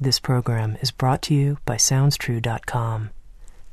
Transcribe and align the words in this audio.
This 0.00 0.20
program 0.20 0.76
is 0.80 0.92
brought 0.92 1.22
to 1.22 1.34
you 1.34 1.58
by 1.64 1.74
SoundsTrue.com. 1.74 3.10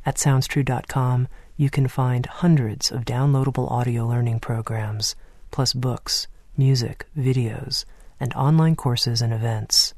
At 0.08 0.16
SoundsTrue.com, 0.16 1.28
you 1.56 1.70
can 1.70 1.88
find 1.88 2.26
hundreds 2.26 2.92
of 2.92 3.06
downloadable 3.06 3.70
audio 3.70 4.08
learning 4.08 4.40
programs, 4.40 5.16
plus 5.52 5.74
books, 5.74 6.26
music, 6.58 7.06
videos, 7.16 7.86
and 8.20 8.34
online 8.34 8.76
courses 8.76 9.22
and 9.22 9.32
events. 9.32 9.94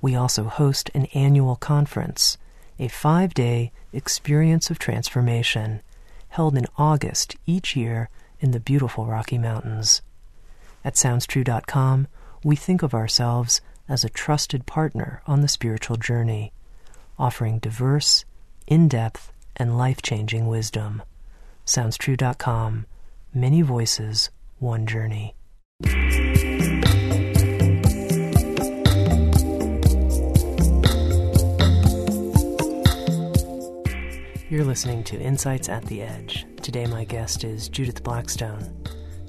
We 0.00 0.16
also 0.16 0.44
host 0.44 0.90
an 0.92 1.06
annual 1.14 1.54
conference, 1.54 2.36
a 2.80 2.88
five 2.88 3.32
day 3.32 3.70
experience 3.92 4.70
of 4.70 4.80
transformation, 4.80 5.82
held 6.30 6.56
in 6.56 6.66
August 6.76 7.36
each 7.46 7.76
year 7.76 8.08
in 8.40 8.50
the 8.50 8.58
beautiful 8.58 9.06
Rocky 9.06 9.38
Mountains. 9.38 10.02
At 10.84 10.94
SoundsTrue.com, 10.94 12.08
we 12.42 12.56
think 12.56 12.82
of 12.82 12.92
ourselves 12.92 13.60
as 13.88 14.04
a 14.04 14.08
trusted 14.08 14.66
partner 14.66 15.22
on 15.26 15.40
the 15.40 15.48
spiritual 15.48 15.96
journey, 15.96 16.52
offering 17.18 17.58
diverse, 17.58 18.24
in 18.66 18.88
depth, 18.88 19.32
and 19.56 19.78
life 19.78 20.02
changing 20.02 20.46
wisdom. 20.46 21.02
SoundsTrue.com. 21.66 22.86
Many 23.32 23.62
voices, 23.62 24.30
one 24.58 24.86
journey. 24.86 25.34
You're 34.50 34.64
listening 34.64 35.02
to 35.04 35.18
Insights 35.18 35.68
at 35.68 35.84
the 35.86 36.02
Edge. 36.02 36.46
Today, 36.62 36.86
my 36.86 37.02
guest 37.02 37.42
is 37.42 37.68
Judith 37.68 38.04
Blackstone. 38.04 38.72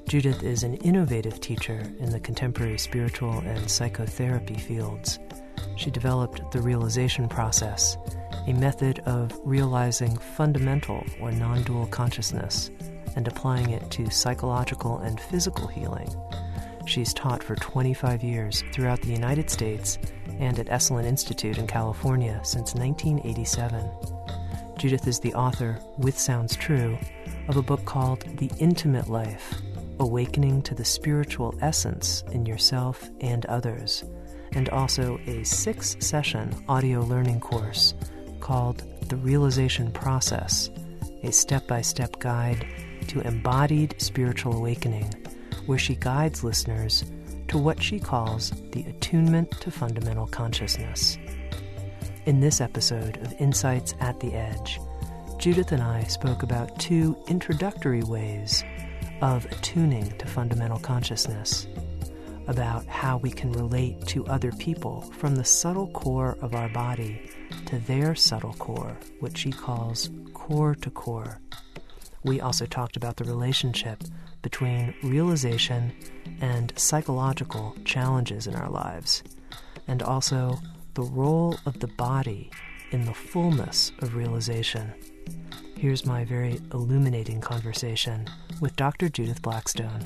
Judith 0.08 0.44
is 0.44 0.62
an 0.62 0.74
innovative 0.76 1.40
teacher 1.40 1.82
in 1.98 2.10
the 2.10 2.20
contemporary 2.20 2.78
spiritual 2.78 3.40
and 3.40 3.68
psychotherapy 3.68 4.54
fields. 4.54 5.18
She 5.74 5.90
developed 5.90 6.52
the 6.52 6.62
realization 6.62 7.28
process, 7.28 7.98
a 8.46 8.52
method 8.52 9.00
of 9.00 9.32
realizing 9.42 10.16
fundamental 10.16 11.04
or 11.20 11.32
non 11.32 11.64
dual 11.64 11.88
consciousness 11.88 12.70
and 13.16 13.26
applying 13.26 13.70
it 13.70 13.90
to 13.90 14.08
psychological 14.08 14.98
and 14.98 15.18
physical 15.18 15.66
healing. 15.66 16.08
She's 16.86 17.12
taught 17.12 17.42
for 17.42 17.56
25 17.56 18.22
years 18.22 18.62
throughout 18.72 19.00
the 19.00 19.12
United 19.12 19.50
States 19.50 19.98
and 20.38 20.56
at 20.60 20.66
Esalen 20.66 21.04
Institute 21.04 21.58
in 21.58 21.66
California 21.66 22.38
since 22.44 22.74
1987. 22.74 23.90
Judith 24.78 25.08
is 25.08 25.18
the 25.18 25.34
author, 25.34 25.80
with 25.98 26.16
Sounds 26.16 26.54
True, 26.54 26.96
of 27.48 27.56
a 27.56 27.62
book 27.62 27.84
called 27.84 28.20
The 28.38 28.50
Intimate 28.60 29.08
Life 29.08 29.62
Awakening 29.98 30.60
to 30.62 30.74
the 30.74 30.84
Spiritual 30.84 31.54
Essence 31.62 32.22
in 32.30 32.44
Yourself 32.44 33.08
and 33.22 33.46
Others, 33.46 34.04
and 34.52 34.68
also 34.68 35.18
a 35.26 35.42
six 35.42 35.96
session 36.00 36.54
audio 36.68 37.00
learning 37.00 37.40
course 37.40 37.94
called 38.40 38.84
The 39.08 39.16
Realization 39.16 39.90
Process, 39.90 40.68
a 41.22 41.32
step 41.32 41.66
by 41.66 41.80
step 41.80 42.18
guide 42.18 42.66
to 43.08 43.20
embodied 43.22 43.94
spiritual 43.98 44.56
awakening, 44.56 45.10
where 45.64 45.78
she 45.78 45.94
guides 45.94 46.44
listeners 46.44 47.04
to 47.48 47.56
what 47.56 47.82
she 47.82 47.98
calls 47.98 48.50
the 48.72 48.82
attunement 48.82 49.50
to 49.62 49.70
fundamental 49.70 50.26
consciousness. 50.26 51.16
In 52.26 52.40
this 52.40 52.60
episode 52.60 53.16
of 53.18 53.32
Insights 53.40 53.94
at 54.00 54.20
the 54.20 54.34
Edge, 54.34 54.78
Judith 55.38 55.72
and 55.72 55.82
I 55.82 56.02
spoke 56.04 56.42
about 56.42 56.78
two 56.78 57.16
introductory 57.28 58.02
ways 58.02 58.62
of 59.20 59.46
attuning 59.46 60.10
to 60.18 60.26
fundamental 60.26 60.78
consciousness, 60.78 61.66
about 62.46 62.86
how 62.86 63.16
we 63.18 63.30
can 63.30 63.50
relate 63.52 64.00
to 64.06 64.26
other 64.26 64.52
people 64.52 65.00
from 65.18 65.34
the 65.34 65.44
subtle 65.44 65.88
core 65.88 66.36
of 66.40 66.54
our 66.54 66.68
body 66.68 67.30
to 67.66 67.78
their 67.80 68.14
subtle 68.14 68.54
core, 68.54 68.96
which 69.20 69.38
she 69.38 69.50
calls 69.50 70.10
core 70.32 70.74
to 70.76 70.90
core. 70.90 71.40
We 72.22 72.40
also 72.40 72.66
talked 72.66 72.96
about 72.96 73.16
the 73.16 73.24
relationship 73.24 74.02
between 74.42 74.94
realization 75.02 75.92
and 76.40 76.72
psychological 76.76 77.74
challenges 77.84 78.46
in 78.46 78.54
our 78.54 78.70
lives, 78.70 79.22
and 79.88 80.02
also 80.02 80.58
the 80.94 81.02
role 81.02 81.56
of 81.66 81.80
the 81.80 81.88
body 81.88 82.50
in 82.90 83.04
the 83.04 83.14
fullness 83.14 83.92
of 84.00 84.14
realization. 84.14 84.92
Here's 85.76 86.06
my 86.06 86.24
very 86.24 86.60
illuminating 86.72 87.40
conversation 87.40 88.28
with 88.60 88.76
Dr. 88.76 89.08
Judith 89.08 89.42
Blackstone. 89.42 90.02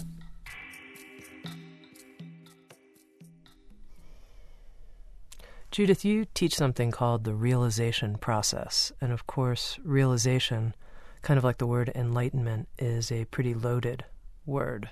Judith, 5.71 6.05
you 6.05 6.27
teach 6.35 6.57
something 6.57 6.91
called 6.91 7.23
the 7.23 7.35
realization 7.35 8.17
process. 8.17 8.91
And 9.01 9.13
of 9.13 9.29
course, 9.29 9.79
realization, 9.85 10.75
kind 11.23 11.39
of 11.39 11.45
like 11.45 11.59
the 11.59 11.67
word 11.67 11.93
enlightenment, 11.95 12.69
is 12.77 13.13
a 13.13 13.25
pretty 13.27 13.55
loaded 13.55 14.05
word. 14.45 14.91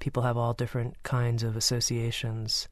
People 0.00 0.24
have 0.24 0.36
all 0.36 0.54
different 0.54 1.00
kinds 1.04 1.44
of 1.44 1.56
associations 1.56 2.68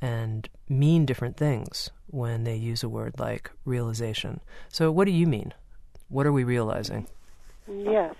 and 0.00 0.48
mean 0.68 1.06
different 1.06 1.36
things 1.36 1.90
when 2.08 2.44
they 2.44 2.56
use 2.56 2.82
a 2.82 2.88
word 2.88 3.14
like 3.18 3.50
realization. 3.64 4.40
So, 4.68 4.90
what 4.90 5.04
do 5.04 5.12
you 5.12 5.26
mean? 5.26 5.54
What 6.08 6.26
are 6.26 6.32
we 6.32 6.44
realizing? 6.44 7.06
Yes. 7.68 8.14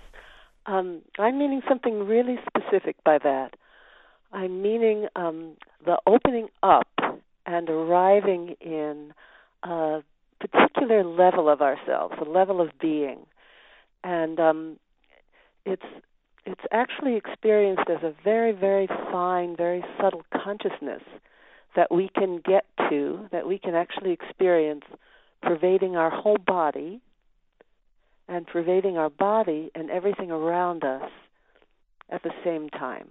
Um, 0.69 1.01
I'm 1.17 1.39
meaning 1.39 1.61
something 1.67 2.05
really 2.05 2.37
specific 2.47 2.95
by 3.03 3.17
that. 3.23 3.55
I'm 4.31 4.61
meaning 4.61 5.07
um, 5.15 5.53
the 5.83 5.97
opening 6.05 6.49
up 6.61 6.87
and 7.47 7.67
arriving 7.67 8.55
in 8.61 9.11
a 9.63 10.03
particular 10.39 11.03
level 11.03 11.49
of 11.49 11.61
ourselves, 11.61 12.13
a 12.21 12.29
level 12.29 12.61
of 12.61 12.69
being, 12.79 13.25
and 14.03 14.39
um, 14.39 14.79
it's 15.65 15.81
it's 16.45 16.61
actually 16.71 17.15
experienced 17.15 17.89
as 17.89 18.03
a 18.03 18.13
very, 18.23 18.51
very 18.51 18.87
fine, 19.11 19.55
very 19.55 19.83
subtle 19.99 20.23
consciousness 20.31 21.01
that 21.75 21.91
we 21.91 22.09
can 22.15 22.41
get 22.45 22.65
to, 22.89 23.27
that 23.31 23.47
we 23.47 23.57
can 23.59 23.75
actually 23.75 24.11
experience, 24.11 24.83
pervading 25.41 25.95
our 25.95 26.09
whole 26.09 26.37
body 26.37 27.01
and 28.29 28.45
pervading 28.45 28.97
our 28.97 29.09
body 29.09 29.71
and 29.75 29.89
everything 29.89 30.31
around 30.31 30.83
us 30.83 31.09
at 32.09 32.23
the 32.23 32.31
same 32.43 32.69
time. 32.69 33.09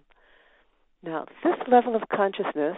Now, 1.02 1.26
this 1.44 1.56
level 1.70 1.94
of 1.94 2.02
consciousness, 2.08 2.76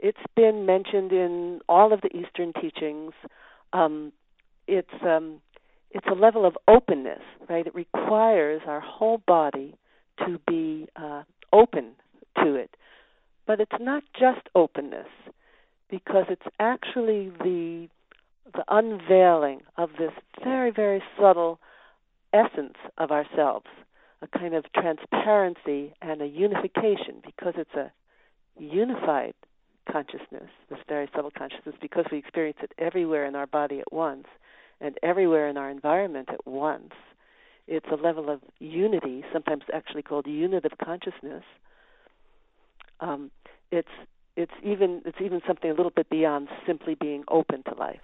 it's 0.00 0.18
been 0.34 0.66
mentioned 0.66 1.12
in 1.12 1.60
all 1.68 1.92
of 1.92 2.00
the 2.00 2.14
Eastern 2.16 2.52
teachings. 2.52 3.12
Um, 3.72 4.12
it's 4.66 4.88
um, 5.02 5.40
it's 5.90 6.06
a 6.10 6.14
level 6.14 6.44
of 6.44 6.56
openness, 6.66 7.22
right? 7.48 7.66
It 7.66 7.74
requires 7.74 8.62
our 8.66 8.80
whole 8.80 9.22
body 9.26 9.76
to 10.26 10.38
be 10.46 10.88
uh, 10.96 11.22
open 11.52 11.92
to 12.42 12.54
it. 12.54 12.76
But 13.46 13.60
it's 13.60 13.80
not 13.80 14.02
just 14.18 14.48
openness, 14.54 15.06
because 15.88 16.26
it's 16.28 16.46
actually 16.58 17.30
the 17.38 17.88
the 18.52 18.64
unveiling 18.68 19.60
of 19.76 19.90
this 19.98 20.12
very, 20.42 20.70
very 20.70 21.02
subtle 21.18 21.58
essence 22.32 22.76
of 22.98 23.10
ourselves, 23.10 23.66
a 24.22 24.38
kind 24.38 24.54
of 24.54 24.64
transparency 24.72 25.94
and 26.00 26.22
a 26.22 26.26
unification, 26.26 27.22
because 27.24 27.54
it's 27.56 27.74
a 27.74 27.92
unified 28.58 29.34
consciousness, 29.90 30.50
this 30.68 30.78
very 30.88 31.08
subtle 31.14 31.30
consciousness, 31.30 31.74
because 31.80 32.04
we 32.10 32.18
experience 32.18 32.58
it 32.62 32.72
everywhere 32.78 33.26
in 33.26 33.34
our 33.34 33.46
body 33.46 33.80
at 33.80 33.92
once 33.92 34.26
and 34.80 34.96
everywhere 35.02 35.48
in 35.48 35.56
our 35.56 35.70
environment 35.70 36.28
at 36.30 36.46
once. 36.46 36.92
It's 37.66 37.86
a 37.90 37.96
level 37.96 38.30
of 38.30 38.40
unity, 38.58 39.24
sometimes 39.32 39.64
actually 39.72 40.02
called 40.02 40.26
unitive 40.26 40.72
consciousness. 40.82 41.42
Um, 43.00 43.30
it's 43.70 43.88
it's 44.36 44.52
even 44.62 45.02
it's 45.04 45.18
even 45.20 45.40
something 45.46 45.70
a 45.70 45.74
little 45.74 45.90
bit 45.90 46.08
beyond 46.08 46.48
simply 46.66 46.94
being 46.94 47.24
open 47.28 47.62
to 47.64 47.74
life. 47.74 48.00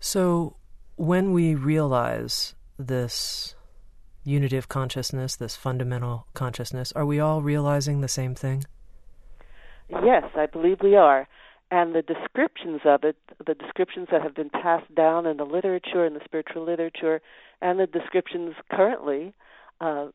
So 0.00 0.56
when 0.96 1.32
we 1.32 1.54
realize 1.54 2.54
this 2.78 3.54
unity 4.24 4.56
of 4.56 4.68
consciousness, 4.68 5.36
this 5.36 5.56
fundamental 5.56 6.26
consciousness, 6.34 6.92
are 6.92 7.06
we 7.06 7.18
all 7.18 7.42
realizing 7.42 8.00
the 8.00 8.08
same 8.08 8.34
thing? 8.34 8.64
Yes, 9.88 10.24
I 10.36 10.46
believe 10.46 10.78
we 10.82 10.96
are. 10.96 11.26
And 11.70 11.94
the 11.94 12.02
descriptions 12.02 12.80
of 12.84 13.04
it, 13.04 13.16
the 13.46 13.54
descriptions 13.54 14.08
that 14.10 14.22
have 14.22 14.34
been 14.34 14.50
passed 14.50 14.94
down 14.94 15.26
in 15.26 15.36
the 15.36 15.44
literature, 15.44 16.06
in 16.06 16.14
the 16.14 16.20
spiritual 16.24 16.64
literature, 16.64 17.20
and 17.60 17.78
the 17.78 17.86
descriptions 17.86 18.54
currently, 18.70 19.34
uh, 19.80 20.08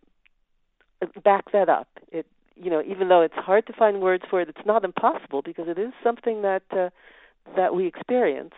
back 1.24 1.52
that 1.52 1.70
up. 1.70 1.88
It 2.12 2.26
you 2.56 2.70
know, 2.70 2.84
even 2.88 3.10
though 3.10 3.22
it's 3.22 3.36
hard 3.36 3.66
to 3.68 3.74
find 3.74 4.02
words 4.02 4.24
for 4.30 4.42
it, 4.42 4.50
it's 4.50 4.66
not 4.66 4.84
impossible 4.84 5.42
because 5.42 5.68
it 5.68 5.80
is 5.80 5.92
something 6.04 6.42
that 6.44 6.64
uh, 6.72 6.90
that 7.56 7.76
we 7.76 7.88
experience. 7.88 8.54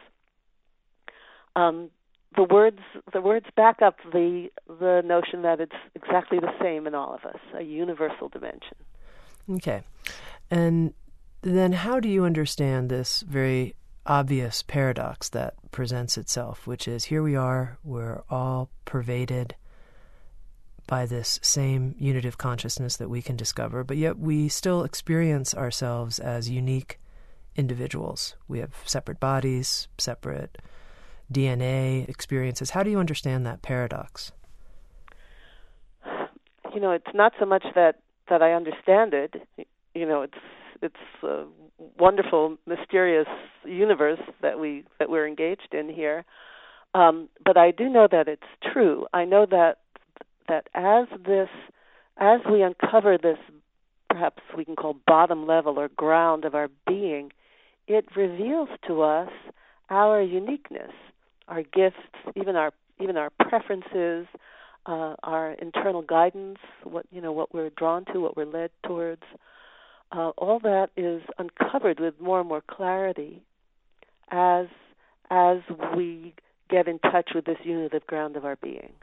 Um, 1.56 1.90
the 2.36 2.44
words 2.44 2.80
the 3.14 3.22
words 3.22 3.46
back 3.56 3.82
up 3.82 3.98
the 4.12 4.50
the 4.68 5.02
notion 5.06 5.42
that 5.44 5.60
it's 5.62 5.76
exactly 5.96 6.40
the 6.40 6.52
same 6.62 6.86
in 6.88 6.94
all 6.94 7.14
of 7.14 7.24
us, 7.24 7.40
a 7.58 7.64
universal 7.64 8.30
dimension. 8.30 8.76
Okay, 9.50 9.84
and 10.52 10.94
then 11.42 11.72
how 11.72 12.00
do 12.00 12.10
you 12.10 12.26
understand 12.26 12.90
this 12.90 13.22
very 13.22 13.76
obvious 14.06 14.64
paradox 14.64 15.30
that 15.30 15.54
presents 15.72 16.18
itself, 16.18 16.68
which 16.68 16.88
is 16.88 17.06
here 17.06 17.24
we 17.24 17.36
are, 17.36 17.78
we're 17.84 18.22
all 18.30 18.70
pervaded 18.86 19.56
by 20.88 21.06
this 21.06 21.40
same 21.42 21.96
unitive 21.98 22.38
consciousness 22.38 22.98
that 22.98 23.10
we 23.10 23.22
can 23.22 23.36
discover, 23.36 23.84
but 23.84 23.98
yet 23.98 24.20
we 24.20 24.48
still 24.48 24.84
experience 24.84 25.56
ourselves 25.56 26.20
as 26.20 26.50
unique 26.50 27.00
individuals. 27.56 28.36
We 28.48 28.60
have 28.60 28.76
separate 28.86 29.20
bodies, 29.20 29.88
separate 29.98 30.60
DNA 31.32 32.08
experiences. 32.08 32.72
How 32.72 32.84
do 32.84 32.90
you 32.90 33.00
understand 33.00 33.46
that 33.46 33.62
paradox? 33.62 34.32
You 36.74 36.82
know, 36.82 36.92
it's 36.92 37.14
not 37.14 37.34
so 37.40 37.46
much 37.46 37.64
that 37.76 38.00
that 38.30 38.42
I 38.42 38.54
understand 38.54 39.14
it. 39.14 39.36
You 39.94 40.06
know, 40.06 40.24
it's 40.24 40.38
it's 40.82 41.24
a 41.24 41.46
wonderful, 41.98 42.58
mysterious 42.66 43.28
universe 43.64 44.20
that 44.42 44.60
we 44.60 44.84
that 45.00 45.10
we're 45.10 45.28
engaged 45.28 45.74
in 45.74 45.90
here. 45.90 46.26
Um, 46.94 47.30
but 47.44 47.58
I 47.58 47.72
do 47.72 47.90
know 47.90 48.08
that 48.10 48.28
it's 48.28 48.44
true. 48.74 49.08
I 49.14 49.26
know 49.26 49.46
that 49.46 49.80
that 50.48 50.68
as 50.74 51.08
this 51.26 51.50
as 52.18 52.42
we 52.50 52.62
uncover 52.62 53.18
this 53.18 53.38
perhaps 54.10 54.42
we 54.56 54.64
can 54.64 54.76
call 54.76 54.96
bottom 55.06 55.46
level 55.46 55.78
or 55.78 55.90
ground 55.90 56.46
of 56.46 56.56
our 56.56 56.70
being, 56.88 57.32
it 57.88 58.06
reveals 58.16 58.70
to 58.88 59.02
us 59.02 59.30
our 59.90 60.22
uniqueness, 60.22 60.92
our 61.48 61.64
gifts, 61.64 61.98
even 62.36 62.56
our 62.56 62.72
even 63.00 63.18
our 63.18 63.30
preferences, 63.30 64.28
uh, 64.86 65.16
our 65.24 65.52
internal 65.54 66.02
guidance, 66.02 66.60
what 66.84 67.06
you 67.12 67.22
know, 67.22 67.32
what 67.32 67.54
we're 67.54 67.70
drawn 67.72 68.06
to, 68.14 68.20
what 68.20 68.38
we're 68.38 68.46
led 68.46 68.72
towards. 68.86 69.24
Uh, 70.12 70.30
all 70.38 70.60
that 70.60 70.90
is 70.96 71.22
uncovered 71.38 72.00
with 72.00 72.20
more 72.22 72.40
and 72.40 72.48
more 72.48 72.62
clarity 72.62 73.42
as 74.32 74.68
as 75.30 75.58
we 75.96 76.34
get 76.70 76.88
in 76.88 77.00
touch 77.00 77.32
with 77.34 77.46
this 77.46 77.58
unitive 77.64 78.06
ground 78.08 78.36
of 78.36 78.46
our 78.46 78.56
being. 78.58 78.94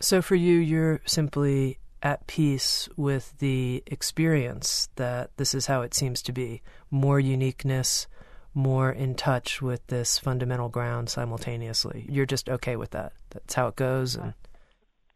So 0.00 0.22
for 0.22 0.34
you, 0.34 0.54
you're 0.56 1.00
simply 1.04 1.78
at 2.02 2.26
peace 2.26 2.88
with 2.96 3.38
the 3.38 3.82
experience 3.86 4.88
that 4.96 5.30
this 5.36 5.54
is 5.54 5.66
how 5.66 5.82
it 5.82 5.94
seems 5.94 6.22
to 6.22 6.32
be 6.32 6.62
more 6.90 7.20
uniqueness, 7.20 8.06
more 8.54 8.90
in 8.90 9.14
touch 9.14 9.62
with 9.62 9.86
this 9.86 10.18
fundamental 10.18 10.68
ground 10.68 11.08
simultaneously. 11.08 12.06
You're 12.08 12.26
just 12.26 12.48
okay 12.48 12.76
with 12.76 12.90
that. 12.90 13.12
That's 13.30 13.54
how 13.54 13.68
it 13.68 13.76
goes. 13.76 14.16
And 14.16 14.34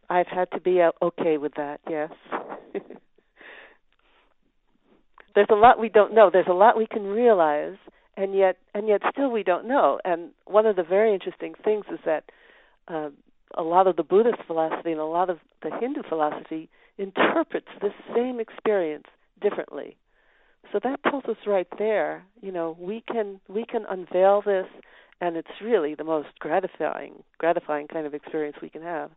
I've 0.08 0.28
had 0.28 0.50
to 0.52 0.60
be 0.60 0.82
okay 1.02 1.38
with 1.38 1.54
that. 1.56 1.81
Yes. 1.88 2.10
There's 5.34 5.48
a 5.50 5.56
lot 5.56 5.81
we 5.81 5.88
don't 5.88 6.14
know. 6.14 6.31
There's 6.32 6.46
a 6.48 6.52
lot 6.52 6.76
we 6.76 6.86
can 6.86 7.02
realize, 7.02 7.76
and 8.16 8.36
yet, 8.36 8.56
and 8.72 8.86
yet, 8.86 9.02
still 9.10 9.31
we 9.31 9.42
don't 9.42 9.66
know. 9.66 9.98
And 10.04 10.31
one 10.44 10.66
of 10.66 10.76
the 10.76 10.84
very 10.84 11.12
interesting 11.12 11.54
things 11.64 11.86
is 11.92 11.98
that 12.04 12.31
uh, 12.86 13.08
a 13.56 13.62
lot 13.62 13.88
of 13.88 13.96
the 13.96 14.04
Buddhist 14.04 14.38
philosophy 14.46 14.92
and 14.92 15.00
a 15.00 15.06
lot 15.06 15.31
of 15.31 15.38
the 15.62 15.70
Hindu 15.81 16.02
philosophy 16.08 16.69
interprets 16.98 17.66
this 17.82 17.92
same 18.14 18.38
experience 18.38 19.06
differently. 19.40 19.96
So 20.72 20.81
that 20.82 21.02
tells 21.05 21.25
us 21.26 21.37
right 21.46 21.69
there, 21.78 22.25
you 22.40 22.52
know, 22.52 22.76
we 22.78 23.02
can 23.11 23.40
we 23.49 23.64
can 23.64 23.84
unveil 23.88 24.43
this 24.43 24.66
and 25.20 25.37
it's 25.37 25.61
really 25.62 25.94
the 25.94 26.05
most 26.05 26.28
gratifying 26.38 27.22
gratifying 27.38 27.88
kind 27.88 28.06
of 28.06 28.14
experience 28.14 28.56
we 28.61 28.70
can 28.70 28.82
have. 28.82 29.11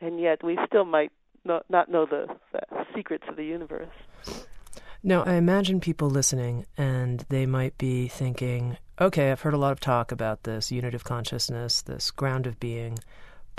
And 0.00 0.20
yet 0.20 0.42
we 0.42 0.58
still 0.66 0.84
might 0.84 1.12
not, 1.44 1.64
not 1.68 1.90
know 1.90 2.06
the, 2.06 2.26
the 2.52 2.60
secrets 2.94 3.24
of 3.28 3.36
the 3.36 3.44
universe. 3.44 3.88
Now, 5.02 5.22
I 5.22 5.34
imagine 5.34 5.80
people 5.80 6.10
listening 6.10 6.66
and 6.76 7.24
they 7.28 7.46
might 7.46 7.76
be 7.78 8.08
thinking, 8.08 8.76
okay, 9.00 9.30
I've 9.30 9.40
heard 9.42 9.54
a 9.54 9.58
lot 9.58 9.72
of 9.72 9.80
talk 9.80 10.12
about 10.12 10.42
this 10.42 10.70
unitive 10.70 11.04
consciousness, 11.04 11.82
this 11.82 12.10
ground 12.10 12.46
of 12.46 12.58
being 12.60 12.98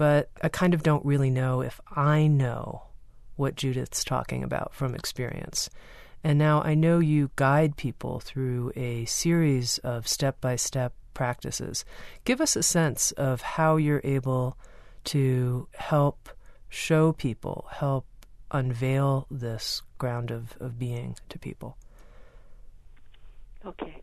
but 0.01 0.31
I 0.41 0.49
kind 0.49 0.73
of 0.73 0.81
don't 0.81 1.05
really 1.05 1.29
know 1.29 1.61
if 1.61 1.79
I 1.95 2.25
know 2.25 2.87
what 3.35 3.55
Judith's 3.55 4.03
talking 4.03 4.43
about 4.43 4.73
from 4.73 4.95
experience. 4.95 5.69
And 6.23 6.37
now 6.37 6.61
I 6.61 6.75
know 6.75 6.99
you 6.99 7.31
guide 7.35 7.77
people 7.77 8.19
through 8.19 8.71
a 8.75 9.05
series 9.05 9.77
of 9.79 10.07
step 10.07 10.39
by 10.39 10.55
step 10.55 10.93
practices. 11.13 11.83
Give 12.25 12.41
us 12.41 12.55
a 12.55 12.63
sense 12.63 13.11
of 13.13 13.41
how 13.41 13.77
you're 13.77 14.01
able 14.03 14.57
to 15.05 15.67
help 15.75 16.29
show 16.69 17.11
people, 17.11 17.67
help 17.71 18.05
unveil 18.51 19.27
this 19.31 19.81
ground 19.97 20.31
of, 20.31 20.55
of 20.59 20.77
being 20.77 21.15
to 21.29 21.39
people. 21.39 21.77
Okay. 23.65 24.01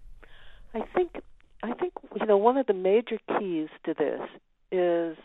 I 0.75 0.81
think 0.95 1.21
I 1.63 1.73
think 1.73 1.93
you 2.19 2.27
know 2.27 2.37
one 2.37 2.57
of 2.57 2.67
the 2.67 2.75
major 2.75 3.19
keys 3.39 3.69
to 3.85 3.95
this 3.95 4.21
is 4.71 5.17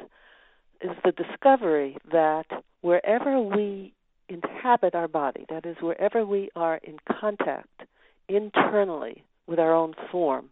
is 0.82 0.92
the 1.04 1.12
discovery 1.12 1.98
that 2.12 2.46
wherever 2.82 3.40
we 3.40 3.94
inhabit 4.34 4.96
our 4.96 5.08
body, 5.08 5.46
that 5.50 5.66
is, 5.66 5.78
wherever 5.82 6.26
we 6.26 6.50
are 6.56 6.80
in 6.84 6.98
contact 7.20 7.84
internally 8.28 9.24
with 9.48 9.60
our 9.60 9.74
own 9.74 9.94
form, 10.12 10.50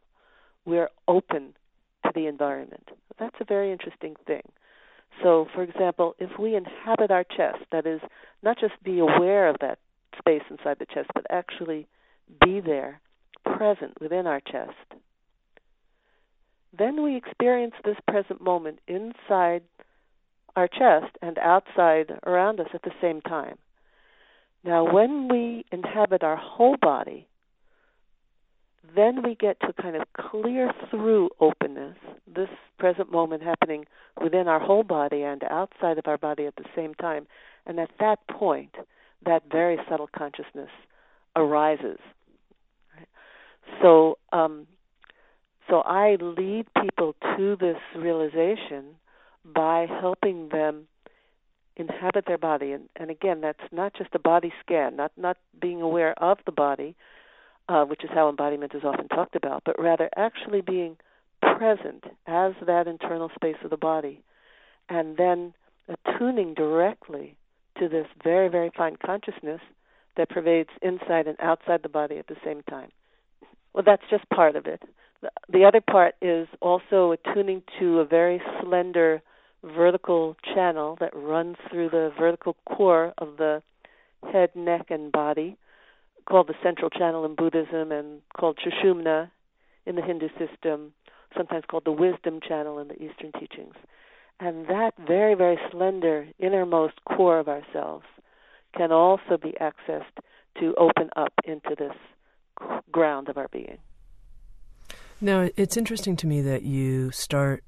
we're 0.65 0.89
open 1.07 1.53
to 2.05 2.11
the 2.13 2.27
environment. 2.27 2.89
That's 3.19 3.35
a 3.39 3.45
very 3.45 3.71
interesting 3.71 4.15
thing. 4.27 4.43
So, 5.21 5.47
for 5.53 5.63
example, 5.63 6.15
if 6.19 6.39
we 6.39 6.55
inhabit 6.55 7.11
our 7.11 7.23
chest, 7.23 7.63
that 7.71 7.85
is, 7.85 8.01
not 8.43 8.59
just 8.59 8.81
be 8.83 8.99
aware 8.99 9.47
of 9.47 9.57
that 9.61 9.79
space 10.17 10.43
inside 10.49 10.77
the 10.79 10.85
chest, 10.85 11.09
but 11.13 11.25
actually 11.29 11.87
be 12.43 12.59
there, 12.59 13.01
present 13.45 13.99
within 13.99 14.27
our 14.27 14.39
chest, 14.39 14.71
then 16.77 17.03
we 17.03 17.17
experience 17.17 17.73
this 17.83 17.97
present 18.07 18.41
moment 18.41 18.79
inside 18.87 19.63
our 20.55 20.67
chest 20.67 21.15
and 21.21 21.37
outside 21.37 22.13
around 22.25 22.59
us 22.59 22.69
at 22.73 22.81
the 22.83 22.93
same 23.01 23.21
time. 23.21 23.57
Now, 24.63 24.91
when 24.91 25.27
we 25.27 25.65
inhabit 25.71 26.23
our 26.23 26.35
whole 26.35 26.77
body, 26.79 27.27
then 28.95 29.23
we 29.23 29.35
get 29.35 29.59
to 29.61 29.73
kind 29.81 29.95
of 29.95 30.03
clear 30.13 30.71
through 30.89 31.29
openness, 31.39 31.97
this 32.27 32.49
present 32.77 33.11
moment 33.11 33.43
happening 33.43 33.85
within 34.21 34.47
our 34.47 34.59
whole 34.59 34.83
body 34.83 35.23
and 35.23 35.43
outside 35.49 35.97
of 35.97 36.07
our 36.07 36.17
body 36.17 36.45
at 36.45 36.55
the 36.55 36.65
same 36.75 36.93
time. 36.95 37.27
And 37.65 37.79
at 37.79 37.91
that 37.99 38.19
point, 38.29 38.75
that 39.25 39.43
very 39.51 39.77
subtle 39.89 40.09
consciousness 40.15 40.69
arises. 41.35 41.99
So, 43.81 44.17
um, 44.33 44.67
so 45.69 45.77
I 45.81 46.17
lead 46.19 46.65
people 46.81 47.15
to 47.37 47.55
this 47.59 47.77
realization 47.95 48.95
by 49.45 49.87
helping 50.01 50.49
them 50.49 50.87
inhabit 51.75 52.25
their 52.25 52.37
body. 52.37 52.71
And, 52.71 52.89
and 52.95 53.09
again 53.09 53.41
that's 53.41 53.63
not 53.71 53.93
just 53.93 54.09
a 54.13 54.19
body 54.19 54.53
scan 54.63 54.95
not 54.95 55.11
not 55.17 55.37
being 55.59 55.81
aware 55.81 56.13
of 56.21 56.37
the 56.45 56.51
body 56.51 56.95
uh, 57.69 57.85
which 57.85 58.03
is 58.03 58.09
how 58.13 58.29
embodiment 58.29 58.73
is 58.75 58.83
often 58.83 59.07
talked 59.07 59.35
about 59.35 59.63
but 59.65 59.79
rather 59.79 60.09
actually 60.15 60.61
being 60.61 60.97
present 61.41 62.03
as 62.27 62.53
that 62.65 62.87
internal 62.87 63.29
space 63.35 63.55
of 63.63 63.69
the 63.69 63.77
body 63.77 64.21
and 64.89 65.17
then 65.17 65.53
attuning 65.87 66.53
directly 66.53 67.35
to 67.79 67.87
this 67.87 68.07
very 68.23 68.49
very 68.49 68.71
fine 68.75 68.97
consciousness 69.03 69.61
that 70.17 70.29
pervades 70.29 70.69
inside 70.81 71.27
and 71.27 71.37
outside 71.39 71.81
the 71.83 71.89
body 71.89 72.17
at 72.17 72.27
the 72.27 72.35
same 72.43 72.61
time. 72.69 72.89
Well 73.73 73.83
that's 73.85 74.03
just 74.09 74.29
part 74.29 74.55
of 74.55 74.65
it. 74.65 74.83
The 75.51 75.65
other 75.65 75.81
part 75.81 76.15
is 76.21 76.47
also 76.61 77.11
attuning 77.11 77.61
to 77.79 77.99
a 77.99 78.05
very 78.05 78.41
slender 78.59 79.21
vertical 79.63 80.35
channel 80.53 80.97
that 80.99 81.15
runs 81.15 81.57
through 81.69 81.89
the 81.89 82.11
vertical 82.19 82.55
core 82.65 83.13
of 83.17 83.37
the 83.37 83.61
head, 84.31 84.49
neck, 84.55 84.87
and 84.89 85.11
body, 85.11 85.57
called 86.27 86.47
the 86.47 86.55
central 86.63 86.89
channel 86.89 87.25
in 87.25 87.35
Buddhism 87.35 87.91
and 87.91 88.21
called 88.37 88.59
Sushumna 88.59 89.31
in 89.85 89.95
the 89.95 90.01
Hindu 90.01 90.29
system, 90.37 90.93
sometimes 91.35 91.63
called 91.69 91.85
the 91.85 91.91
wisdom 91.91 92.39
channel 92.47 92.79
in 92.79 92.87
the 92.87 92.95
Eastern 92.95 93.31
teachings. 93.39 93.75
And 94.39 94.67
that 94.67 94.93
very, 94.97 95.35
very 95.35 95.59
slender 95.71 96.27
innermost 96.39 96.95
core 97.05 97.39
of 97.39 97.47
ourselves 97.47 98.05
can 98.75 98.91
also 98.91 99.37
be 99.41 99.53
accessed 99.61 100.17
to 100.59 100.73
open 100.77 101.09
up 101.15 101.33
into 101.45 101.75
this 101.77 101.93
ground 102.91 103.29
of 103.29 103.37
our 103.37 103.47
being. 103.49 103.77
Now, 105.19 105.49
it's 105.55 105.77
interesting 105.77 106.15
to 106.17 106.27
me 106.27 106.41
that 106.41 106.63
you 106.63 107.11
start 107.11 107.63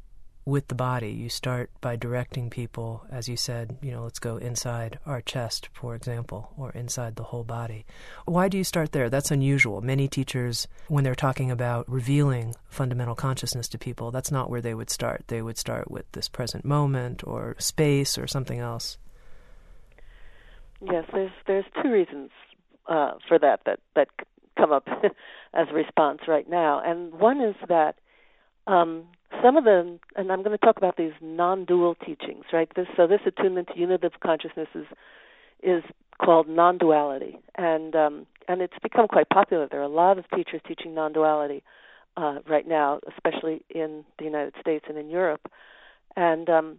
with 0.45 0.67
the 0.67 0.75
body. 0.75 1.11
You 1.11 1.29
start 1.29 1.71
by 1.81 1.95
directing 1.95 2.49
people, 2.49 3.05
as 3.09 3.29
you 3.29 3.37
said, 3.37 3.77
you 3.81 3.91
know, 3.91 4.03
let's 4.03 4.19
go 4.19 4.37
inside 4.37 4.99
our 5.05 5.21
chest, 5.21 5.69
for 5.73 5.95
example, 5.95 6.51
or 6.57 6.71
inside 6.71 7.15
the 7.15 7.23
whole 7.23 7.43
body. 7.43 7.85
Why 8.25 8.49
do 8.49 8.57
you 8.57 8.63
start 8.63 8.91
there? 8.91 9.09
That's 9.09 9.31
unusual. 9.31 9.81
Many 9.81 10.07
teachers, 10.07 10.67
when 10.87 11.03
they're 11.03 11.15
talking 11.15 11.49
about 11.49 11.89
revealing 11.89 12.55
fundamental 12.69 13.15
consciousness 13.15 13.67
to 13.69 13.77
people, 13.77 14.11
that's 14.11 14.31
not 14.31 14.49
where 14.49 14.61
they 14.61 14.73
would 14.73 14.89
start. 14.89 15.23
They 15.27 15.41
would 15.41 15.57
start 15.57 15.89
with 15.89 16.11
this 16.11 16.27
present 16.27 16.65
moment 16.65 17.25
or 17.25 17.55
space 17.59 18.17
or 18.17 18.27
something 18.27 18.59
else. 18.59 18.97
Yes, 20.81 21.05
there's 21.13 21.31
there's 21.47 21.65
two 21.81 21.89
reasons 21.89 22.29
uh, 22.87 23.13
for 23.27 23.39
that 23.39 23.61
that 23.65 23.79
that 23.95 24.09
come 24.57 24.73
up 24.73 24.87
as 25.53 25.67
a 25.69 25.73
response 25.73 26.21
right 26.27 26.49
now, 26.49 26.81
and 26.83 27.13
one 27.13 27.41
is 27.41 27.55
that 27.69 27.95
um, 28.67 29.05
some 29.41 29.57
of 29.57 29.63
them, 29.63 29.99
and 30.15 30.31
I'm 30.31 30.43
going 30.43 30.57
to 30.57 30.65
talk 30.65 30.77
about 30.77 30.97
these 30.97 31.13
non-dual 31.21 31.95
teachings, 31.95 32.45
right? 32.51 32.69
This, 32.75 32.87
so 32.95 33.07
this 33.07 33.21
attunement 33.25 33.69
to 33.73 33.79
unitive 33.79 34.13
consciousness 34.21 34.67
is, 34.75 34.85
is 35.61 35.83
called 36.23 36.47
non-duality, 36.47 37.39
and 37.55 37.95
um, 37.95 38.25
and 38.47 38.61
it's 38.61 38.77
become 38.83 39.07
quite 39.07 39.29
popular. 39.29 39.67
There 39.69 39.79
are 39.79 39.83
a 39.83 39.87
lot 39.87 40.17
of 40.17 40.25
teachers 40.35 40.61
teaching 40.67 40.93
non-duality 40.93 41.63
uh, 42.17 42.39
right 42.47 42.67
now, 42.67 42.99
especially 43.15 43.63
in 43.69 44.03
the 44.19 44.25
United 44.25 44.53
States 44.59 44.85
and 44.89 44.97
in 44.97 45.09
Europe, 45.09 45.49
and 46.15 46.49
um, 46.49 46.77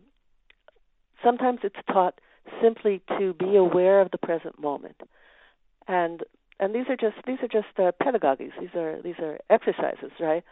sometimes 1.23 1.61
it's 1.63 1.77
taught 1.91 2.21
simply 2.63 3.03
to 3.19 3.33
be 3.35 3.57
aware 3.57 4.01
of 4.01 4.11
the 4.11 4.19
present 4.19 4.61
moment, 4.61 5.01
and 5.89 6.23
and 6.61 6.75
these 6.75 6.87
are 6.89 6.97
just 6.97 7.17
these 7.27 7.39
are 7.43 7.49
just 7.49 7.79
uh, 7.79 7.93
pedagogies. 8.03 8.53
These 8.61 8.75
are 8.77 9.01
these 9.03 9.19
are 9.19 9.39
exercises, 9.51 10.13
right? 10.21 10.45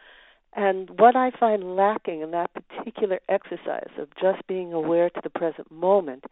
And 0.54 0.90
what 0.98 1.16
I 1.16 1.30
find 1.30 1.76
lacking 1.76 2.20
in 2.20 2.30
that 2.32 2.50
particular 2.52 3.20
exercise 3.28 3.90
of 3.98 4.08
just 4.20 4.46
being 4.46 4.72
aware 4.72 5.08
to 5.08 5.20
the 5.22 5.30
present 5.30 5.70
moment 5.70 6.24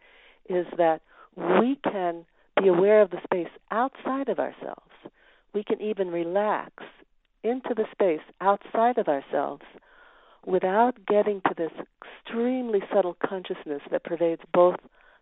is 0.47 0.67
that 0.77 1.01
we 1.35 1.79
can 1.83 2.25
be 2.61 2.67
aware 2.67 3.01
of 3.01 3.09
the 3.09 3.21
space 3.23 3.51
outside 3.71 4.29
of 4.29 4.37
ourselves. 4.37 4.91
We 5.53 5.63
can 5.63 5.81
even 5.81 6.09
relax 6.09 6.83
into 7.43 7.73
the 7.75 7.85
space 7.91 8.21
outside 8.39 8.97
of 8.97 9.07
ourselves 9.07 9.63
without 10.45 11.05
getting 11.07 11.41
to 11.47 11.53
this 11.55 11.71
extremely 12.03 12.81
subtle 12.93 13.17
consciousness 13.25 13.81
that 13.91 14.03
pervades 14.03 14.41
both 14.53 14.75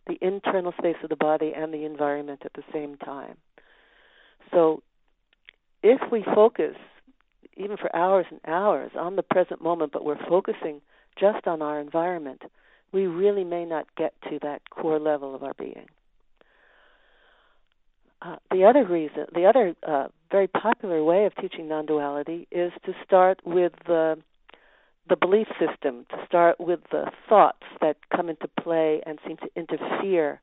the 0.07 0.17
internal 0.21 0.73
space 0.77 0.95
of 1.03 1.09
the 1.09 1.15
body 1.15 1.53
and 1.55 1.73
the 1.73 1.85
environment 1.85 2.41
at 2.45 2.53
the 2.53 2.63
same 2.73 2.97
time. 2.97 3.37
So, 4.51 4.81
if 5.83 6.01
we 6.11 6.23
focus 6.23 6.75
even 7.59 7.77
for 7.77 7.93
hours 7.95 8.25
and 8.31 8.39
hours 8.45 8.91
on 8.97 9.15
the 9.15 9.23
present 9.23 9.61
moment, 9.61 9.91
but 9.91 10.05
we're 10.05 10.23
focusing 10.27 10.81
just 11.19 11.45
on 11.45 11.61
our 11.61 11.79
environment, 11.79 12.43
we 12.91 13.05
really 13.05 13.43
may 13.43 13.65
not 13.65 13.85
get 13.95 14.13
to 14.29 14.39
that 14.41 14.61
core 14.69 14.99
level 14.99 15.35
of 15.35 15.43
our 15.43 15.53
being. 15.53 15.87
Uh, 18.21 18.37
the 18.51 18.65
other 18.65 18.85
reason, 18.85 19.25
the 19.33 19.45
other 19.45 19.75
uh, 19.87 20.07
very 20.31 20.47
popular 20.47 21.03
way 21.03 21.25
of 21.25 21.35
teaching 21.35 21.67
non-duality 21.67 22.47
is 22.51 22.71
to 22.85 22.93
start 23.05 23.39
with 23.45 23.73
the 23.85 24.17
the 25.07 25.15
belief 25.15 25.47
system, 25.59 26.05
to 26.11 26.17
start 26.27 26.59
with 26.59 26.79
the 26.91 27.05
thoughts 27.27 27.63
that 27.81 27.97
come 28.15 28.29
into 28.29 28.47
play 28.61 29.01
and 29.07 29.17
seem 29.25 29.37
to 29.37 29.49
interfere 29.55 30.39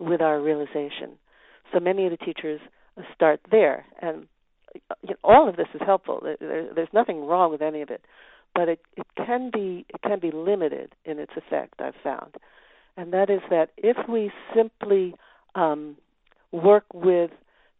with 0.00 0.20
our 0.20 0.40
realization. 0.40 1.16
So 1.72 1.78
many 1.78 2.04
of 2.04 2.10
the 2.10 2.16
teachers 2.16 2.60
start 3.14 3.38
there, 3.48 3.84
and 4.02 4.26
you 4.74 5.10
know, 5.10 5.16
all 5.24 5.48
of 5.48 5.56
this 5.56 5.68
is 5.74 5.80
helpful. 5.84 6.20
There, 6.22 6.68
there's 6.74 6.88
nothing 6.92 7.24
wrong 7.24 7.50
with 7.50 7.62
any 7.62 7.82
of 7.82 7.90
it, 7.90 8.02
but 8.54 8.68
it, 8.68 8.80
it 8.96 9.06
can 9.16 9.50
be 9.52 9.86
it 9.88 10.02
can 10.02 10.20
be 10.20 10.30
limited 10.30 10.94
in 11.04 11.18
its 11.18 11.32
effect. 11.36 11.80
I've 11.80 11.94
found, 12.02 12.36
and 12.96 13.12
that 13.12 13.30
is 13.30 13.40
that 13.50 13.70
if 13.76 13.96
we 14.08 14.30
simply 14.54 15.14
um, 15.54 15.96
work 16.52 16.84
with 16.92 17.30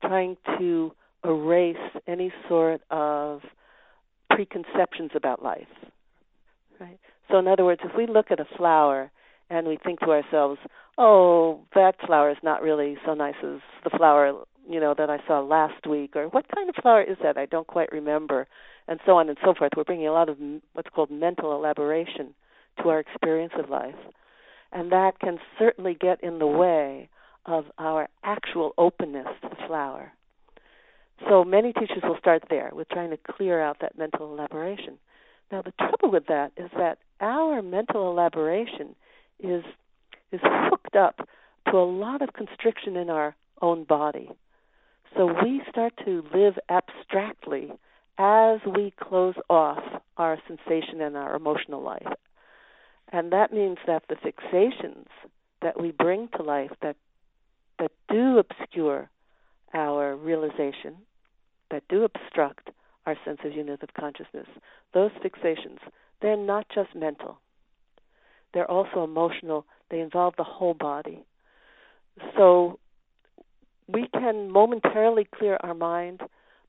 trying 0.02 0.36
to 0.58 0.92
erase 1.24 1.76
any 2.06 2.32
sort 2.48 2.80
of 2.90 3.40
preconceptions 4.30 5.10
about 5.14 5.42
life, 5.42 5.66
right? 6.80 6.98
So, 7.30 7.38
in 7.38 7.48
other 7.48 7.64
words, 7.64 7.80
if 7.84 7.92
we 7.96 8.06
look 8.06 8.30
at 8.30 8.40
a 8.40 8.46
flower 8.56 9.10
and 9.50 9.66
we 9.66 9.78
think 9.82 10.00
to 10.00 10.10
ourselves, 10.10 10.60
"Oh, 10.96 11.60
that 11.74 11.96
flower 12.06 12.30
is 12.30 12.38
not 12.42 12.62
really 12.62 12.96
so 13.04 13.14
nice 13.14 13.36
as 13.42 13.60
the 13.84 13.90
flower 13.96 14.44
you 14.68 14.80
know 14.80 14.94
that 14.96 15.10
I 15.10 15.18
saw 15.26 15.40
last 15.40 15.86
week, 15.86 16.14
or 16.16 16.28
what 16.28 16.46
kind 16.54 16.68
of 16.68 16.74
flower 16.80 17.02
is 17.02 17.16
that? 17.22 17.36
I 17.36 17.46
don't 17.46 17.66
quite 17.66 17.90
remember, 17.92 18.46
and 18.86 19.00
so 19.06 19.12
on 19.16 19.28
and 19.28 19.38
so 19.44 19.54
forth. 19.54 19.72
We're 19.76 19.84
bringing 19.84 20.08
a 20.08 20.12
lot 20.12 20.28
of 20.28 20.38
what's 20.74 20.90
called 20.94 21.10
mental 21.10 21.52
elaboration 21.52 22.34
to 22.82 22.88
our 22.90 23.00
experience 23.00 23.54
of 23.58 23.70
life, 23.70 23.96
and 24.72 24.92
that 24.92 25.18
can 25.20 25.38
certainly 25.58 25.96
get 25.98 26.22
in 26.22 26.38
the 26.38 26.46
way 26.46 27.08
of 27.46 27.64
our 27.78 28.08
actual 28.22 28.72
openness 28.76 29.26
to 29.42 29.48
the 29.48 29.66
flower. 29.66 30.12
So 31.28 31.44
many 31.44 31.72
teachers 31.72 32.02
will 32.02 32.18
start 32.18 32.44
there 32.48 32.70
with 32.72 32.88
trying 32.90 33.10
to 33.10 33.16
clear 33.16 33.60
out 33.60 33.78
that 33.80 33.98
mental 33.98 34.32
elaboration. 34.32 34.98
Now 35.50 35.62
the 35.62 35.72
trouble 35.72 36.10
with 36.12 36.26
that 36.26 36.52
is 36.56 36.70
that 36.76 36.98
our 37.20 37.62
mental 37.62 38.10
elaboration 38.10 38.94
is 39.40 39.64
is 40.30 40.40
hooked 40.42 40.94
up 40.94 41.26
to 41.70 41.76
a 41.76 41.84
lot 41.84 42.22
of 42.22 42.34
constriction 42.34 42.96
in 42.96 43.08
our 43.08 43.34
own 43.62 43.84
body. 43.84 44.30
So 45.16 45.26
we 45.26 45.62
start 45.70 45.94
to 46.04 46.24
live 46.34 46.54
abstractly 46.68 47.72
as 48.18 48.60
we 48.66 48.92
close 49.00 49.34
off 49.48 49.82
our 50.16 50.38
sensation 50.46 51.00
and 51.00 51.16
our 51.16 51.36
emotional 51.36 51.82
life. 51.82 52.06
And 53.10 53.32
that 53.32 53.52
means 53.52 53.78
that 53.86 54.02
the 54.08 54.16
fixations 54.16 55.06
that 55.62 55.80
we 55.80 55.92
bring 55.92 56.28
to 56.36 56.42
life 56.42 56.70
that 56.82 56.96
that 57.78 57.92
do 58.08 58.38
obscure 58.38 59.08
our 59.72 60.16
realization, 60.16 60.96
that 61.70 61.84
do 61.88 62.04
obstruct 62.04 62.70
our 63.06 63.16
sense 63.24 63.38
of 63.44 63.52
unitive 63.52 63.90
consciousness, 63.98 64.46
those 64.94 65.12
fixations, 65.24 65.78
they're 66.20 66.36
not 66.36 66.66
just 66.74 66.94
mental. 66.94 67.38
They're 68.52 68.70
also 68.70 69.04
emotional. 69.04 69.64
They 69.90 70.00
involve 70.00 70.34
the 70.36 70.44
whole 70.44 70.74
body. 70.74 71.24
So 72.36 72.78
we 73.88 74.08
can 74.12 74.50
momentarily 74.50 75.26
clear 75.36 75.58
our 75.60 75.74
mind, 75.74 76.20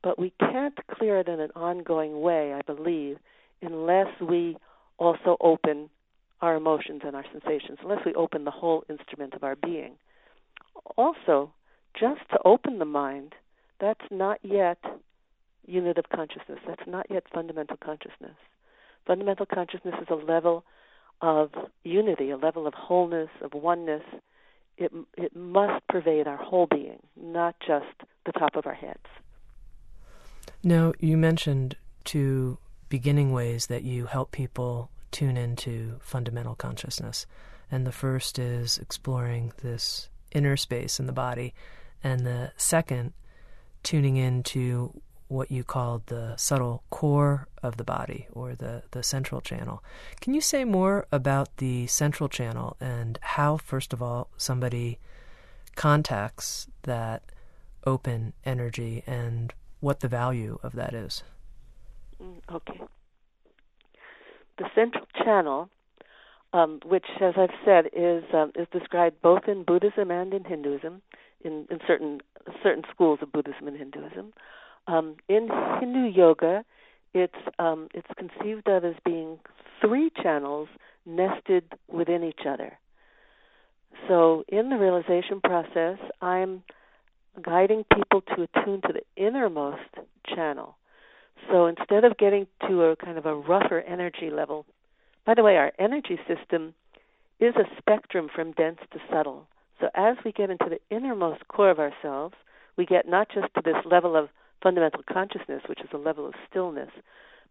but 0.01 0.17
we 0.17 0.31
can't 0.39 0.77
clear 0.91 1.19
it 1.19 1.27
in 1.27 1.39
an 1.39 1.51
ongoing 1.55 2.21
way, 2.21 2.53
I 2.53 2.61
believe, 2.61 3.17
unless 3.61 4.07
we 4.21 4.57
also 4.97 5.37
open 5.41 5.89
our 6.41 6.55
emotions 6.55 7.01
and 7.05 7.15
our 7.15 7.25
sensations, 7.31 7.79
unless 7.83 8.05
we 8.05 8.13
open 8.15 8.45
the 8.45 8.51
whole 8.51 8.83
instrument 8.89 9.33
of 9.33 9.43
our 9.43 9.55
being. 9.57 9.95
Also, 10.95 11.51
just 11.99 12.21
to 12.31 12.39
open 12.45 12.79
the 12.79 12.85
mind, 12.85 13.35
that's 13.81 14.05
not 14.09 14.39
yet 14.41 14.77
unitive 15.65 16.05
consciousness. 16.13 16.59
That's 16.65 16.87
not 16.87 17.07
yet 17.09 17.23
fundamental 17.33 17.77
consciousness. 17.77 18.35
Fundamental 19.05 19.45
consciousness 19.45 19.95
is 20.01 20.07
a 20.09 20.15
level 20.15 20.63
of 21.21 21.49
unity, 21.83 22.29
a 22.29 22.37
level 22.37 22.67
of 22.67 22.73
wholeness, 22.73 23.29
of 23.41 23.53
oneness, 23.53 24.03
it 24.79 24.91
it 25.17 25.35
must 25.35 25.85
pervade 25.87 26.27
our 26.27 26.37
whole 26.37 26.67
being, 26.67 26.99
not 27.15 27.55
just 27.59 27.85
the 28.25 28.31
top 28.31 28.55
of 28.55 28.65
our 28.65 28.73
heads. 28.73 29.05
Now, 30.63 30.93
you 30.99 31.17
mentioned 31.17 31.75
two 32.03 32.57
beginning 32.89 33.31
ways 33.31 33.67
that 33.67 33.83
you 33.83 34.07
help 34.07 34.31
people 34.31 34.89
tune 35.11 35.37
into 35.37 35.99
fundamental 36.01 36.55
consciousness. 36.55 37.25
And 37.71 37.85
the 37.85 37.91
first 37.91 38.39
is 38.39 38.77
exploring 38.79 39.53
this 39.61 40.09
inner 40.31 40.57
space 40.57 40.99
in 40.99 41.05
the 41.05 41.13
body, 41.13 41.53
and 42.03 42.25
the 42.25 42.51
second, 42.57 43.13
tuning 43.83 44.17
into 44.17 44.99
what 45.29 45.51
you 45.51 45.63
called 45.63 46.07
the 46.07 46.35
subtle 46.35 46.83
core 46.89 47.47
of 47.61 47.77
the 47.77 47.83
body 47.83 48.27
or 48.33 48.55
the, 48.55 48.83
the 48.91 49.03
central 49.03 49.39
channel. 49.39 49.83
Can 50.19 50.33
you 50.33 50.41
say 50.41 50.65
more 50.65 51.05
about 51.11 51.55
the 51.57 51.87
central 51.87 52.27
channel 52.27 52.75
and 52.81 53.19
how, 53.21 53.57
first 53.57 53.93
of 53.93 54.01
all, 54.01 54.29
somebody 54.37 54.99
contacts 55.75 56.67
that 56.83 57.23
open 57.85 58.33
energy 58.43 59.03
and 59.05 59.53
what 59.79 59.99
the 60.01 60.07
value 60.07 60.57
of 60.63 60.73
that 60.73 60.93
is? 60.93 61.23
Mm, 62.21 62.41
okay. 62.51 62.81
The 64.57 64.65
central 64.75 65.05
channel, 65.23 65.69
um, 66.53 66.79
which, 66.83 67.05
as 67.21 67.35
I've 67.37 67.55
said, 67.63 67.85
is 67.93 68.23
um, 68.33 68.51
is 68.55 68.67
described 68.73 69.21
both 69.21 69.47
in 69.47 69.63
Buddhism 69.63 70.11
and 70.11 70.33
in 70.33 70.43
Hinduism, 70.43 71.01
in, 71.45 71.65
in 71.69 71.79
certain 71.87 72.19
certain 72.61 72.83
schools 72.91 73.19
of 73.21 73.31
Buddhism 73.31 73.67
and 73.67 73.77
Hinduism. 73.77 74.33
Um, 74.89 75.17
in 75.27 75.49
Hindu 75.79 76.09
yoga, 76.09 76.65
it's 77.13 77.33
um, 77.59 77.89
it's 77.93 78.07
conceived 78.17 78.67
of 78.67 78.83
as 78.83 78.95
being 79.05 79.37
three 79.81 80.09
channels 80.21 80.67
nested 81.05 81.63
within 81.87 82.23
each 82.23 82.41
other. 82.47 82.77
So 84.07 84.43
in 84.47 84.69
the 84.69 84.77
realization 84.77 85.41
process, 85.41 85.99
I'm 86.21 86.63
guiding 87.41 87.85
people 87.95 88.21
to 88.21 88.43
attune 88.43 88.81
to 88.81 88.93
the 88.93 89.03
innermost 89.15 89.89
channel. 90.27 90.75
So 91.51 91.67
instead 91.67 92.03
of 92.03 92.17
getting 92.17 92.47
to 92.67 92.83
a 92.83 92.95
kind 92.95 93.17
of 93.17 93.25
a 93.25 93.35
rougher 93.35 93.81
energy 93.81 94.31
level, 94.31 94.65
by 95.25 95.35
the 95.35 95.43
way, 95.43 95.57
our 95.57 95.71
energy 95.77 96.19
system 96.27 96.73
is 97.39 97.53
a 97.55 97.77
spectrum 97.77 98.27
from 98.33 98.53
dense 98.53 98.79
to 98.91 98.99
subtle. 99.11 99.47
So 99.79 99.89
as 99.95 100.17
we 100.25 100.31
get 100.31 100.49
into 100.49 100.65
the 100.69 100.95
innermost 100.95 101.47
core 101.47 101.69
of 101.69 101.79
ourselves, 101.79 102.33
we 102.75 102.85
get 102.85 103.07
not 103.07 103.29
just 103.33 103.53
to 103.55 103.61
this 103.63 103.77
level 103.85 104.15
of 104.15 104.29
fundamental 104.61 105.03
consciousness, 105.11 105.61
which 105.67 105.81
is 105.81 105.89
a 105.93 105.97
level 105.97 106.25
of 106.25 106.33
stillness, 106.49 106.89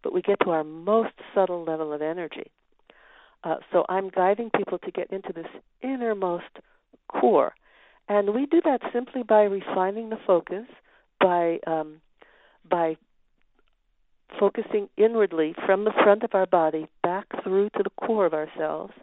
but 0.03 0.13
we 0.13 0.21
get 0.21 0.39
to 0.43 0.51
our 0.51 0.63
most 0.63 1.13
subtle 1.33 1.63
level 1.63 1.93
of 1.93 2.01
energy. 2.01 2.51
Uh, 3.43 3.55
so 3.71 3.85
I'm 3.89 4.09
guiding 4.09 4.49
people 4.55 4.79
to 4.79 4.91
get 4.91 5.11
into 5.11 5.31
this 5.33 5.47
innermost 5.81 6.59
core. 7.07 7.53
And 8.07 8.33
we 8.33 8.45
do 8.45 8.61
that 8.65 8.81
simply 8.91 9.23
by 9.23 9.43
refining 9.43 10.09
the 10.09 10.19
focus, 10.25 10.65
by 11.19 11.59
um, 11.67 12.01
by 12.69 12.97
focusing 14.39 14.89
inwardly 14.97 15.55
from 15.65 15.85
the 15.85 15.93
front 16.03 16.23
of 16.23 16.31
our 16.33 16.45
body 16.45 16.87
back 17.01 17.25
through 17.43 17.69
to 17.69 17.83
the 17.83 18.05
core 18.05 18.25
of 18.25 18.33
ourselves 18.33 18.93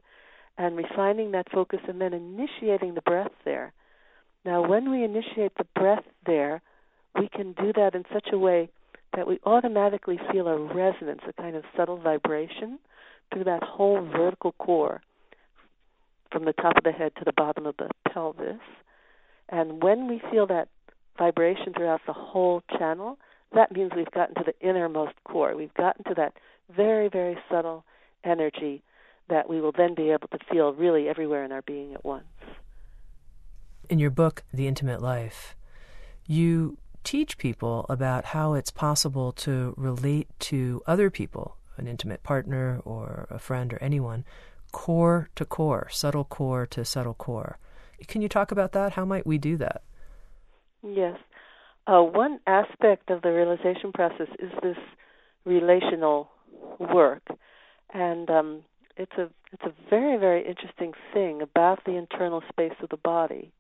and 0.58 0.76
refining 0.76 1.32
that 1.32 1.50
focus 1.52 1.80
and 1.88 2.00
then 2.00 2.12
initiating 2.12 2.94
the 2.94 3.02
breath 3.02 3.32
there. 3.44 3.72
Now, 4.44 4.66
when 4.66 4.90
we 4.90 5.02
initiate 5.02 5.52
the 5.56 5.66
breath 5.74 6.04
there, 6.24 6.62
we 7.18 7.28
can 7.28 7.52
do 7.52 7.72
that 7.74 7.94
in 7.94 8.04
such 8.12 8.28
a 8.32 8.38
way 8.38 8.68
that 9.14 9.26
we 9.26 9.38
automatically 9.44 10.18
feel 10.30 10.48
a 10.48 10.58
resonance, 10.58 11.22
a 11.28 11.32
kind 11.32 11.56
of 11.56 11.64
subtle 11.76 11.98
vibration 11.98 12.78
through 13.32 13.44
that 13.44 13.62
whole 13.62 14.02
vertical 14.04 14.52
core 14.52 15.00
from 16.30 16.44
the 16.44 16.52
top 16.52 16.76
of 16.76 16.84
the 16.84 16.92
head 16.92 17.12
to 17.16 17.24
the 17.24 17.32
bottom 17.32 17.66
of 17.66 17.76
the 17.78 17.88
pelvis. 18.12 18.60
And 19.48 19.82
when 19.82 20.08
we 20.08 20.20
feel 20.30 20.46
that 20.48 20.68
vibration 21.18 21.72
throughout 21.74 22.00
the 22.06 22.12
whole 22.12 22.62
channel, 22.78 23.18
that 23.54 23.72
means 23.72 23.92
we've 23.96 24.10
gotten 24.10 24.34
to 24.34 24.42
the 24.44 24.68
innermost 24.68 25.14
core. 25.24 25.56
We've 25.56 25.74
gotten 25.74 26.04
to 26.04 26.14
that 26.14 26.34
very, 26.74 27.08
very 27.08 27.38
subtle 27.50 27.84
energy 28.24 28.82
that 29.28 29.48
we 29.48 29.60
will 29.60 29.72
then 29.72 29.94
be 29.94 30.10
able 30.10 30.28
to 30.28 30.38
feel 30.50 30.72
really 30.72 31.08
everywhere 31.08 31.44
in 31.44 31.52
our 31.52 31.62
being 31.62 31.94
at 31.94 32.04
once. 32.04 32.24
In 33.88 33.98
your 33.98 34.10
book, 34.10 34.42
The 34.52 34.66
Intimate 34.66 35.00
Life, 35.00 35.56
you 36.26 36.76
teach 37.06 37.38
people 37.38 37.86
about 37.88 38.26
how 38.26 38.54
it's 38.54 38.72
possible 38.72 39.30
to 39.30 39.72
relate 39.76 40.28
to 40.40 40.82
other 40.88 41.08
people, 41.08 41.56
an 41.76 41.86
intimate 41.86 42.24
partner 42.24 42.80
or 42.84 43.28
a 43.30 43.38
friend 43.38 43.72
or 43.72 43.78
anyone, 43.80 44.24
core 44.72 45.30
to 45.36 45.44
core, 45.44 45.86
subtle 45.88 46.24
core 46.24 46.66
to 46.66 46.84
subtle 46.84 47.14
core. 47.14 47.58
Can 48.08 48.22
you 48.22 48.28
talk 48.28 48.50
about 48.50 48.72
that? 48.72 48.94
How 48.94 49.04
might 49.04 49.24
we 49.24 49.38
do 49.38 49.56
that? 49.58 49.82
Yes. 50.82 51.16
Uh, 51.86 52.02
one 52.02 52.40
aspect 52.48 53.08
of 53.10 53.22
the 53.22 53.30
realization 53.30 53.92
process 53.94 54.28
is 54.40 54.50
this 54.60 54.76
relational 55.44 56.28
work, 56.80 57.22
and 57.94 58.28
um, 58.28 58.62
it's 58.96 59.16
a 59.16 59.30
it's 59.52 59.62
a 59.62 59.72
very 59.88 60.18
very 60.18 60.44
interesting 60.44 60.92
thing 61.14 61.40
about 61.40 61.84
the 61.84 61.96
internal 61.96 62.42
space 62.48 62.74
of 62.82 62.88
the 62.88 62.96
body. 62.96 63.52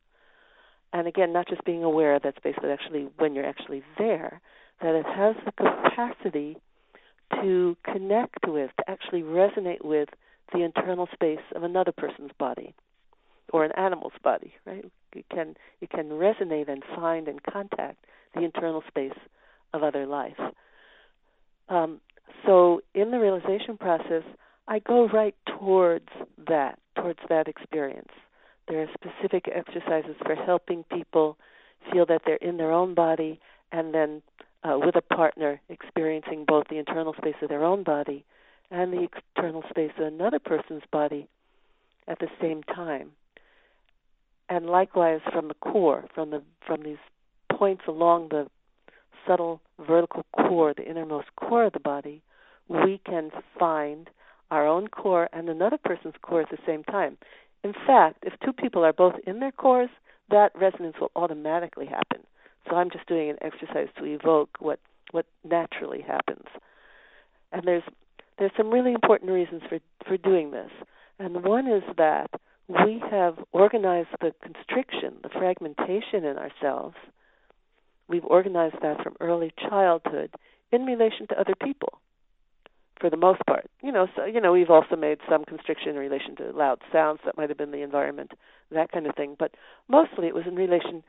And 0.92 1.06
again, 1.06 1.32
not 1.32 1.48
just 1.48 1.64
being 1.64 1.84
aware 1.84 2.14
of 2.14 2.22
that 2.22 2.36
space, 2.36 2.54
but 2.60 2.70
actually 2.70 3.08
when 3.18 3.34
you're 3.34 3.46
actually 3.46 3.82
there, 3.98 4.40
that 4.80 4.94
it 4.94 5.06
has 5.06 5.34
the 5.44 5.52
capacity 5.52 6.56
to 7.42 7.76
connect 7.84 8.46
with, 8.46 8.70
to 8.78 8.90
actually 8.90 9.22
resonate 9.22 9.84
with 9.84 10.08
the 10.52 10.62
internal 10.62 11.08
space 11.12 11.40
of 11.54 11.62
another 11.62 11.92
person's 11.92 12.30
body 12.38 12.74
or 13.52 13.64
an 13.64 13.72
animal's 13.72 14.12
body, 14.22 14.54
right? 14.64 14.84
You 15.14 15.24
can 15.30 15.56
you 15.80 15.88
can 15.88 16.10
resonate 16.10 16.68
and 16.68 16.82
find 16.94 17.28
and 17.28 17.42
contact 17.42 18.04
the 18.34 18.42
internal 18.42 18.82
space 18.88 19.18
of 19.72 19.82
other 19.82 20.06
life. 20.06 20.38
Um, 21.68 22.00
so 22.44 22.80
in 22.94 23.10
the 23.10 23.18
realization 23.18 23.76
process, 23.76 24.22
I 24.68 24.80
go 24.80 25.08
right 25.08 25.34
towards 25.58 26.08
that, 26.48 26.78
towards 26.96 27.20
that 27.28 27.48
experience. 27.48 28.10
There 28.68 28.82
are 28.82 28.88
specific 28.94 29.48
exercises 29.52 30.16
for 30.24 30.34
helping 30.34 30.84
people 30.84 31.36
feel 31.92 32.06
that 32.06 32.22
they're 32.26 32.36
in 32.36 32.56
their 32.56 32.72
own 32.72 32.94
body 32.94 33.40
and 33.72 33.94
then 33.94 34.22
uh, 34.64 34.78
with 34.78 34.96
a 34.96 35.14
partner 35.14 35.60
experiencing 35.68 36.44
both 36.46 36.66
the 36.68 36.78
internal 36.78 37.14
space 37.14 37.36
of 37.42 37.48
their 37.48 37.64
own 37.64 37.82
body 37.82 38.24
and 38.70 38.92
the 38.92 39.02
external 39.04 39.62
space 39.70 39.92
of 39.98 40.06
another 40.06 40.38
person's 40.38 40.82
body 40.90 41.28
at 42.08 42.18
the 42.18 42.28
same 42.40 42.62
time. 42.64 43.12
And 44.48 44.66
likewise 44.66 45.20
from 45.32 45.48
the 45.48 45.54
core, 45.54 46.04
from 46.14 46.30
the 46.30 46.42
from 46.66 46.82
these 46.82 46.98
points 47.52 47.82
along 47.88 48.28
the 48.28 48.48
subtle 49.26 49.60
vertical 49.86 50.24
core, 50.32 50.72
the 50.76 50.88
innermost 50.88 51.28
core 51.36 51.64
of 51.64 51.72
the 51.72 51.80
body, 51.80 52.22
we 52.68 53.00
can 53.04 53.30
find 53.58 54.08
our 54.50 54.66
own 54.66 54.88
core 54.88 55.28
and 55.32 55.48
another 55.48 55.78
person's 55.78 56.14
core 56.22 56.42
at 56.42 56.50
the 56.50 56.58
same 56.64 56.84
time. 56.84 57.18
In 57.66 57.74
fact, 57.84 58.22
if 58.22 58.32
two 58.44 58.52
people 58.52 58.84
are 58.84 58.92
both 58.92 59.14
in 59.26 59.40
their 59.40 59.50
cores, 59.50 59.90
that 60.30 60.52
resonance 60.54 60.94
will 61.00 61.10
automatically 61.16 61.86
happen. 61.86 62.24
So 62.68 62.76
I'm 62.76 62.90
just 62.90 63.08
doing 63.08 63.28
an 63.28 63.38
exercise 63.40 63.88
to 63.98 64.04
evoke 64.04 64.50
what 64.60 64.78
what 65.10 65.26
naturally 65.42 66.00
happens. 66.00 66.46
And 67.50 67.64
there's 67.64 67.82
there's 68.38 68.52
some 68.56 68.70
really 68.70 68.92
important 68.92 69.32
reasons 69.32 69.62
for 69.68 69.80
for 70.06 70.16
doing 70.16 70.52
this. 70.52 70.70
And 71.18 71.42
one 71.42 71.66
is 71.66 71.82
that 71.96 72.30
we 72.68 73.02
have 73.10 73.34
organized 73.50 74.14
the 74.20 74.32
constriction, 74.44 75.16
the 75.24 75.28
fragmentation 75.28 76.24
in 76.24 76.38
ourselves. 76.38 76.94
We've 78.06 78.24
organized 78.24 78.76
that 78.82 79.02
from 79.02 79.16
early 79.18 79.52
childhood 79.58 80.30
in 80.70 80.86
relation 80.86 81.26
to 81.30 81.40
other 81.40 81.56
people 81.60 81.98
for 83.00 83.10
the 83.10 83.16
most 83.16 83.40
part. 83.46 83.68
You 83.82 83.92
know, 83.92 84.06
so 84.16 84.24
you 84.24 84.40
know, 84.40 84.52
we've 84.52 84.70
also 84.70 84.96
made 84.96 85.18
some 85.28 85.44
constriction 85.44 85.90
in 85.90 85.96
relation 85.96 86.36
to 86.36 86.50
loud 86.52 86.80
sounds 86.92 87.20
that 87.24 87.36
might 87.36 87.48
have 87.48 87.58
been 87.58 87.70
the 87.70 87.82
environment, 87.82 88.32
that 88.70 88.90
kind 88.92 89.06
of 89.06 89.14
thing. 89.14 89.36
But 89.38 89.52
mostly 89.88 90.26
it 90.26 90.34
was 90.34 90.44
in 90.46 90.56
relation 90.56 91.02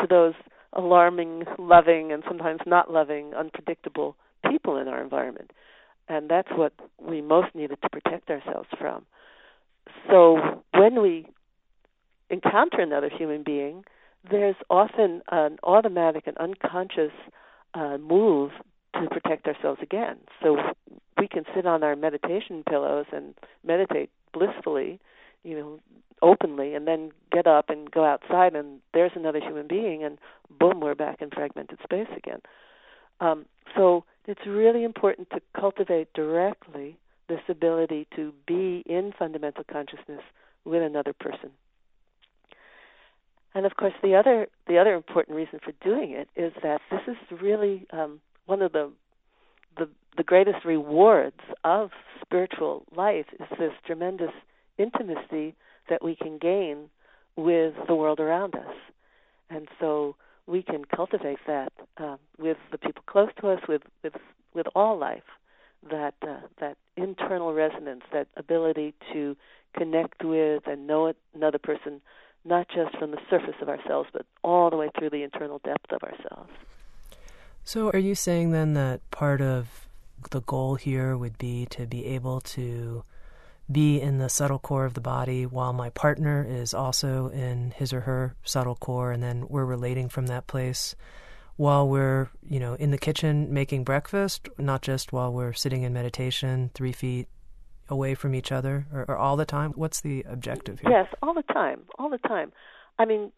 to 0.00 0.06
those 0.08 0.34
alarming, 0.72 1.44
loving, 1.58 2.12
and 2.12 2.22
sometimes 2.26 2.60
not 2.66 2.90
loving, 2.90 3.34
unpredictable 3.34 4.16
people 4.48 4.78
in 4.78 4.88
our 4.88 5.02
environment. 5.02 5.50
And 6.08 6.28
that's 6.28 6.48
what 6.52 6.72
we 7.00 7.20
most 7.20 7.54
needed 7.54 7.78
to 7.82 7.88
protect 7.88 8.30
ourselves 8.30 8.68
from. 8.78 9.04
So 10.08 10.62
when 10.74 11.00
we 11.00 11.26
encounter 12.30 12.80
another 12.80 13.10
human 13.10 13.42
being, 13.42 13.84
there's 14.30 14.56
often 14.70 15.22
an 15.30 15.58
automatic 15.62 16.26
and 16.26 16.36
unconscious 16.38 17.12
uh, 17.74 17.98
move 17.98 18.50
to 18.94 19.08
protect 19.08 19.46
ourselves 19.46 19.80
again. 19.82 20.18
So 20.42 20.56
we 21.18 21.28
can 21.28 21.44
sit 21.54 21.66
on 21.66 21.82
our 21.82 21.96
meditation 21.96 22.62
pillows 22.68 23.06
and 23.12 23.34
meditate 23.64 24.10
blissfully, 24.32 25.00
you 25.44 25.56
know, 25.56 25.80
openly, 26.20 26.74
and 26.74 26.86
then 26.86 27.10
get 27.32 27.46
up 27.46 27.68
and 27.68 27.90
go 27.90 28.04
outside, 28.04 28.54
and 28.54 28.80
there's 28.94 29.12
another 29.16 29.40
human 29.40 29.66
being, 29.66 30.04
and 30.04 30.18
boom, 30.58 30.80
we're 30.80 30.94
back 30.94 31.20
in 31.20 31.30
fragmented 31.30 31.78
space 31.82 32.06
again. 32.16 32.40
Um, 33.20 33.46
so 33.76 34.04
it's 34.26 34.46
really 34.46 34.84
important 34.84 35.30
to 35.30 35.40
cultivate 35.58 36.12
directly 36.12 36.96
this 37.28 37.40
ability 37.48 38.06
to 38.16 38.32
be 38.46 38.82
in 38.86 39.12
fundamental 39.18 39.64
consciousness 39.70 40.22
with 40.64 40.82
another 40.82 41.12
person. 41.12 41.50
And 43.54 43.66
of 43.66 43.76
course, 43.76 43.92
the 44.02 44.14
other 44.14 44.46
the 44.66 44.78
other 44.78 44.94
important 44.94 45.36
reason 45.36 45.60
for 45.62 45.72
doing 45.84 46.12
it 46.12 46.28
is 46.36 46.52
that 46.62 46.80
this 46.90 47.02
is 47.06 47.40
really 47.40 47.86
um, 47.92 48.20
one 48.46 48.62
of 48.62 48.72
the 48.72 48.90
the 49.76 49.88
the 50.16 50.22
greatest 50.22 50.64
rewards 50.64 51.40
of 51.64 51.90
spiritual 52.20 52.84
life 52.94 53.26
is 53.40 53.46
this 53.58 53.72
tremendous 53.86 54.32
intimacy 54.78 55.54
that 55.88 56.04
we 56.04 56.14
can 56.16 56.38
gain 56.38 56.88
with 57.36 57.74
the 57.86 57.94
world 57.94 58.20
around 58.20 58.54
us, 58.54 58.74
and 59.50 59.68
so 59.80 60.16
we 60.46 60.62
can 60.62 60.84
cultivate 60.84 61.38
that 61.46 61.72
uh, 61.98 62.16
with 62.38 62.58
the 62.70 62.78
people 62.78 63.02
close 63.06 63.30
to 63.40 63.48
us, 63.48 63.60
with 63.68 63.82
with 64.02 64.14
with 64.54 64.66
all 64.74 64.98
life, 64.98 65.22
that 65.90 66.14
uh, 66.22 66.40
that 66.60 66.76
internal 66.96 67.52
resonance, 67.52 68.02
that 68.12 68.28
ability 68.36 68.94
to 69.12 69.36
connect 69.76 70.24
with 70.24 70.62
and 70.66 70.86
know 70.86 71.12
another 71.34 71.58
person, 71.58 72.00
not 72.44 72.66
just 72.68 72.96
from 72.98 73.12
the 73.12 73.20
surface 73.30 73.54
of 73.62 73.68
ourselves, 73.68 74.08
but 74.12 74.26
all 74.42 74.68
the 74.70 74.76
way 74.76 74.90
through 74.98 75.10
the 75.10 75.22
internal 75.22 75.60
depth 75.64 75.90
of 75.90 76.02
ourselves. 76.02 76.50
So, 77.64 77.90
are 77.90 77.98
you 77.98 78.14
saying 78.14 78.50
then 78.50 78.74
that 78.74 79.08
part 79.10 79.40
of 79.40 79.88
the 80.30 80.40
goal 80.40 80.74
here 80.74 81.16
would 81.16 81.38
be 81.38 81.66
to 81.66 81.86
be 81.86 82.06
able 82.06 82.40
to 82.40 83.04
be 83.70 84.00
in 84.00 84.18
the 84.18 84.28
subtle 84.28 84.58
core 84.58 84.84
of 84.84 84.94
the 84.94 85.00
body 85.00 85.46
while 85.46 85.72
my 85.72 85.90
partner 85.90 86.44
is 86.48 86.74
also 86.74 87.28
in 87.28 87.72
his 87.72 87.92
or 87.92 88.00
her 88.00 88.34
subtle 88.42 88.74
core, 88.74 89.12
and 89.12 89.22
then 89.22 89.46
we're 89.48 89.64
relating 89.64 90.08
from 90.08 90.26
that 90.26 90.46
place 90.46 90.94
while 91.56 91.88
we're, 91.88 92.28
you 92.48 92.58
know, 92.58 92.74
in 92.74 92.90
the 92.90 92.98
kitchen 92.98 93.52
making 93.52 93.84
breakfast, 93.84 94.48
not 94.58 94.82
just 94.82 95.12
while 95.12 95.32
we're 95.32 95.52
sitting 95.52 95.82
in 95.82 95.92
meditation 95.92 96.70
three 96.74 96.92
feet 96.92 97.28
away 97.88 98.14
from 98.14 98.34
each 98.34 98.50
other, 98.50 98.86
or, 98.92 99.04
or 99.06 99.16
all 99.16 99.36
the 99.36 99.44
time? 99.44 99.72
What's 99.72 100.00
the 100.00 100.24
objective 100.28 100.80
here? 100.80 100.90
Yes, 100.90 101.06
all 101.22 101.34
the 101.34 101.42
time, 101.42 101.82
all 101.98 102.10
the 102.10 102.18
time. 102.18 102.52
I 102.98 103.04
mean, 103.04 103.32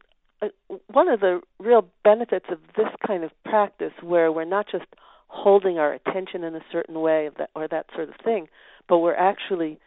Uh, 0.44 0.76
one 0.88 1.08
of 1.08 1.20
the 1.20 1.40
real 1.58 1.88
benefits 2.02 2.46
of 2.50 2.58
this 2.76 2.88
kind 3.06 3.24
of 3.24 3.30
practice 3.44 3.92
where 4.02 4.30
we're 4.32 4.44
not 4.44 4.66
just 4.70 4.86
holding 5.28 5.78
our 5.78 5.92
attention 5.92 6.44
in 6.44 6.54
a 6.54 6.64
certain 6.70 7.00
way 7.00 7.30
that, 7.38 7.50
or 7.54 7.66
that 7.68 7.86
sort 7.94 8.08
of 8.08 8.14
thing, 8.24 8.48
but 8.88 8.98
we're 8.98 9.14
actually 9.16 9.78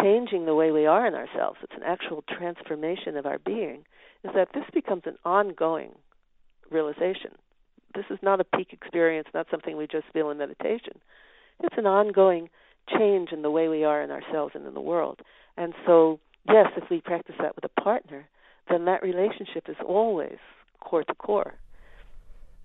changing 0.00 0.46
the 0.46 0.54
way 0.54 0.70
we 0.70 0.86
are 0.86 1.06
in 1.06 1.14
ourselves. 1.14 1.58
It's 1.62 1.72
an 1.74 1.82
actual 1.84 2.22
transformation 2.28 3.16
of 3.16 3.26
our 3.26 3.38
being. 3.38 3.84
Is 4.22 4.30
that 4.34 4.48
this 4.52 4.64
becomes 4.72 5.02
an 5.06 5.16
ongoing 5.24 5.92
realization. 6.70 7.32
This 7.94 8.04
is 8.10 8.18
not 8.22 8.40
a 8.40 8.44
peak 8.44 8.68
experience, 8.72 9.28
not 9.34 9.46
something 9.50 9.76
we 9.76 9.86
just 9.86 10.06
feel 10.12 10.30
in 10.30 10.38
meditation. 10.38 11.00
It's 11.60 11.76
an 11.78 11.86
ongoing 11.86 12.50
change 12.98 13.32
in 13.32 13.42
the 13.42 13.50
way 13.50 13.68
we 13.68 13.84
are 13.84 14.02
in 14.02 14.10
ourselves 14.10 14.52
and 14.54 14.66
in 14.66 14.74
the 14.74 14.80
world. 14.80 15.20
And 15.56 15.74
so, 15.86 16.20
yes, 16.46 16.66
if 16.76 16.90
we 16.90 17.00
practice 17.00 17.34
that 17.40 17.56
with 17.56 17.64
a 17.64 17.80
partner, 17.80 18.28
then 18.70 18.84
that 18.86 19.02
relationship 19.02 19.68
is 19.68 19.76
always 19.86 20.38
core 20.80 21.04
to 21.04 21.14
core. 21.14 21.54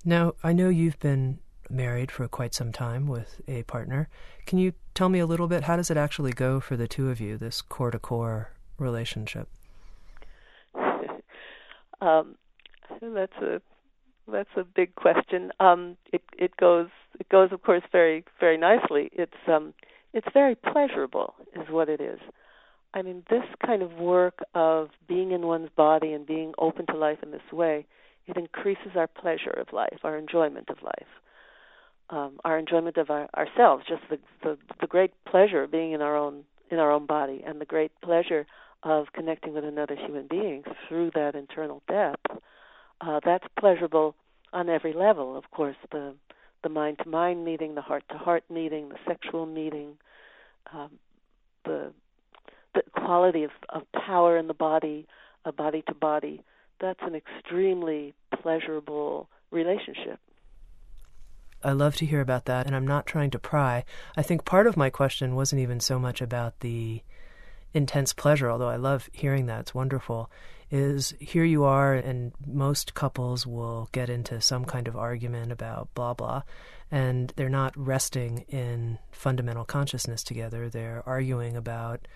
Now, 0.04 0.34
I 0.44 0.54
know 0.54 0.70
you've 0.70 1.00
been 1.00 1.40
married 1.70 2.12
for 2.12 2.28
quite 2.28 2.54
some 2.54 2.72
time 2.72 3.08
with 3.08 3.42
a 3.48 3.64
partner. 3.64 4.08
Can 4.46 4.60
you 4.60 4.74
tell 4.94 5.10
me 5.10 5.20
a 5.20 5.26
little 5.26 5.48
bit? 5.48 5.64
How 5.64 5.76
does 5.76 5.90
it 5.90 5.98
actually 5.98 6.32
go 6.32 6.60
for 6.60 6.78
the 6.78 6.88
two 6.88 7.10
of 7.10 7.20
you, 7.20 7.38
this 7.38 7.62
core 7.62 7.92
to 7.92 8.00
core 8.00 8.52
relationship? 8.78 9.50
um, 12.02 12.36
that's 13.02 13.38
a 13.42 13.62
that's 14.28 14.50
a 14.58 14.64
big 14.64 14.96
question. 14.96 15.52
Um, 15.60 15.98
it 16.12 16.22
it 16.38 16.58
goes 16.58 16.90
it 17.20 17.30
goes 17.30 17.52
of 17.52 17.62
course 17.62 17.84
very 17.92 18.24
very 18.40 18.58
nicely. 18.58 19.10
It's 19.14 19.34
um 19.48 19.74
it's 20.14 20.28
very 20.34 20.56
pleasurable 20.56 21.36
is 21.56 21.70
what 21.70 21.90
it 21.90 22.02
is. 22.02 22.20
I 22.96 23.02
mean 23.02 23.24
this 23.30 23.44
kind 23.64 23.84
of 23.84 23.94
work 23.94 24.40
of 24.56 24.90
being 25.08 25.32
in 25.32 25.46
one's 25.46 25.70
body 25.76 26.14
and 26.14 26.26
being 26.26 26.54
open 26.58 26.86
to 26.88 26.98
life 26.98 27.20
in 27.22 27.32
this 27.32 27.52
way, 27.52 27.86
it 28.26 28.38
increases 28.38 28.94
our 28.96 29.08
pleasure 29.08 29.52
of 29.52 29.74
life, 29.74 30.00
our 30.04 30.18
enjoyment 30.18 30.70
of 30.70 30.82
life. 30.82 31.12
Um, 32.10 32.40
our 32.46 32.58
enjoyment 32.60 32.98
of 32.98 33.10
our, 33.10 33.28
ourselves, 33.36 33.84
just 33.90 34.04
the, 34.10 34.20
the 34.44 34.58
the 34.80 34.88
great 34.88 35.12
pleasure 35.26 35.64
of 35.64 35.72
being 35.72 35.92
in 35.92 36.02
our 36.02 36.16
own 36.16 36.44
in 36.70 36.78
our 36.78 36.92
own 36.92 37.08
body, 37.08 37.44
and 37.46 37.60
the 37.60 37.66
great 37.66 37.92
pleasure 38.02 38.46
of 38.84 39.08
connecting 39.14 39.54
with 39.54 39.66
another 39.66 39.96
human 39.96 40.28
being 40.28 40.64
through 40.88 41.10
that 41.16 41.34
internal 41.34 41.82
depth 41.88 42.44
uh, 43.02 43.20
that's 43.26 43.46
pleasurable 43.60 44.16
on 44.54 44.70
every 44.70 44.94
level. 44.94 45.36
Of 45.36 45.50
course, 45.50 45.76
the 45.92 46.14
the 46.64 46.70
mind 46.70 47.00
to 47.04 47.10
mind 47.10 47.44
meeting, 47.44 47.74
the 47.74 47.82
heart 47.82 48.04
to 48.12 48.18
heart 48.18 48.44
meeting, 48.52 48.90
the 48.90 49.00
sexual 49.08 49.48
meeting, 49.48 49.98
um, 50.72 50.92
the 51.66 51.92
quality 52.96 53.44
of, 53.44 53.52
of 53.70 53.84
power 53.94 54.38
in 54.38 54.48
the 54.48 54.54
body, 54.54 55.08
a 55.44 55.52
body 55.52 55.84
to 55.88 55.94
body. 55.94 56.42
That's 56.80 57.00
an 57.02 57.16
extremely 57.16 58.14
pleasurable 58.42 59.30
relationship. 59.52 60.20
I 61.64 61.72
love 61.72 61.96
to 61.98 62.06
hear 62.06 62.22
about 62.22 62.46
that, 62.46 62.68
and 62.68 62.76
I'm 62.76 62.88
not 62.88 63.08
trying 63.08 63.32
to 63.32 63.40
pry. 63.40 63.86
I 64.16 64.22
think 64.22 64.46
part 64.46 64.68
of 64.68 64.78
my 64.78 64.90
question 64.90 65.36
wasn't 65.36 65.62
even 65.62 65.80
so 65.80 65.98
much 65.98 66.22
about 66.22 66.60
the 66.60 67.02
intense 67.74 68.14
pleasure, 68.14 68.52
although 68.52 68.70
I 68.70 68.76
love 68.76 69.10
hearing 69.14 69.48
that. 69.48 69.62
It's 69.62 69.76
wonderful 69.76 70.30
is 70.72 71.14
here 71.20 71.44
you 71.44 71.64
are, 71.64 71.94
and 71.94 72.34
most 72.46 72.94
couples 72.94 73.46
will 73.46 73.90
get 73.92 74.10
into 74.10 74.42
some 74.42 74.66
kind 74.66 74.88
of 74.88 74.96
argument 74.96 75.52
about 75.52 75.94
blah 75.94 76.14
blah, 76.14 76.42
and 76.92 77.32
they're 77.36 77.50
not 77.50 77.76
resting 77.78 78.46
in 78.50 78.98
fundamental 79.12 79.66
consciousness 79.66 80.24
together. 80.24 80.70
They're 80.70 81.04
arguing 81.06 81.56
about, 81.56 82.08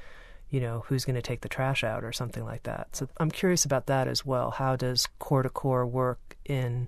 you 0.50 0.60
know, 0.60 0.84
who's 0.88 1.06
going 1.06 1.16
to 1.16 1.22
take 1.22 1.42
the 1.42 1.50
trash 1.50 1.84
out 1.84 2.04
or 2.04 2.12
something 2.12 2.44
like 2.44 2.64
that. 2.64 2.96
So 2.96 3.08
I'm 3.18 3.32
curious 3.32 3.66
about 3.66 3.86
that 3.86 4.08
as 4.08 4.26
well. 4.26 4.52
How 4.52 4.76
does 4.76 5.08
core 5.20 5.44
to 5.44 5.50
core 5.50 5.86
work 5.86 6.38
in, 6.46 6.88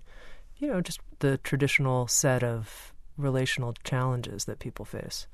you 0.58 0.68
know, 0.68 0.82
just 0.82 1.00
the 1.20 1.38
traditional 1.38 2.08
set 2.08 2.44
of 2.44 2.94
relational 3.18 3.74
challenges 3.84 4.46
that 4.46 4.60
people 4.60 4.86
face? 4.86 5.28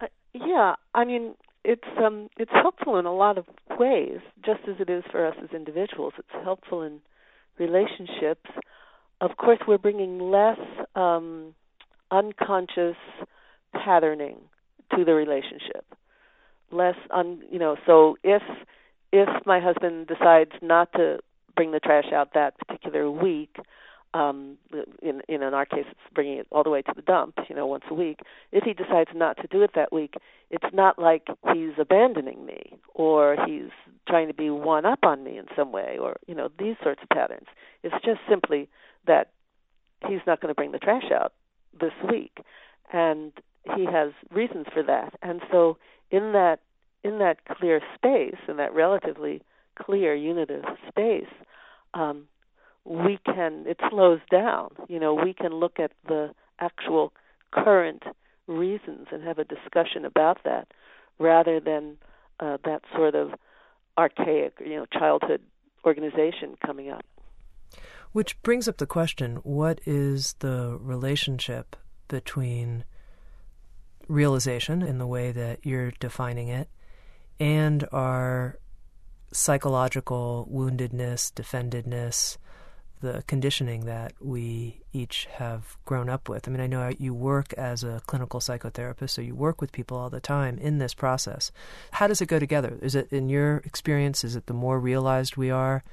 Uh, 0.00 0.06
yeah, 0.32 0.74
I 0.94 1.04
mean, 1.04 1.34
it's 1.64 1.88
um 2.02 2.28
it's 2.38 2.52
helpful 2.52 2.98
in 2.98 3.06
a 3.06 3.14
lot 3.14 3.38
of 3.38 3.46
ways, 3.78 4.20
just 4.44 4.60
as 4.68 4.76
it 4.80 4.90
is 4.90 5.04
for 5.10 5.26
us 5.26 5.36
as 5.42 5.50
individuals. 5.54 6.14
It's 6.18 6.44
helpful 6.44 6.82
in 6.82 7.00
relationships. 7.58 8.50
Of 9.20 9.36
course, 9.36 9.58
we're 9.66 9.78
bringing 9.78 10.18
less 10.18 10.58
um, 10.94 11.54
unconscious 12.10 12.96
patterning 13.72 14.36
to 14.96 15.04
the 15.04 15.12
relationship. 15.12 15.84
Less 16.70 16.96
un, 17.10 17.42
you 17.50 17.58
know. 17.58 17.76
So 17.86 18.16
if 18.22 18.42
if 19.12 19.28
my 19.46 19.60
husband 19.60 20.06
decides 20.06 20.52
not 20.60 20.92
to 20.92 21.18
bring 21.56 21.72
the 21.72 21.80
trash 21.80 22.12
out 22.12 22.34
that 22.34 22.54
particular 22.58 23.10
week, 23.10 23.56
um 24.14 24.56
in 25.02 25.20
in 25.28 25.42
in 25.42 25.54
our 25.54 25.66
case 25.66 25.84
it's 25.90 26.14
bringing 26.14 26.38
it 26.38 26.46
all 26.50 26.62
the 26.62 26.70
way 26.70 26.80
to 26.82 26.92
the 26.96 27.02
dump 27.02 27.34
you 27.48 27.54
know 27.54 27.66
once 27.66 27.84
a 27.90 27.94
week 27.94 28.20
if 28.52 28.64
he 28.64 28.72
decides 28.72 29.10
not 29.14 29.36
to 29.36 29.46
do 29.48 29.62
it 29.62 29.70
that 29.74 29.92
week 29.92 30.14
it's 30.50 30.72
not 30.72 30.98
like 30.98 31.26
he's 31.52 31.72
abandoning 31.78 32.46
me 32.46 32.78
or 32.94 33.36
he's 33.46 33.70
trying 34.08 34.26
to 34.26 34.34
be 34.34 34.48
one 34.48 34.86
up 34.86 35.00
on 35.02 35.22
me 35.22 35.36
in 35.36 35.44
some 35.54 35.72
way 35.72 35.98
or 36.00 36.16
you 36.26 36.34
know 36.34 36.48
these 36.58 36.76
sorts 36.82 37.02
of 37.02 37.08
patterns 37.10 37.46
it's 37.82 37.94
just 38.04 38.20
simply 38.28 38.68
that 39.06 39.30
he's 40.06 40.20
not 40.26 40.40
going 40.40 40.50
to 40.50 40.54
bring 40.54 40.72
the 40.72 40.78
trash 40.78 41.10
out 41.14 41.32
this 41.78 41.92
week 42.10 42.38
and 42.92 43.32
he 43.76 43.84
has 43.84 44.12
reasons 44.30 44.64
for 44.72 44.82
that 44.82 45.12
and 45.20 45.42
so 45.50 45.76
in 46.10 46.32
that 46.32 46.60
in 47.04 47.18
that 47.18 47.44
clear 47.44 47.80
space 47.94 48.38
in 48.48 48.56
that 48.56 48.74
relatively 48.74 49.42
clear 49.76 50.14
unitive 50.14 50.64
space 50.88 51.30
um 51.94 52.26
we 52.88 53.18
can 53.24 53.64
it 53.66 53.78
slows 53.90 54.20
down. 54.30 54.70
You 54.88 54.98
know 54.98 55.14
we 55.14 55.34
can 55.34 55.52
look 55.52 55.78
at 55.78 55.92
the 56.06 56.30
actual 56.58 57.12
current 57.52 58.02
reasons 58.46 59.08
and 59.12 59.22
have 59.22 59.38
a 59.38 59.44
discussion 59.44 60.04
about 60.04 60.38
that 60.44 60.68
rather 61.18 61.60
than 61.60 61.98
uh, 62.40 62.56
that 62.64 62.80
sort 62.96 63.14
of 63.14 63.32
archaic 63.96 64.54
you 64.64 64.76
know 64.76 64.86
childhood 64.86 65.42
organization 65.84 66.56
coming 66.64 66.90
up. 66.90 67.04
Which 68.12 68.40
brings 68.42 68.66
up 68.66 68.78
the 68.78 68.86
question 68.86 69.36
what 69.36 69.80
is 69.84 70.34
the 70.38 70.78
relationship 70.80 71.76
between 72.08 72.84
realization 74.08 74.82
in 74.82 74.98
the 74.98 75.06
way 75.06 75.30
that 75.32 75.64
you're 75.64 75.92
defining 76.00 76.48
it 76.48 76.68
and 77.38 77.86
our 77.92 78.58
psychological 79.30 80.48
woundedness 80.50 81.32
defendedness 81.34 82.38
the 83.00 83.22
conditioning 83.26 83.84
that 83.84 84.12
we 84.20 84.80
each 84.92 85.26
have 85.32 85.76
grown 85.84 86.08
up 86.08 86.28
with. 86.28 86.48
I 86.48 86.50
mean, 86.50 86.60
I 86.60 86.66
know 86.66 86.90
you 86.98 87.14
work 87.14 87.52
as 87.52 87.84
a 87.84 88.02
clinical 88.06 88.40
psychotherapist, 88.40 89.10
so 89.10 89.22
you 89.22 89.34
work 89.34 89.60
with 89.60 89.72
people 89.72 89.96
all 89.96 90.10
the 90.10 90.20
time 90.20 90.58
in 90.58 90.78
this 90.78 90.94
process. 90.94 91.52
How 91.92 92.06
does 92.06 92.20
it 92.20 92.26
go 92.26 92.38
together? 92.38 92.78
Is 92.82 92.94
it, 92.94 93.12
in 93.12 93.28
your 93.28 93.58
experience, 93.58 94.24
is 94.24 94.34
it 94.34 94.46
the 94.46 94.52
more 94.52 94.80
realized 94.80 95.36
we 95.36 95.50
are, 95.50 95.84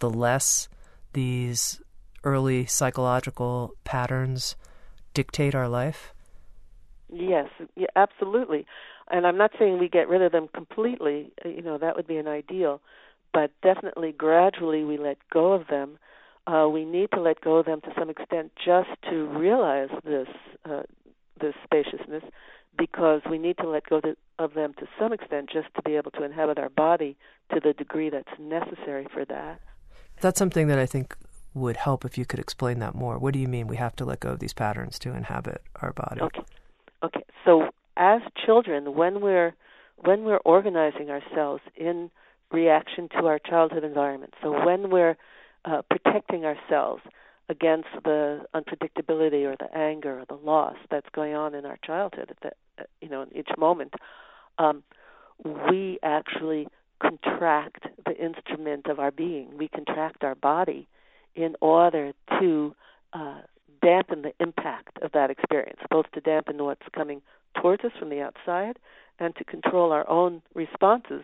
the 0.00 0.10
less 0.10 0.68
these 1.12 1.80
early 2.24 2.66
psychological 2.66 3.74
patterns 3.84 4.56
dictate 5.14 5.54
our 5.54 5.68
life? 5.68 6.12
Yes, 7.12 7.46
yeah, 7.76 7.86
absolutely. 7.96 8.66
And 9.10 9.26
I'm 9.26 9.38
not 9.38 9.52
saying 9.58 9.78
we 9.78 9.88
get 9.88 10.08
rid 10.08 10.22
of 10.22 10.32
them 10.32 10.48
completely, 10.54 11.32
you 11.44 11.62
know, 11.62 11.78
that 11.78 11.96
would 11.96 12.06
be 12.06 12.16
an 12.16 12.28
ideal, 12.28 12.80
but 13.32 13.50
definitely 13.62 14.12
gradually 14.12 14.84
we 14.84 14.98
let 14.98 15.18
go 15.32 15.52
of 15.52 15.68
them 15.68 15.98
uh, 16.48 16.68
we 16.68 16.84
need 16.84 17.10
to 17.12 17.20
let 17.20 17.40
go 17.40 17.56
of 17.56 17.66
them 17.66 17.80
to 17.82 17.92
some 17.98 18.08
extent 18.08 18.52
just 18.64 18.88
to 19.10 19.26
realize 19.26 19.90
this 20.04 20.28
uh, 20.64 20.82
this 21.40 21.54
spaciousness, 21.62 22.24
because 22.76 23.20
we 23.30 23.38
need 23.38 23.56
to 23.58 23.68
let 23.68 23.88
go 23.88 24.00
to, 24.00 24.16
of 24.40 24.54
them 24.54 24.74
to 24.74 24.86
some 24.98 25.12
extent 25.12 25.48
just 25.52 25.68
to 25.76 25.82
be 25.82 25.94
able 25.94 26.10
to 26.10 26.24
inhabit 26.24 26.58
our 26.58 26.68
body 26.68 27.16
to 27.54 27.60
the 27.60 27.72
degree 27.72 28.10
that's 28.10 28.28
necessary 28.40 29.06
for 29.12 29.24
that. 29.24 29.60
That's 30.20 30.38
something 30.38 30.66
that 30.66 30.80
I 30.80 30.86
think 30.86 31.16
would 31.54 31.76
help 31.76 32.04
if 32.04 32.18
you 32.18 32.24
could 32.24 32.40
explain 32.40 32.80
that 32.80 32.94
more. 32.96 33.18
What 33.18 33.34
do 33.34 33.38
you 33.38 33.46
mean 33.46 33.68
we 33.68 33.76
have 33.76 33.94
to 33.96 34.04
let 34.04 34.18
go 34.18 34.30
of 34.30 34.40
these 34.40 34.52
patterns 34.52 34.98
to 35.00 35.14
inhabit 35.14 35.62
our 35.80 35.92
body? 35.92 36.22
Okay. 36.22 36.42
Okay. 37.02 37.24
So 37.44 37.68
as 37.96 38.20
children, 38.44 38.94
when 38.94 39.20
we're 39.20 39.54
when 39.96 40.24
we're 40.24 40.38
organizing 40.38 41.10
ourselves 41.10 41.62
in 41.76 42.10
reaction 42.52 43.08
to 43.18 43.26
our 43.26 43.38
childhood 43.38 43.84
environment, 43.84 44.34
so 44.42 44.52
when 44.64 44.90
we're 44.90 45.16
uh, 45.64 45.82
protecting 45.90 46.44
ourselves 46.44 47.02
against 47.48 47.88
the 48.04 48.40
unpredictability 48.54 49.44
or 49.44 49.56
the 49.58 49.76
anger 49.76 50.20
or 50.20 50.24
the 50.28 50.44
loss 50.44 50.76
that's 50.90 51.08
going 51.12 51.34
on 51.34 51.54
in 51.54 51.64
our 51.64 51.78
childhood 51.84 52.30
at 52.30 52.40
the, 52.42 52.82
uh, 52.82 52.86
you 53.00 53.08
know 53.08 53.22
in 53.22 53.36
each 53.36 53.48
moment 53.56 53.94
um, 54.58 54.82
we 55.70 55.98
actually 56.02 56.68
contract 57.02 57.86
the 58.04 58.14
instrument 58.16 58.86
of 58.86 58.98
our 58.98 59.10
being 59.10 59.56
we 59.56 59.68
contract 59.68 60.22
our 60.24 60.34
body 60.34 60.86
in 61.34 61.56
order 61.60 62.12
to 62.38 62.74
uh, 63.12 63.40
dampen 63.80 64.22
the 64.22 64.32
impact 64.40 64.98
of 65.02 65.12
that 65.12 65.30
experience 65.30 65.80
both 65.90 66.06
to 66.12 66.20
dampen 66.20 66.62
what's 66.64 66.82
coming 66.94 67.22
towards 67.60 67.84
us 67.84 67.92
from 67.98 68.10
the 68.10 68.20
outside 68.20 68.78
and 69.18 69.34
to 69.36 69.44
control 69.44 69.92
our 69.92 70.08
own 70.08 70.42
responses 70.54 71.22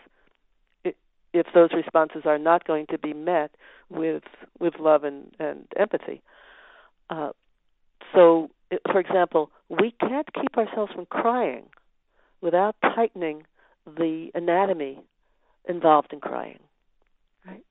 if 1.34 1.46
those 1.52 1.70
responses 1.74 2.22
are 2.24 2.38
not 2.38 2.64
going 2.64 2.86
to 2.86 2.96
be 2.96 3.12
met 3.12 3.50
with 3.90 4.22
with 4.60 4.74
love 4.78 5.04
and, 5.04 5.34
and 5.38 5.66
empathy. 5.76 6.22
Uh, 7.10 7.30
so, 8.14 8.48
for 8.90 9.00
example, 9.00 9.50
we 9.68 9.92
can't 10.00 10.32
keep 10.32 10.56
ourselves 10.56 10.92
from 10.94 11.06
crying 11.06 11.64
without 12.40 12.76
tightening 12.80 13.44
the 13.84 14.30
anatomy 14.34 15.00
involved 15.68 16.12
in 16.12 16.20
crying. 16.20 16.60
Right? 17.44 17.64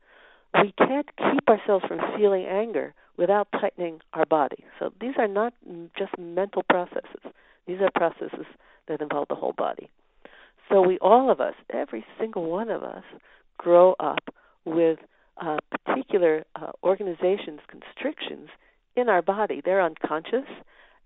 We 0.62 0.74
can't 0.78 1.08
keep 1.18 1.48
ourselves 1.48 1.86
from 1.88 2.00
feeling 2.18 2.46
anger 2.46 2.94
without 3.18 3.48
tightening 3.52 4.00
our 4.14 4.26
body. 4.26 4.64
So 4.80 4.92
these 5.00 5.14
are 5.18 5.28
not 5.28 5.54
just 5.98 6.18
mental 6.18 6.64
processes. 6.64 7.22
These 7.68 7.80
are 7.82 7.90
processes 7.96 8.46
that 8.88 9.02
involve 9.02 9.28
the 9.30 9.36
whole 9.36 9.54
body. 9.54 9.90
So 10.70 10.82
we 10.82 10.98
all 11.00 11.30
of 11.32 11.40
us, 11.40 11.54
every 11.72 12.06
single 12.20 12.50
one 12.50 12.70
of 12.70 12.84
us, 12.84 13.04
grow 13.58 13.96
up 14.00 14.34
with 14.66 15.00
uh, 15.38 15.58
particular 15.86 16.46
uh, 16.56 16.72
organizations' 16.84 17.62
constrictions 17.68 18.50
in 18.96 19.10
our 19.10 19.22
body. 19.22 19.62
They're 19.64 19.82
unconscious, 19.82 20.48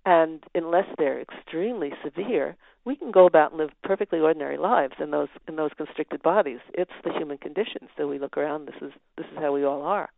and 0.06 0.44
unless 0.54 0.86
they're 0.98 1.22
extremely 1.22 1.92
severe, 2.04 2.56
we 2.86 2.96
can 2.96 3.12
go 3.12 3.26
about 3.26 3.52
and 3.52 3.60
live 3.60 3.72
perfectly 3.84 4.20
ordinary 4.20 4.58
lives 4.58 4.94
in 5.00 5.12
those 5.12 5.28
in 5.48 5.56
those 5.56 5.72
constricted 5.76 6.22
bodies. 6.22 6.60
It's 6.74 6.92
the 7.04 7.12
human 7.12 7.38
condition. 7.38 7.90
So 7.98 8.08
we 8.08 8.20
look 8.20 8.38
around. 8.38 8.68
This 8.68 8.82
is 8.82 8.92
this 9.18 9.26
is 9.32 9.38
how 9.38 9.52
we 9.54 9.66
all 9.66 9.82
are. 9.82 10.10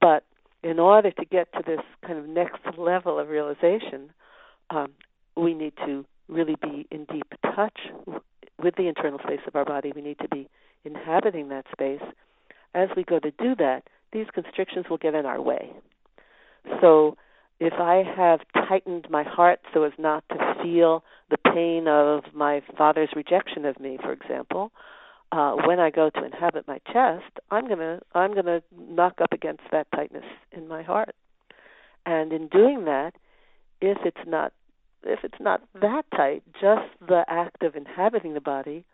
But 0.00 0.24
in 0.64 0.78
order 0.78 1.10
to 1.10 1.24
get 1.26 1.52
to 1.52 1.62
this 1.64 1.80
kind 2.04 2.18
of 2.18 2.26
next 2.26 2.60
level 2.78 3.18
of 3.18 3.28
realization, 3.28 4.10
um, 4.70 4.92
we 5.36 5.52
need 5.52 5.74
to 5.84 6.06
really 6.26 6.56
be 6.60 6.86
in 6.90 7.04
deep 7.04 7.26
touch 7.54 7.78
with 8.60 8.74
the 8.76 8.88
internal 8.88 9.18
space 9.18 9.40
of 9.46 9.54
our 9.54 9.64
body. 9.66 9.92
We 9.94 10.00
need 10.00 10.18
to 10.20 10.28
be 10.28 10.48
inhabiting 10.84 11.50
that 11.50 11.66
space. 11.70 12.00
As 12.74 12.88
we 12.96 13.04
go 13.04 13.18
to 13.18 13.30
do 13.32 13.54
that, 13.56 13.82
these 14.12 14.26
constrictions 14.32 14.86
will 14.88 14.96
get 14.96 15.14
in 15.14 15.26
our 15.26 15.40
way. 15.40 15.70
So 16.80 17.16
if 17.60 17.74
I 17.74 18.02
have 18.16 18.40
tightened 18.68 19.06
my 19.10 19.22
heart 19.22 19.60
so 19.74 19.82
as 19.82 19.92
not 19.98 20.24
to 20.30 20.54
feel 20.62 21.04
the 21.30 21.36
pain 21.52 21.86
of 21.88 22.24
my 22.34 22.62
father's 22.76 23.10
rejection 23.14 23.66
of 23.66 23.78
me, 23.78 23.98
for 24.02 24.12
example, 24.12 24.72
uh, 25.32 25.56
when 25.66 25.80
I 25.80 25.90
go 25.90 26.10
to 26.10 26.24
inhabit 26.24 26.68
my 26.68 26.78
chest, 26.92 27.38
I'm 27.50 27.68
gonna 27.68 28.00
I'm 28.14 28.34
gonna 28.34 28.62
knock 28.76 29.14
up 29.20 29.32
against 29.32 29.62
that 29.72 29.86
tightness 29.94 30.24
in 30.52 30.68
my 30.68 30.82
heart. 30.82 31.14
And 32.06 32.32
in 32.32 32.48
doing 32.48 32.84
that, 32.84 33.14
if 33.80 33.98
it's 34.04 34.26
not 34.26 34.52
if 35.04 35.20
it's 35.22 35.40
not 35.40 35.62
that 35.80 36.02
tight, 36.14 36.42
just 36.52 36.88
the 37.06 37.24
act 37.28 37.62
of 37.62 37.76
inhabiting 37.76 38.34
the 38.34 38.40
body 38.40 38.84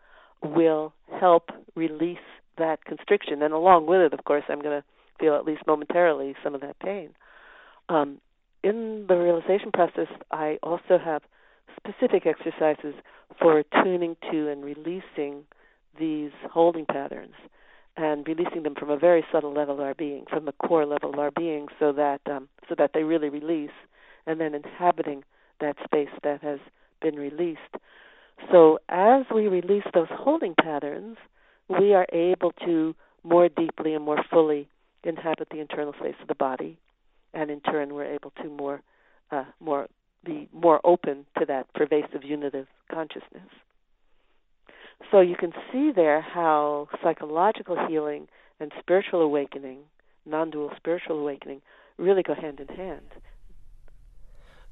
will 0.43 0.93
help 1.19 1.49
release 1.75 2.17
that 2.57 2.83
constriction. 2.85 3.41
And 3.41 3.53
along 3.53 3.87
with 3.87 4.01
it, 4.01 4.13
of 4.13 4.25
course, 4.25 4.43
I'm 4.49 4.61
going 4.61 4.81
to 4.81 4.87
feel 5.19 5.35
at 5.35 5.45
least 5.45 5.61
momentarily 5.65 6.35
some 6.43 6.55
of 6.55 6.61
that 6.61 6.79
pain. 6.79 7.11
Um, 7.89 8.19
in 8.63 9.05
the 9.07 9.15
realization 9.15 9.71
process, 9.73 10.07
I 10.31 10.57
also 10.61 10.97
have 11.03 11.21
specific 11.77 12.25
exercises 12.25 12.93
for 13.39 13.63
tuning 13.83 14.15
to 14.31 14.49
and 14.49 14.63
releasing 14.63 15.45
these 15.99 16.31
holding 16.51 16.85
patterns 16.85 17.33
and 17.97 18.27
releasing 18.27 18.63
them 18.63 18.75
from 18.75 18.89
a 18.89 18.97
very 18.97 19.23
subtle 19.31 19.53
level 19.53 19.75
of 19.75 19.81
our 19.81 19.93
being, 19.93 20.25
from 20.29 20.45
the 20.45 20.53
core 20.53 20.85
level 20.85 21.13
of 21.13 21.19
our 21.19 21.31
being, 21.31 21.67
so 21.79 21.91
that 21.91 22.21
um, 22.25 22.47
so 22.69 22.75
that 22.77 22.91
they 22.93 23.03
really 23.03 23.29
release, 23.29 23.71
and 24.25 24.39
then 24.39 24.55
inhabiting 24.55 25.23
that 25.59 25.75
space 25.83 26.09
that 26.23 26.41
has 26.41 26.59
been 27.01 27.15
released. 27.15 27.59
So 28.51 28.79
as 28.89 29.25
we 29.33 29.47
release 29.47 29.83
those 29.93 30.07
holding 30.09 30.55
patterns, 30.59 31.17
we 31.67 31.93
are 31.93 32.07
able 32.11 32.53
to 32.65 32.95
more 33.23 33.49
deeply 33.49 33.93
and 33.93 34.03
more 34.03 34.23
fully 34.31 34.67
inhabit 35.03 35.49
the 35.51 35.59
internal 35.59 35.93
space 35.99 36.15
of 36.21 36.27
the 36.27 36.35
body, 36.35 36.77
and 37.33 37.51
in 37.51 37.59
turn, 37.61 37.93
we're 37.93 38.05
able 38.05 38.31
to 38.41 38.49
more, 38.49 38.81
uh, 39.31 39.45
more 39.59 39.87
be 40.23 40.47
more 40.53 40.79
open 40.83 41.25
to 41.39 41.45
that 41.45 41.71
pervasive 41.73 42.23
unitive 42.23 42.67
consciousness. 42.91 43.49
So 45.09 45.19
you 45.19 45.35
can 45.35 45.53
see 45.71 45.91
there 45.91 46.21
how 46.21 46.87
psychological 47.01 47.87
healing 47.87 48.27
and 48.59 48.71
spiritual 48.79 49.21
awakening, 49.21 49.79
non-dual 50.25 50.71
spiritual 50.77 51.19
awakening, 51.19 51.61
really 51.97 52.23
go 52.23 52.33
hand 52.33 52.59
in 52.59 52.67
hand. 52.75 53.07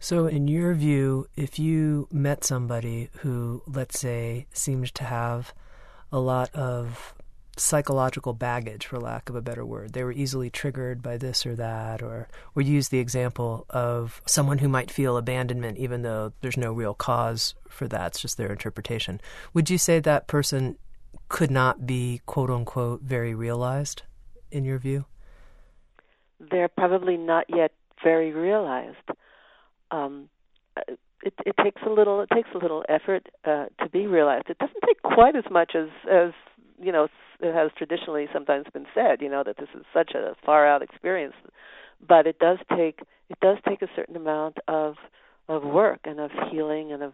So, 0.02 0.28
in 0.28 0.48
your 0.48 0.74
view, 0.76 1.28
if 1.36 1.60
you 1.60 2.08
met 2.10 2.46
somebody 2.46 3.10
who, 3.18 3.62
let's 3.68 4.00
say, 4.00 4.48
seems 4.54 4.92
to 4.94 5.04
have 5.04 5.54
a 6.10 6.20
lot 6.20 6.56
of 6.56 7.14
psychological 7.60 8.34
baggage, 8.34 8.86
for 8.86 9.00
lack 9.00 9.30
of 9.30 9.36
a 9.36 9.42
better 9.42 9.66
word. 9.66 9.94
They 9.94 10.04
were 10.04 10.12
easily 10.12 10.50
triggered 10.50 11.02
by 11.02 11.18
this 11.18 11.46
or 11.46 11.56
that, 11.56 12.02
or 12.02 12.28
or 12.56 12.62
use 12.62 12.90
the 12.90 13.00
example 13.00 13.66
of 13.70 14.22
someone 14.26 14.60
who 14.60 14.70
might 14.70 14.92
feel 14.92 15.18
abandonment, 15.18 15.78
even 15.78 16.02
though 16.02 16.34
there's 16.42 16.58
no 16.58 16.72
real 16.72 16.94
cause 16.94 17.56
for 17.68 17.88
that. 17.88 18.08
It's 18.08 18.22
just 18.22 18.38
their 18.38 18.52
interpretation. 18.52 19.22
Would 19.54 19.70
you 19.70 19.78
say 19.78 20.00
that 20.00 20.28
person 20.28 20.78
could 21.28 21.52
not 21.52 21.86
be 21.86 22.22
quote 22.26 22.50
unquote 22.50 23.02
very 23.02 23.34
realized, 23.36 24.04
in 24.52 24.64
your 24.64 24.80
view? 24.80 25.06
They're 26.40 26.70
probably 26.70 27.18
not 27.18 27.46
yet 27.50 27.72
very 28.04 28.32
realized. 28.32 28.98
Um, 29.92 30.30
it, 31.24 31.34
it 31.46 31.56
takes 31.62 31.82
a 31.86 31.90
little 31.90 32.22
it 32.22 32.30
takes 32.34 32.50
a 32.56 32.58
little 32.58 32.84
effort 32.88 33.28
uh, 33.46 33.66
to 33.82 33.90
be 33.92 34.08
realized. 34.08 34.50
It 34.50 34.58
doesn't 34.58 34.82
take 34.86 35.02
quite 35.02 35.36
as 35.36 35.44
much 35.52 35.76
as 35.76 35.90
as 36.10 36.32
you 36.82 36.92
know 36.92 37.08
it 37.40 37.54
has 37.54 37.72
traditionally 37.78 38.28
sometimes 38.34 38.66
been 38.74 38.88
said. 38.94 39.22
You 39.22 39.30
know 39.30 39.44
that 39.44 39.58
this 39.58 39.70
is 39.76 39.86
such 39.94 40.12
a 40.14 40.36
far 40.46 40.68
out 40.68 40.82
experience, 40.82 41.36
but 42.06 42.28
it 42.28 42.40
does 42.40 42.58
take 42.76 43.02
it 43.30 43.40
does 43.42 43.58
take 43.68 43.82
a 43.82 43.88
certain 43.96 44.16
amount 44.16 44.58
of 44.68 44.96
of 45.48 45.64
work 45.64 46.00
and 46.04 46.20
of 46.20 46.32
healing 46.52 46.92
and 46.92 47.04
of 47.04 47.14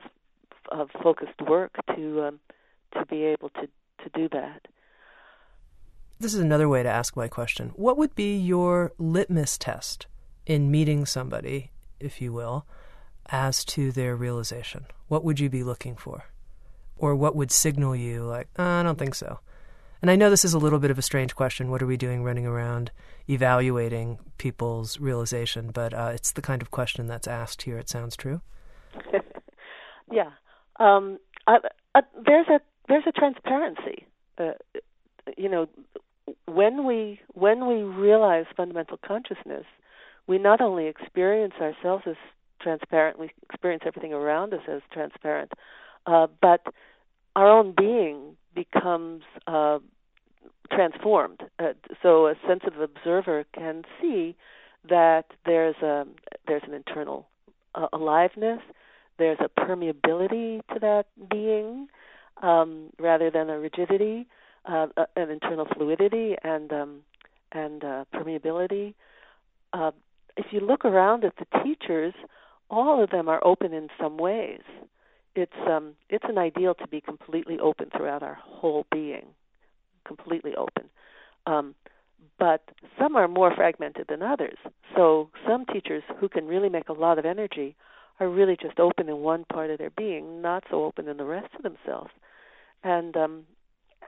of 0.71 0.89
focused 1.03 1.41
work 1.47 1.71
to 1.95 2.23
um, 2.23 2.39
to 2.93 3.05
be 3.05 3.23
able 3.23 3.49
to 3.49 3.67
to 4.03 4.09
do 4.13 4.29
that. 4.29 4.67
This 6.19 6.33
is 6.33 6.39
another 6.39 6.69
way 6.69 6.81
to 6.81 6.89
ask 6.89 7.15
my 7.17 7.27
question. 7.27 7.71
What 7.75 7.97
would 7.97 8.15
be 8.15 8.37
your 8.37 8.93
litmus 8.97 9.57
test 9.57 10.07
in 10.45 10.71
meeting 10.71 11.05
somebody, 11.05 11.71
if 11.99 12.21
you 12.21 12.31
will, 12.31 12.65
as 13.29 13.65
to 13.65 13.91
their 13.91 14.15
realization? 14.15 14.85
What 15.09 15.25
would 15.25 15.41
you 15.41 15.49
be 15.49 15.63
looking 15.63 15.97
for? 15.97 16.25
Or 16.95 17.15
what 17.15 17.35
would 17.35 17.51
signal 17.51 17.97
you, 17.97 18.23
like, 18.23 18.47
oh, 18.57 18.63
I 18.63 18.83
don't 18.83 18.97
think 18.97 19.13
so? 19.13 19.39
And 20.05 20.11
I 20.11 20.15
know 20.15 20.29
this 20.29 20.45
is 20.45 20.53
a 20.53 20.59
little 20.59 20.77
bit 20.77 20.91
of 20.91 20.99
a 20.99 21.01
strange 21.01 21.35
question. 21.35 21.71
What 21.71 21.81
are 21.81 21.87
we 21.87 21.97
doing 21.97 22.23
running 22.23 22.45
around 22.45 22.91
evaluating 23.27 24.19
people's 24.37 24.99
realization? 24.99 25.71
But 25.71 25.95
uh, 25.95 26.11
it's 26.13 26.31
the 26.31 26.43
kind 26.43 26.61
of 26.61 26.69
question 26.69 27.07
that's 27.07 27.27
asked 27.27 27.63
here. 27.63 27.79
It 27.79 27.89
Sounds 27.89 28.15
True. 28.15 28.41
yeah. 30.11 30.29
Um, 30.79 31.17
uh, 31.47 31.57
uh, 31.95 32.01
there's 32.23 32.45
a 32.49 32.59
there's 32.87 33.05
a 33.07 33.11
transparency. 33.13 34.05
Uh, 34.37 34.51
you 35.39 35.49
know, 35.49 35.67
when 36.45 36.85
we 36.85 37.19
when 37.33 37.65
we 37.65 37.81
realize 37.81 38.45
fundamental 38.55 38.99
consciousness, 39.03 39.65
we 40.27 40.37
not 40.37 40.61
only 40.61 40.85
experience 40.85 41.55
ourselves 41.59 42.03
as 42.05 42.17
transparent. 42.61 43.17
We 43.17 43.31
experience 43.41 43.81
everything 43.87 44.13
around 44.13 44.53
us 44.53 44.61
as 44.71 44.83
transparent, 44.93 45.53
uh, 46.05 46.27
but 46.43 46.61
our 47.35 47.49
own 47.49 47.73
being 47.75 48.37
becomes 48.53 49.23
uh, 49.47 49.79
transformed. 50.71 51.41
Uh, 51.59 51.73
so 52.01 52.27
a 52.27 52.35
sensitive 52.47 52.81
observer 52.81 53.45
can 53.53 53.83
see 54.01 54.35
that 54.87 55.25
there's 55.45 55.75
a 55.81 56.05
there's 56.47 56.63
an 56.67 56.73
internal 56.73 57.27
uh, 57.73 57.87
aliveness, 57.93 58.61
there's 59.17 59.39
a 59.39 59.49
permeability 59.59 60.61
to 60.73 60.79
that 60.79 61.05
being, 61.29 61.87
um, 62.41 62.89
rather 62.99 63.31
than 63.31 63.49
a 63.49 63.59
rigidity, 63.59 64.27
uh, 64.65 64.87
an 65.15 65.29
internal 65.29 65.67
fluidity 65.75 66.35
and 66.43 66.71
um, 66.71 66.99
and 67.51 67.83
uh, 67.83 68.05
permeability. 68.13 68.93
Uh, 69.73 69.91
if 70.37 70.47
you 70.51 70.59
look 70.59 70.85
around 70.85 71.23
at 71.23 71.33
the 71.37 71.45
teachers, 71.63 72.13
all 72.69 73.03
of 73.03 73.09
them 73.09 73.29
are 73.29 73.41
open 73.43 73.73
in 73.73 73.89
some 73.99 74.17
ways. 74.17 74.61
It's 75.35 75.51
um, 75.69 75.93
it's 76.09 76.25
an 76.27 76.37
ideal 76.37 76.75
to 76.75 76.87
be 76.87 77.01
completely 77.01 77.59
open 77.59 77.89
throughout 77.95 78.23
our 78.23 78.37
whole 78.41 78.85
being, 78.91 79.25
completely 80.05 80.55
open. 80.55 80.89
Um, 81.45 81.75
but 82.37 82.63
some 82.99 83.15
are 83.15 83.27
more 83.27 83.53
fragmented 83.55 84.07
than 84.07 84.21
others. 84.21 84.57
So 84.95 85.29
some 85.47 85.65
teachers 85.65 86.03
who 86.19 86.27
can 86.27 86.47
really 86.47 86.69
make 86.69 86.89
a 86.89 86.93
lot 86.93 87.19
of 87.19 87.25
energy 87.25 87.75
are 88.19 88.29
really 88.29 88.57
just 88.61 88.79
open 88.79 89.09
in 89.09 89.17
one 89.17 89.45
part 89.45 89.69
of 89.69 89.77
their 89.77 89.89
being, 89.89 90.41
not 90.41 90.63
so 90.69 90.85
open 90.85 91.07
in 91.07 91.17
the 91.17 91.25
rest 91.25 91.53
of 91.55 91.63
themselves. 91.63 92.11
And 92.83 93.15
um, 93.17 93.43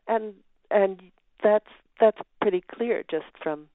and 0.07 0.33
and 0.71 1.01
that's 1.43 1.69
that's 1.99 2.19
pretty 2.41 2.63
clear 2.73 3.03
just 3.09 3.25
from 3.41 3.67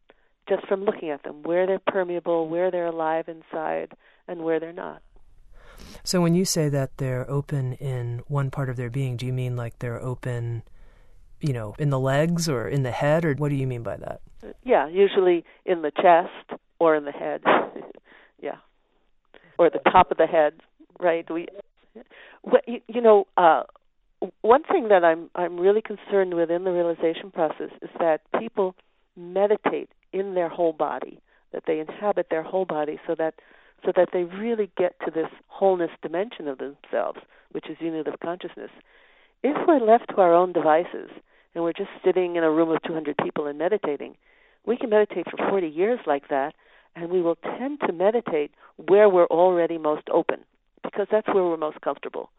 just 0.48 0.66
from 0.66 0.84
looking 0.84 1.10
at 1.10 1.22
them, 1.22 1.42
where 1.42 1.66
they're 1.66 1.78
permeable, 1.78 2.48
where 2.48 2.70
they're 2.70 2.86
alive 2.86 3.28
inside, 3.28 3.92
and 4.26 4.42
where 4.42 4.58
they're 4.58 4.72
not. 4.72 5.02
So 6.04 6.20
when 6.20 6.34
you 6.34 6.44
say 6.44 6.68
that 6.68 6.96
they're 6.98 7.28
open 7.30 7.74
in 7.74 8.22
one 8.26 8.50
part 8.50 8.68
of 8.68 8.76
their 8.76 8.90
being, 8.90 9.16
do 9.16 9.26
you 9.26 9.32
mean 9.32 9.56
like 9.56 9.78
they're 9.78 10.02
open, 10.02 10.62
you 11.42 11.52
know, 11.52 11.74
in 11.78 11.90
the 11.90 12.00
legs 12.00 12.48
or 12.48 12.68
in 12.68 12.82
the 12.82 12.90
head, 12.90 13.24
or 13.24 13.34
what 13.34 13.50
do 13.50 13.56
you 13.56 13.66
mean 13.66 13.82
by 13.82 13.96
that? 13.96 14.20
Yeah, 14.64 14.88
usually 14.88 15.44
in 15.64 15.82
the 15.82 15.90
chest 15.90 16.60
or 16.78 16.94
in 16.94 17.04
the 17.04 17.12
head. 17.12 17.42
yeah, 18.40 18.56
or 19.58 19.68
the 19.70 19.80
top 19.90 20.10
of 20.10 20.16
the 20.16 20.26
head, 20.26 20.54
right? 21.00 21.28
We, 21.30 21.48
you 22.88 23.00
know, 23.00 23.26
uh, 23.36 23.64
one 24.40 24.62
thing 24.62 24.88
that 24.88 25.04
I'm 25.04 25.30
I'm 25.34 25.58
really 25.58 25.82
concerned 25.82 26.34
with 26.34 26.50
in 26.50 26.64
the 26.64 26.70
realization 26.70 27.30
process 27.32 27.70
is 27.80 27.90
that 27.98 28.20
people 28.38 28.74
meditate 29.16 29.90
in 30.12 30.34
their 30.34 30.48
whole 30.48 30.72
body, 30.72 31.20
that 31.52 31.64
they 31.66 31.80
inhabit 31.80 32.28
their 32.30 32.42
whole 32.42 32.64
body, 32.64 32.98
so 33.06 33.14
that 33.16 33.34
so 33.84 33.92
that 33.96 34.10
they 34.12 34.24
really 34.24 34.70
get 34.78 34.94
to 35.04 35.10
this 35.10 35.28
wholeness 35.48 35.90
dimension 36.02 36.46
of 36.46 36.58
themselves, 36.58 37.18
which 37.50 37.68
is 37.68 37.76
unity 37.80 38.08
of 38.08 38.20
consciousness. 38.20 38.70
If 39.42 39.56
we're 39.66 39.80
left 39.80 40.10
to 40.10 40.20
our 40.20 40.32
own 40.32 40.52
devices 40.52 41.10
and 41.54 41.64
we're 41.64 41.72
just 41.72 41.90
sitting 42.04 42.36
in 42.36 42.44
a 42.44 42.50
room 42.50 42.70
of 42.70 42.82
200 42.82 43.16
people 43.18 43.46
and 43.46 43.58
meditating, 43.58 44.16
we 44.64 44.76
can 44.76 44.90
meditate 44.90 45.26
for 45.30 45.36
40 45.48 45.66
years 45.66 46.00
like 46.06 46.28
that, 46.28 46.54
and 46.94 47.10
we 47.10 47.20
will 47.22 47.36
tend 47.36 47.80
to 47.80 47.92
meditate 47.92 48.52
where 48.76 49.08
we're 49.08 49.26
already 49.26 49.78
most 49.78 50.08
open 50.12 50.44
because 50.82 51.06
that's 51.10 51.26
where 51.28 51.44
we're 51.44 51.56
most 51.56 51.80
comfortable. 51.80 52.30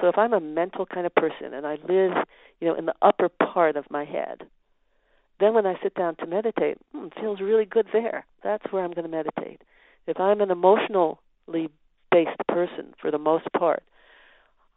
So 0.00 0.08
if 0.08 0.16
I'm 0.16 0.32
a 0.32 0.40
mental 0.40 0.86
kind 0.86 1.06
of 1.06 1.14
person 1.14 1.52
and 1.52 1.66
I 1.66 1.72
live, 1.88 2.12
you 2.60 2.68
know, 2.68 2.74
in 2.74 2.86
the 2.86 2.94
upper 3.02 3.28
part 3.28 3.76
of 3.76 3.90
my 3.90 4.04
head, 4.04 4.42
then 5.40 5.54
when 5.54 5.66
I 5.66 5.74
sit 5.82 5.94
down 5.94 6.16
to 6.16 6.26
meditate, 6.26 6.78
hmm, 6.92 7.06
it 7.06 7.14
feels 7.20 7.40
really 7.40 7.64
good 7.64 7.86
there. 7.92 8.24
That's 8.44 8.64
where 8.70 8.84
I'm 8.84 8.92
going 8.92 9.10
to 9.10 9.16
meditate. 9.16 9.62
If 10.06 10.20
I'm 10.20 10.40
an 10.40 10.50
emotionally 10.50 11.70
based 12.12 12.38
person 12.48 12.94
for 13.00 13.10
the 13.10 13.18
most 13.18 13.46
part, 13.56 13.82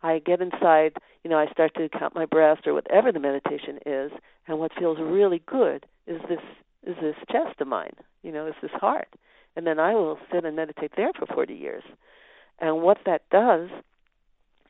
I 0.04 0.20
get 0.20 0.42
inside, 0.42 0.98
you 1.24 1.30
know, 1.30 1.38
I 1.38 1.48
start 1.52 1.74
to 1.76 1.88
count 1.89 2.13
my 2.13 2.26
breaths 2.26 2.68
or 2.68 2.74
whatever 2.74 3.12
the 3.12 3.20
meditation 3.20 3.80
is, 3.86 4.12
and 4.48 4.60
what 4.60 4.72
feels 4.78 5.00
really 5.00 5.42
good 5.46 5.86
is 6.06 6.22
this 6.30 6.39
is 6.86 6.98
this 7.02 7.16
chest 7.32 7.62
of 7.62 7.68
mine, 7.68 7.94
you 8.24 8.32
know, 8.32 8.46
is 8.46 8.56
this 8.62 8.72
heart. 8.72 9.08
And 9.56 9.66
then 9.66 9.80
I 9.80 9.94
will 9.94 10.20
sit 10.32 10.44
and 10.44 10.56
meditate 10.56 10.92
there 10.98 11.12
for 11.18 11.26
40 11.28 11.54
years. 11.54 11.84
And 12.60 12.82
what 12.82 12.98
that 13.06 13.22
does 13.32 13.70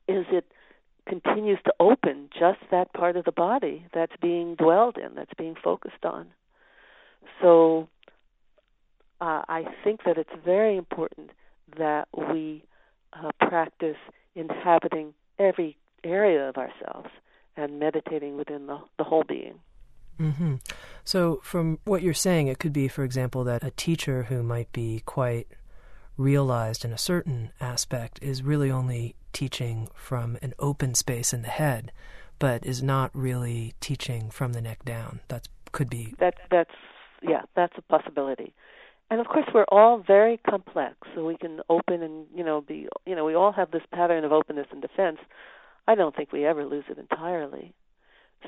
is 0.08 0.26
it 0.32 0.46
continues 1.08 1.58
to 1.65 1.74
open 1.80 2.30
just 2.38 2.60
that 2.69 2.93
part 2.93 3.17
of 3.17 3.26
the 3.26 3.32
body 3.32 3.88
that's 3.93 4.13
being 4.22 4.54
dwelled 4.56 4.98
in, 4.98 5.15
that's 5.15 5.34
being 5.38 5.56
focused 5.56 6.06
on. 6.06 6.28
So 7.41 7.89
uh, 9.19 9.41
I 9.48 9.63
think 9.84 10.02
that 10.06 10.17
it's 10.17 10.30
very 10.46 10.78
important 10.78 11.32
that 11.78 12.08
we 12.15 12.63
uh, 13.13 13.32
practice 13.39 13.98
inhabiting 14.36 15.13
every 15.39 15.78
area 16.04 16.50
of 16.50 16.58
ourselves 16.58 17.10
and 17.56 17.80
meditating 17.80 18.38
within 18.38 18.67
the, 18.67 18.80
the 18.98 19.04
whole 19.04 19.24
being. 19.24 19.60
Mm-hmm. 20.19 20.56
So, 21.04 21.39
from 21.43 21.80
what 21.86 22.04
you're 22.04 22.13
saying, 22.13 22.48
it 22.48 22.60
could 22.60 22.74
be, 22.74 22.88
for 22.88 23.04
example, 23.04 23.43
that 23.46 23.63
a 23.63 23.72
teacher 23.72 24.24
who 24.24 24.43
might 24.43 24.72
be 24.72 25.02
quite 25.06 25.48
realized 26.17 26.86
in 26.86 26.93
a 26.93 26.98
certain 26.98 27.52
aspect 27.60 28.19
is 28.22 28.43
really 28.43 28.69
only 28.69 29.15
teaching 29.32 29.89
from 29.96 30.38
an 30.41 30.54
open 30.60 30.93
space 30.93 31.34
in 31.34 31.41
the 31.41 31.48
head, 31.48 31.91
but 32.38 32.65
is 32.65 32.84
not 32.84 33.10
really 33.15 33.74
teaching 33.82 34.30
from 34.30 34.54
the 34.54 34.62
neck 34.62 34.86
down. 34.86 35.19
That 35.30 35.48
could 35.72 35.89
be. 35.89 36.13
That 36.19 36.36
that's 36.52 36.76
yeah, 37.22 37.41
that's 37.56 37.74
a 37.78 37.82
possibility. 37.82 38.54
And 39.13 39.21
of 39.21 39.28
course, 39.28 39.45
we're 39.54 39.65
all 39.71 39.99
very 39.99 40.39
complex, 40.49 40.95
so 41.13 41.23
we 41.23 41.38
can 41.38 41.60
open 41.69 42.02
and 42.02 42.26
you 42.36 42.43
know 42.43 42.62
be 42.62 42.88
you 43.06 43.15
know 43.15 43.23
we 43.26 43.36
all 43.36 43.52
have 43.52 43.69
this 43.69 43.84
pattern 43.93 44.26
of 44.26 44.32
openness 44.32 44.65
and 44.71 44.82
defense. 44.82 45.19
I 45.88 45.93
don't 45.93 46.15
think 46.15 46.32
we 46.32 46.47
ever 46.47 46.65
lose 46.65 46.86
it 46.89 46.97
entirely. 46.97 47.76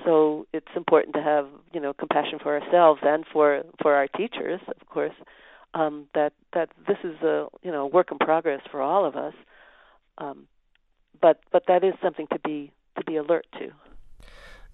So 0.04 0.48
it's 0.54 0.76
important 0.76 1.14
to 1.18 1.22
have 1.22 1.46
you 1.72 1.80
know 1.80 1.94
compassion 1.94 2.40
for 2.42 2.60
ourselves 2.60 3.02
and 3.04 3.26
for 3.32 3.62
for 3.80 3.94
our 3.94 4.08
teachers, 4.08 4.60
of 4.68 4.90
course. 4.90 5.14
Um, 5.76 6.08
that 6.16 6.34
that 6.54 6.70
this 6.88 6.98
is 7.04 7.22
a 7.22 7.46
you 7.62 7.72
know 7.72 7.86
work 7.86 8.12
in 8.12 8.18
progress 8.18 8.62
for 8.72 8.82
all 8.82 9.06
of 9.06 9.16
us. 9.16 9.36
Um, 10.18 10.48
but 11.22 11.42
but 11.52 11.66
that 11.68 11.84
is 11.84 11.94
something 12.02 12.26
to 12.34 12.40
be 12.40 12.72
to 12.98 13.04
be 13.04 13.18
alert 13.18 13.46
to. 13.60 13.70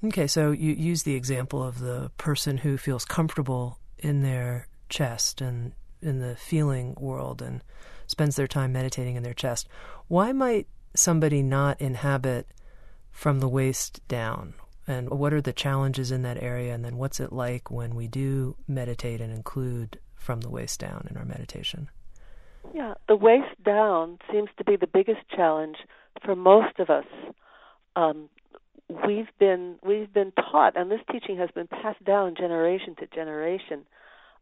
Okay, 0.07 0.27
so 0.27 0.51
you 0.51 0.71
use 0.71 1.03
the 1.03 1.15
example 1.15 1.61
of 1.61 1.79
the 1.79 2.11
person 2.15 2.59
who 2.59 2.77
feels 2.77 3.03
comfortable 3.03 3.77
in 3.97 4.21
their 4.21 4.69
chest 4.87 5.41
and 5.41 5.73
in 6.01 6.19
the 6.19 6.35
feeling 6.35 6.95
world 6.99 7.41
and 7.41 7.63
spends 8.07 8.35
their 8.35 8.47
time 8.47 8.73
meditating 8.73 9.15
in 9.15 9.23
their 9.23 9.33
chest. 9.33 9.67
Why 10.07 10.31
might 10.31 10.67
somebody 10.95 11.41
not 11.41 11.79
inhabit 11.79 12.47
from 13.11 13.39
the 13.39 13.47
waist 13.47 14.05
down? 14.07 14.53
And 14.87 15.09
what 15.09 15.33
are 15.33 15.41
the 15.41 15.53
challenges 15.53 16.11
in 16.11 16.23
that 16.23 16.41
area? 16.41 16.73
And 16.73 16.83
then 16.83 16.97
what's 16.97 17.19
it 17.19 17.31
like 17.31 17.69
when 17.71 17.95
we 17.95 18.07
do 18.07 18.57
meditate 18.67 19.21
and 19.21 19.31
include 19.31 19.99
from 20.15 20.41
the 20.41 20.49
waist 20.49 20.79
down 20.79 21.07
in 21.09 21.17
our 21.17 21.25
meditation? 21.25 21.89
Yeah, 22.73 22.95
the 23.07 23.15
waist 23.15 23.61
down 23.63 24.19
seems 24.31 24.49
to 24.57 24.63
be 24.63 24.75
the 24.75 24.87
biggest 24.87 25.21
challenge 25.35 25.77
for 26.23 26.35
most 26.35 26.79
of 26.79 26.89
us. 26.89 27.05
Um, 27.95 28.29
we've 29.05 29.29
been 29.39 29.75
we've 29.83 30.11
been 30.13 30.31
taught, 30.31 30.77
and 30.77 30.89
this 30.89 31.01
teaching 31.11 31.37
has 31.37 31.49
been 31.51 31.67
passed 31.67 32.03
down 32.03 32.35
generation 32.35 32.95
to 32.99 33.07
generation, 33.07 33.85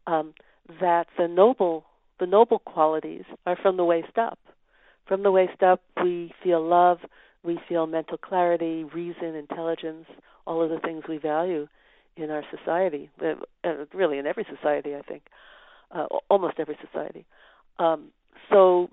um, 0.06 0.34
that 0.80 1.06
the 1.18 1.28
noble 1.28 1.84
the 2.18 2.26
noble 2.26 2.58
qualities 2.58 3.24
are 3.46 3.56
from 3.56 3.76
the 3.78 3.84
waist 3.84 4.18
up. 4.18 4.38
From 5.06 5.22
the 5.22 5.30
waist 5.30 5.62
up, 5.62 5.80
we 6.04 6.32
feel 6.42 6.62
love, 6.62 6.98
we 7.42 7.58
feel 7.68 7.86
mental 7.86 8.18
clarity, 8.18 8.84
reason, 8.84 9.34
intelligence, 9.34 10.04
all 10.46 10.62
of 10.62 10.68
the 10.68 10.78
things 10.78 11.04
we 11.08 11.16
value 11.16 11.66
in 12.16 12.30
our 12.30 12.44
society, 12.54 13.08
uh, 13.24 13.34
really 13.94 14.18
in 14.18 14.26
every 14.26 14.46
society, 14.54 14.94
I 14.94 15.00
think, 15.00 15.22
uh, 15.92 16.06
almost 16.28 16.58
every 16.58 16.76
society. 16.86 17.24
Um, 17.78 18.10
so, 18.50 18.90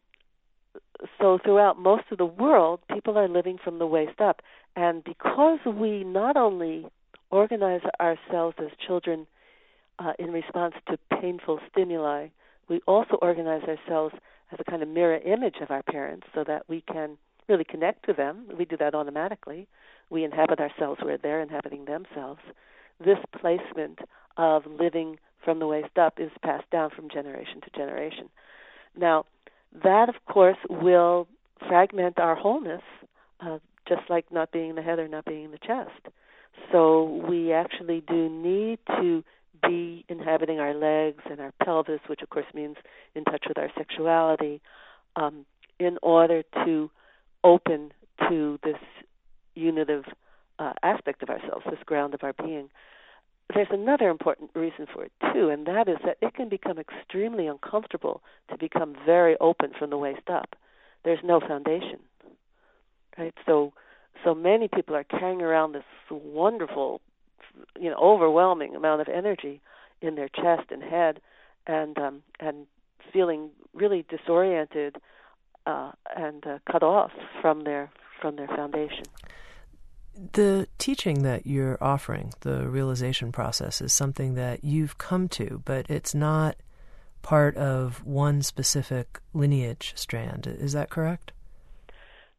so 1.20 1.38
throughout 1.44 1.78
most 1.78 2.06
of 2.12 2.18
the 2.18 2.26
world, 2.26 2.80
people 2.92 3.18
are 3.18 3.28
living 3.28 3.58
from 3.62 3.78
the 3.78 3.88
waist 3.88 4.22
up, 4.22 4.42
and 4.76 5.04
because 5.04 5.60
we 5.66 6.04
not 6.06 6.38
only 6.38 6.86
organize 7.30 7.82
ourselves 8.00 8.56
as 8.60 8.70
children 8.86 9.28
uh, 10.00 10.14
in 10.20 10.32
response 10.32 10.76
to 10.90 10.98
painful 11.22 11.60
stimuli, 11.72 12.28
we 12.70 12.82
also 12.88 13.16
organize 13.22 13.64
ourselves 13.64 14.16
as 14.52 14.60
a 14.60 14.70
kind 14.70 14.82
of 14.82 14.90
mirror 14.90 15.18
image 15.18 15.56
of 15.62 15.72
our 15.72 15.84
parents 15.84 16.28
so 16.34 16.44
that 16.44 16.64
we 16.68 16.82
can 16.82 17.18
really 17.48 17.64
connect 17.64 18.06
to 18.06 18.14
them. 18.14 18.46
We 18.58 18.66
do 18.66 18.78
that 18.78 18.94
automatically. 18.94 19.68
We 20.10 20.24
inhabit 20.24 20.60
ourselves 20.60 21.02
where 21.02 21.18
they're 21.18 21.42
inhabiting 21.42 21.86
themselves. 21.86 22.42
This 23.04 23.18
placement 23.40 24.00
of 24.38 24.64
living 24.66 25.18
from 25.44 25.60
the 25.60 25.68
waist 25.68 25.98
up 25.98 26.20
is 26.20 26.32
passed 26.44 26.70
down 26.72 26.90
from 26.96 27.10
generation 27.10 27.62
to 27.62 27.70
generation. 27.78 28.30
Now, 28.98 29.26
that 29.84 30.10
of 30.10 30.16
course 30.26 30.58
will 30.70 31.28
fragment 31.68 32.20
our 32.20 32.36
wholeness, 32.36 32.82
uh, 33.40 33.60
just 33.88 34.10
like 34.10 34.32
not 34.32 34.52
being 34.52 34.76
the 34.76 34.82
head 34.82 35.00
or 35.00 35.08
not 35.08 35.26
being 35.26 35.52
the 35.52 35.58
chest. 35.58 36.14
So 36.72 37.24
we 37.30 37.54
actually 37.54 38.04
do 38.08 38.30
need 38.30 38.80
to 38.88 39.24
be 39.62 40.06
inhabiting 40.10 40.60
our 40.60 40.74
legs 40.74 41.24
and 41.30 41.40
our 41.40 41.54
pelvis, 41.64 42.00
which 42.08 42.22
of 42.22 42.30
course 42.30 42.46
means 42.54 42.76
in 43.16 43.24
touch 43.24 43.46
with 43.48 43.58
our 43.58 43.70
sexuality, 43.78 44.62
um, 45.16 45.46
in 45.80 45.98
order 46.02 46.44
to 46.66 46.90
open 47.44 47.92
to 48.30 48.60
this 48.64 48.78
unitive 49.56 50.06
uh, 50.60 50.74
aspect 50.84 51.24
of 51.24 51.30
ourselves, 51.30 51.66
this 51.70 51.80
ground 51.86 52.14
of 52.14 52.24
our 52.24 52.34
being. 52.34 52.70
There's 53.54 53.68
another 53.72 54.10
important 54.10 54.52
reason 54.56 54.88
for 54.94 55.06
it 55.06 55.12
too, 55.34 55.50
and 55.50 55.66
that 55.68 55.88
is 55.88 55.98
that 56.06 56.18
it 56.22 56.34
can 56.34 56.50
become 56.50 56.78
extremely 56.78 57.48
uncomfortable 57.48 58.22
to 58.50 58.58
become 58.58 58.96
very 59.06 59.38
open 59.40 59.72
from 59.78 59.90
the 59.90 59.98
waist 59.98 60.30
up. 60.30 60.56
There's 61.06 61.20
no 61.24 61.40
foundation, 61.40 62.00
right? 63.18 63.34
So, 63.46 63.74
so 64.26 64.36
many 64.36 64.68
people 64.68 64.96
are 64.96 65.06
carrying 65.06 65.42
around 65.42 65.72
this 65.72 65.84
wonderful 66.10 67.02
you 67.80 67.90
know 67.90 67.98
overwhelming 67.98 68.76
amount 68.76 69.02
of 69.02 69.08
energy 69.08 69.62
in 70.02 70.16
their 70.16 70.30
chest 70.30 70.72
and 70.72 70.84
head, 70.84 71.20
and 71.66 71.98
um, 71.98 72.24
and 72.40 72.68
feeling 73.12 73.50
really 73.74 74.06
disoriented 74.10 74.98
uh, 75.66 75.92
and 76.16 76.46
uh, 76.46 76.60
cut 76.72 76.84
off 76.84 77.12
from 77.42 77.64
their 77.64 77.90
from 78.22 78.36
their 78.36 78.48
foundation. 78.48 79.04
The 80.34 80.68
teaching 80.80 81.22
that 81.24 81.46
you're 81.46 81.78
offering, 81.80 82.34
the 82.40 82.68
realization 82.68 83.32
process, 83.32 83.82
is 83.82 83.94
something 83.94 84.34
that 84.34 84.64
you've 84.64 84.98
come 84.98 85.28
to, 85.30 85.62
but 85.64 85.88
it's 85.90 86.16
not 86.16 86.56
part 87.22 87.56
of 87.56 88.04
one 88.04 88.42
specific 88.42 89.20
lineage 89.34 89.94
strand. 89.96 90.48
Is 90.48 90.74
that 90.74 90.90
correct? 90.90 91.34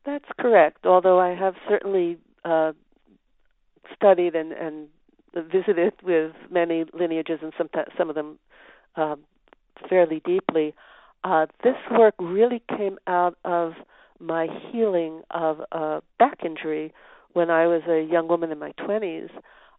That's 0.04 0.24
correct. 0.40 0.86
Although 0.86 1.20
I 1.20 1.34
have 1.34 1.54
certainly 1.68 2.18
uh, 2.44 2.72
studied 3.94 4.34
and, 4.34 4.52
and 4.52 4.88
visited 5.42 5.94
with 6.02 6.32
many 6.50 6.84
lineages 6.92 7.40
and 7.42 7.52
some 7.56 7.68
some 7.96 8.08
of 8.08 8.14
them 8.14 8.38
um, 8.96 9.20
fairly 9.88 10.20
deeply. 10.24 10.74
Uh, 11.24 11.46
this 11.64 11.76
work 11.90 12.14
really 12.18 12.62
came 12.76 12.98
out 13.06 13.36
of 13.44 13.72
my 14.20 14.46
healing 14.70 15.22
of 15.30 15.60
a 15.72 16.02
back 16.18 16.38
injury 16.44 16.92
when 17.32 17.50
I 17.50 17.66
was 17.66 17.82
a 17.88 18.02
young 18.02 18.28
woman 18.28 18.50
in 18.50 18.58
my 18.58 18.72
20s. 18.80 19.30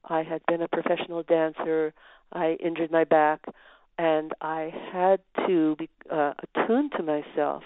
I 0.06 0.24
had 0.24 0.42
been 0.48 0.62
a 0.62 0.68
professional 0.68 1.24
dancer. 1.24 1.94
I 2.32 2.58
injured 2.64 2.92
my 2.92 3.04
back, 3.04 3.42
and 3.98 4.32
I 4.42 4.72
had 4.92 5.20
to 5.48 5.76
be 5.78 5.90
uh, 6.12 6.34
attuned 6.44 6.94
to 6.98 7.04
myself 7.04 7.64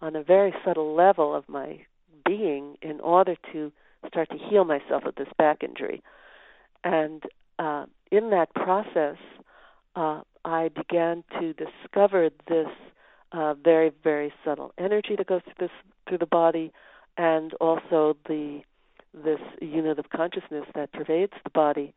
on 0.00 0.16
a 0.16 0.22
very 0.22 0.54
subtle 0.64 0.94
level 0.94 1.34
of 1.34 1.48
my 1.48 1.80
being 2.24 2.76
in 2.82 3.00
order 3.00 3.36
to 3.52 3.72
start 4.08 4.28
to 4.30 4.38
heal 4.38 4.64
myself 4.64 5.04
of 5.04 5.14
this 5.14 5.28
back 5.38 5.62
injury. 5.62 6.02
And 6.84 7.22
uh, 7.58 7.86
in 8.10 8.30
that 8.30 8.54
process, 8.54 9.16
uh, 9.94 10.20
I 10.44 10.68
began 10.68 11.24
to 11.40 11.54
discover 11.54 12.30
this 12.48 12.68
uh, 13.32 13.54
very, 13.54 13.90
very 14.04 14.32
subtle 14.44 14.72
energy 14.78 15.16
that 15.16 15.26
goes 15.26 15.42
through 15.44 15.66
this 15.66 15.76
through 16.08 16.18
the 16.18 16.26
body, 16.26 16.72
and 17.16 17.52
also 17.54 18.16
the 18.26 18.60
this 19.12 19.40
unitive 19.60 20.10
consciousness 20.14 20.64
that 20.74 20.92
pervades 20.92 21.32
the 21.42 21.50
body. 21.50 21.94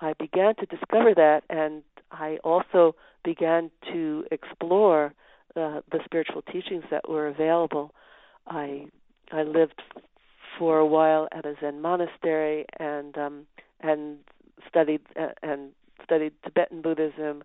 I 0.00 0.12
began 0.12 0.54
to 0.56 0.66
discover 0.66 1.14
that, 1.14 1.42
and 1.50 1.82
I 2.12 2.38
also 2.44 2.94
began 3.24 3.70
to 3.92 4.24
explore 4.30 5.12
uh, 5.56 5.80
the 5.90 5.98
spiritual 6.04 6.42
teachings 6.42 6.84
that 6.90 7.08
were 7.08 7.26
available. 7.26 7.92
I 8.46 8.86
I 9.32 9.42
lived 9.42 9.82
for 10.58 10.78
a 10.78 10.86
while 10.86 11.28
at 11.32 11.44
a 11.44 11.54
Zen 11.60 11.80
monastery 11.80 12.64
and 12.78 13.16
um, 13.18 13.46
and 13.80 14.18
studied 14.66 15.00
uh, 15.18 15.28
and 15.42 15.70
studied 16.02 16.32
Tibetan 16.44 16.82
Buddhism. 16.82 17.42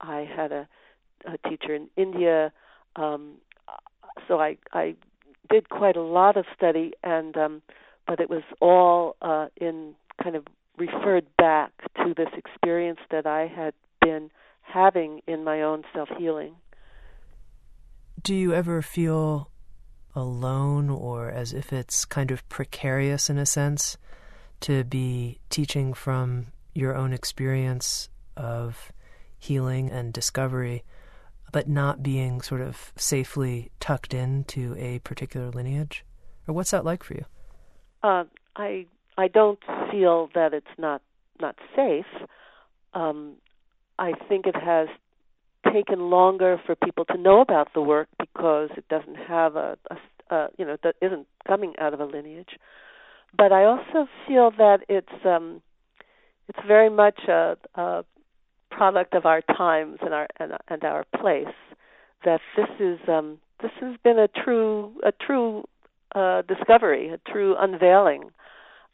I 0.00 0.28
had 0.36 0.52
a, 0.52 0.68
a 1.24 1.48
teacher 1.48 1.74
in 1.74 1.88
India, 1.96 2.52
um, 2.96 3.34
so 4.28 4.40
I 4.40 4.58
I 4.72 4.94
did 5.50 5.68
quite 5.68 5.96
a 5.96 6.02
lot 6.02 6.36
of 6.36 6.44
study, 6.54 6.92
and 7.02 7.36
um, 7.36 7.62
but 8.06 8.20
it 8.20 8.30
was 8.30 8.42
all 8.60 9.16
uh, 9.22 9.48
in 9.56 9.94
kind 10.22 10.36
of 10.36 10.46
referred 10.78 11.26
back 11.36 11.72
to 11.96 12.14
this 12.14 12.28
experience 12.36 13.00
that 13.10 13.26
I 13.26 13.46
had 13.46 13.74
been 14.00 14.30
having 14.62 15.22
in 15.26 15.44
my 15.44 15.62
own 15.62 15.84
self 15.94 16.08
healing. 16.18 16.56
Do 18.22 18.34
you 18.34 18.52
ever 18.52 18.82
feel 18.82 19.50
alone 20.14 20.88
or 20.88 21.30
as 21.30 21.52
if 21.52 21.72
it's 21.72 22.04
kind 22.04 22.30
of 22.30 22.48
precarious 22.48 23.28
in 23.28 23.38
a 23.38 23.46
sense 23.46 23.98
to 24.60 24.82
be 24.84 25.38
teaching 25.50 25.92
from 25.92 26.46
your 26.76 26.94
own 26.94 27.12
experience 27.12 28.08
of 28.36 28.92
healing 29.38 29.90
and 29.90 30.12
discovery, 30.12 30.84
but 31.52 31.68
not 31.68 32.02
being 32.02 32.40
sort 32.40 32.60
of 32.60 32.92
safely 32.96 33.70
tucked 33.80 34.12
into 34.12 34.74
a 34.78 34.98
particular 35.00 35.50
lineage? 35.50 36.04
Or 36.46 36.54
what's 36.54 36.70
that 36.70 36.84
like 36.84 37.02
for 37.02 37.14
you? 37.14 37.24
Uh, 38.02 38.24
I 38.54 38.86
I 39.18 39.28
don't 39.28 39.58
feel 39.90 40.28
that 40.34 40.52
it's 40.52 40.66
not 40.78 41.02
not 41.40 41.56
safe. 41.74 42.06
Um, 42.94 43.34
I 43.98 44.12
think 44.28 44.46
it 44.46 44.56
has 44.56 44.88
taken 45.72 46.10
longer 46.10 46.60
for 46.64 46.74
people 46.74 47.04
to 47.06 47.16
know 47.16 47.40
about 47.40 47.72
the 47.74 47.80
work 47.80 48.08
because 48.18 48.70
it 48.76 48.86
doesn't 48.88 49.16
have 49.16 49.56
a, 49.56 49.76
a, 49.90 50.34
a 50.34 50.48
you 50.58 50.64
know 50.64 50.76
that 50.82 50.96
isn't 51.00 51.26
coming 51.46 51.74
out 51.78 51.94
of 51.94 52.00
a 52.00 52.04
lineage. 52.04 52.58
But 53.36 53.52
I 53.52 53.64
also 53.64 54.08
feel 54.26 54.50
that 54.52 54.80
it's 54.88 55.24
um, 55.24 55.60
it's 56.48 56.58
very 56.66 56.90
much 56.90 57.20
a, 57.28 57.56
a 57.74 58.04
product 58.70 59.14
of 59.14 59.26
our 59.26 59.40
times 59.42 59.98
and 60.00 60.12
our 60.12 60.28
and, 60.38 60.52
and 60.68 60.84
our 60.84 61.04
place. 61.18 61.54
That 62.24 62.40
this 62.56 62.68
is 62.80 62.98
um, 63.08 63.38
this 63.62 63.70
has 63.80 63.96
been 64.02 64.18
a 64.18 64.28
true 64.28 64.92
a 65.04 65.12
true 65.12 65.64
uh, 66.14 66.42
discovery, 66.42 67.10
a 67.10 67.18
true 67.30 67.54
unveiling. 67.58 68.30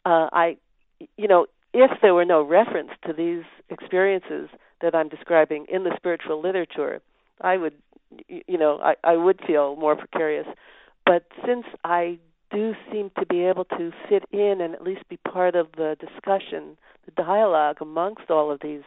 Uh, 0.05 0.27
I, 0.31 0.57
you 1.17 1.27
know, 1.27 1.45
if 1.73 1.91
there 2.01 2.13
were 2.13 2.25
no 2.25 2.43
reference 2.43 2.91
to 3.07 3.13
these 3.13 3.43
experiences 3.69 4.49
that 4.81 4.93
I'm 4.93 5.09
describing 5.09 5.65
in 5.71 5.83
the 5.83 5.91
spiritual 5.95 6.41
literature, 6.41 7.01
I 7.41 7.57
would, 7.57 7.73
you 8.27 8.57
know, 8.57 8.79
I, 8.83 8.95
I 9.03 9.15
would 9.15 9.39
feel 9.47 9.75
more 9.75 9.95
precarious. 9.95 10.47
But 11.05 11.23
since 11.45 11.65
I 11.83 12.19
do 12.53 12.73
seem 12.91 13.11
to 13.19 13.25
be 13.25 13.43
able 13.43 13.65
to 13.65 13.91
fit 14.07 14.23
in 14.31 14.61
and 14.61 14.73
at 14.73 14.83
least 14.83 15.07
be 15.09 15.17
part 15.17 15.55
of 15.55 15.67
the 15.75 15.97
discussion, 15.99 16.77
the 17.05 17.11
dialogue 17.23 17.77
amongst 17.81 18.29
all 18.29 18.51
of 18.51 18.59
these 18.61 18.81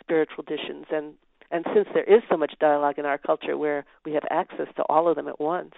spiritual 0.00 0.44
traditions, 0.44 0.86
and 0.90 1.14
and 1.50 1.64
since 1.74 1.88
there 1.94 2.04
is 2.04 2.22
so 2.30 2.36
much 2.36 2.52
dialogue 2.60 2.98
in 2.98 3.06
our 3.06 3.16
culture 3.16 3.56
where 3.56 3.86
we 4.04 4.12
have 4.12 4.24
access 4.30 4.66
to 4.76 4.82
all 4.82 5.08
of 5.08 5.16
them 5.16 5.28
at 5.28 5.40
once, 5.40 5.72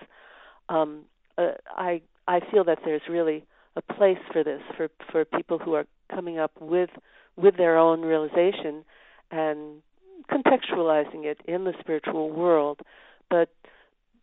um, 0.68 1.02
uh, 1.38 1.52
I 1.76 2.02
I 2.26 2.40
feel 2.50 2.64
that 2.64 2.80
there's 2.84 3.02
really 3.08 3.44
a 3.76 3.82
place 3.82 4.18
for 4.32 4.44
this 4.44 4.62
for 4.76 4.88
for 5.10 5.24
people 5.24 5.58
who 5.58 5.74
are 5.74 5.86
coming 6.12 6.38
up 6.38 6.52
with 6.60 6.90
with 7.36 7.56
their 7.56 7.78
own 7.78 8.02
realization 8.02 8.84
and 9.30 9.82
contextualizing 10.30 11.24
it 11.24 11.38
in 11.46 11.64
the 11.64 11.72
spiritual 11.80 12.30
world, 12.30 12.80
but 13.28 13.48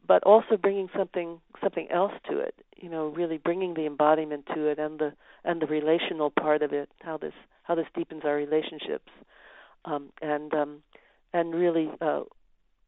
but 0.08 0.24
also 0.24 0.58
bringing 0.58 0.90
something 0.98 1.40
something 1.62 1.88
else 1.92 2.14
to 2.30 2.40
it. 2.40 2.56
You 2.78 2.90
know, 2.90 3.08
really 3.08 3.38
bringing 3.38 3.74
the 3.74 3.86
embodiment 3.86 4.46
to 4.56 4.68
it 4.68 4.80
and 4.80 5.00
the 5.00 5.14
and 5.44 5.62
the 5.62 5.68
relational 5.68 6.32
part 6.32 6.62
of 6.62 6.74
it. 6.74 6.90
How 7.02 7.18
this 7.18 7.34
how 7.64 7.76
this 7.76 7.88
deepens 7.96 8.24
our 8.24 8.36
relationships, 8.36 9.12
um, 9.86 10.10
and 10.22 10.54
um, 10.54 10.84
and 11.34 11.54
really 11.54 11.90
uh, 12.02 12.22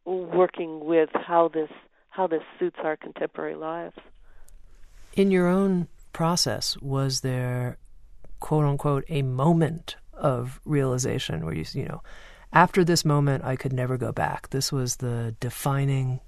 working 0.06 0.86
with 0.86 1.10
how 1.14 1.50
this 1.50 1.70
how 2.10 2.28
this 2.28 2.42
suits 2.58 2.78
our 2.84 2.98
contemporary 2.98 3.56
lives. 3.56 3.98
In 5.14 5.32
your 5.32 5.48
own 5.48 5.88
process, 6.14 6.78
was 6.82 7.22
there 7.22 7.78
quote 8.40 8.66
unquote 8.66 9.04
a 9.10 9.22
moment 9.22 9.96
of 10.14 10.60
realization 10.66 11.46
where 11.46 11.56
you 11.56 11.66
you 11.74 11.86
know 11.86 12.02
after 12.54 12.84
this 12.84 13.06
moment 13.06 13.44
I 13.44 13.56
could 13.56 13.74
never 13.74 13.98
go 13.98 14.12
back. 14.12 14.50
This 14.50 14.72
was 14.72 14.98
the 14.98 15.36
defining 15.40 16.20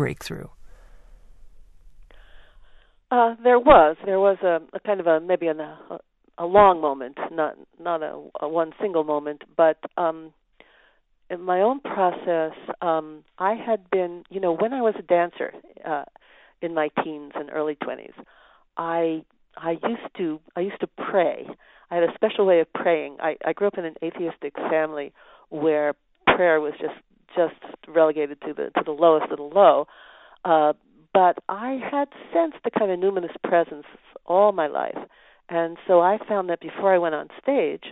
breakthrough. 0.00 0.48
Uh, 3.10 3.34
there 3.42 3.58
was 3.58 3.96
there 4.06 4.18
was 4.18 4.38
a, 4.42 4.60
a 4.74 4.80
kind 4.80 5.00
of 5.00 5.06
a 5.06 5.20
maybe 5.20 5.46
a, 5.48 5.98
a 6.38 6.46
long 6.46 6.80
moment, 6.80 7.18
not 7.30 7.54
not 7.78 8.02
a, 8.02 8.14
a 8.40 8.48
one 8.48 8.72
single 8.80 9.04
moment, 9.04 9.42
but 9.56 9.76
um, 9.98 10.32
in 11.28 11.42
my 11.42 11.60
own 11.60 11.80
process, 11.80 12.56
um, 12.80 13.24
I 13.38 13.54
had 13.54 13.90
been 13.90 14.24
you 14.30 14.40
know 14.40 14.56
when 14.56 14.72
I 14.72 14.80
was 14.80 14.94
a 14.98 15.02
dancer 15.02 15.52
uh, 15.86 16.04
in 16.62 16.72
my 16.72 16.88
teens 17.02 17.32
and 17.34 17.50
early 17.52 17.74
twenties, 17.74 18.16
I 18.76 19.22
I 19.56 19.72
used 19.72 20.14
to 20.16 20.40
I 20.56 20.60
used 20.60 20.80
to 20.80 20.88
pray 21.10 21.46
I 21.90 21.96
had 21.96 22.04
a 22.04 22.14
special 22.14 22.46
way 22.46 22.60
of 22.60 22.72
praying. 22.72 23.16
I, 23.20 23.36
I 23.44 23.52
grew 23.52 23.66
up 23.66 23.76
in 23.76 23.84
an 23.84 23.96
atheistic 24.02 24.54
family 24.70 25.12
where 25.48 25.94
prayer 26.26 26.60
was 26.60 26.72
just 26.80 26.94
just 27.34 27.54
relegated 27.88 28.40
to 28.42 28.54
the 28.54 28.70
to 28.76 28.82
the 28.84 28.92
lowest 28.92 29.30
of 29.30 29.38
the 29.38 29.42
low. 29.42 29.86
Uh, 30.44 30.72
but 31.12 31.38
I 31.48 31.78
had 31.90 32.08
sensed 32.32 32.58
the 32.64 32.70
kind 32.70 32.90
of 32.90 32.98
numinous 32.98 33.34
presence 33.42 33.86
all 34.26 34.52
my 34.52 34.68
life, 34.68 34.98
and 35.48 35.76
so 35.86 36.00
I 36.00 36.18
found 36.28 36.48
that 36.50 36.60
before 36.60 36.94
I 36.94 36.98
went 36.98 37.14
on 37.14 37.28
stage 37.42 37.84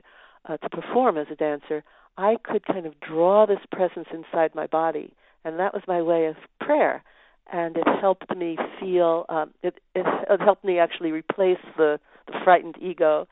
uh, 0.49 0.57
to 0.59 0.68
perform 0.68 1.18
as 1.18 1.26
a 1.30 1.36
dancer, 1.36 1.82
I 2.16 2.36
could 2.43 2.64
kind 2.66 2.86
of 2.86 2.99
draw 3.01 3.47
this 3.47 3.59
presence 3.72 4.09
inside 4.12 4.55
my 4.55 4.66
body, 4.66 5.12
and 5.45 5.59
that 5.59 5.74
was 5.74 5.82
my 5.86 6.03
way 6.03 6.26
of 6.26 6.36
prayer. 6.61 7.03
And 7.51 7.76
it 7.76 7.89
helped 8.01 8.36
me 8.36 8.59
feel. 8.78 9.24
Um, 9.28 9.55
it, 9.62 9.80
it 9.95 10.05
it 10.28 10.41
helped 10.41 10.64
me 10.64 10.78
actually 10.78 11.12
replace 11.12 11.64
the 11.76 11.99
the 12.26 12.34
frightened 12.45 12.76
ego 12.80 13.26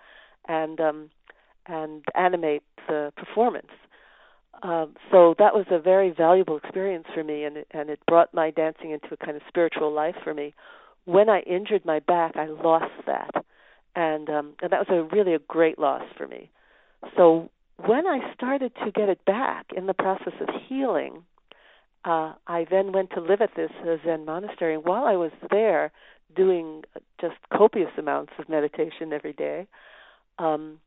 and 0.48 0.80
um, 0.80 1.10
and 1.66 2.04
animate 2.14 2.62
the 2.88 3.12
performance. 3.16 3.70
Um, 4.62 4.94
so 5.10 5.34
that 5.38 5.54
was 5.54 5.66
a 5.70 5.78
very 5.78 6.10
valuable 6.10 6.56
experience 6.56 7.06
for 7.14 7.22
me, 7.22 7.44
and 7.44 7.58
it, 7.58 7.68
and 7.72 7.90
it 7.90 8.00
brought 8.06 8.32
my 8.32 8.50
dancing 8.50 8.90
into 8.90 9.08
a 9.12 9.16
kind 9.16 9.36
of 9.36 9.42
spiritual 9.48 9.92
life 9.92 10.16
for 10.24 10.34
me. 10.34 10.54
When 11.04 11.28
I 11.28 11.40
injured 11.40 11.84
my 11.84 12.00
back, 12.00 12.36
I 12.36 12.46
lost 12.46 12.92
that, 13.06 13.30
and 13.94 14.28
um, 14.28 14.54
and 14.62 14.72
that 14.72 14.88
was 14.88 14.88
a 14.90 15.14
really 15.14 15.34
a 15.34 15.38
great 15.38 15.78
loss 15.78 16.02
for 16.16 16.26
me. 16.26 16.50
So 17.16 17.50
when 17.84 18.06
I 18.06 18.32
started 18.34 18.72
to 18.84 18.90
get 18.90 19.08
it 19.08 19.24
back 19.24 19.66
in 19.76 19.86
the 19.86 19.94
process 19.94 20.32
of 20.40 20.48
healing, 20.68 21.24
uh, 22.04 22.34
I 22.46 22.66
then 22.70 22.92
went 22.92 23.10
to 23.10 23.20
live 23.20 23.40
at 23.40 23.54
this 23.56 23.70
uh, 23.82 23.96
Zen 24.04 24.24
monastery. 24.24 24.74
And 24.74 24.84
while 24.84 25.04
I 25.04 25.16
was 25.16 25.32
there, 25.50 25.92
doing 26.34 26.82
just 27.20 27.34
copious 27.52 27.90
amounts 27.98 28.32
of 28.38 28.48
meditation 28.48 29.12
every 29.12 29.32
day, 29.32 29.66
um, 30.38 30.78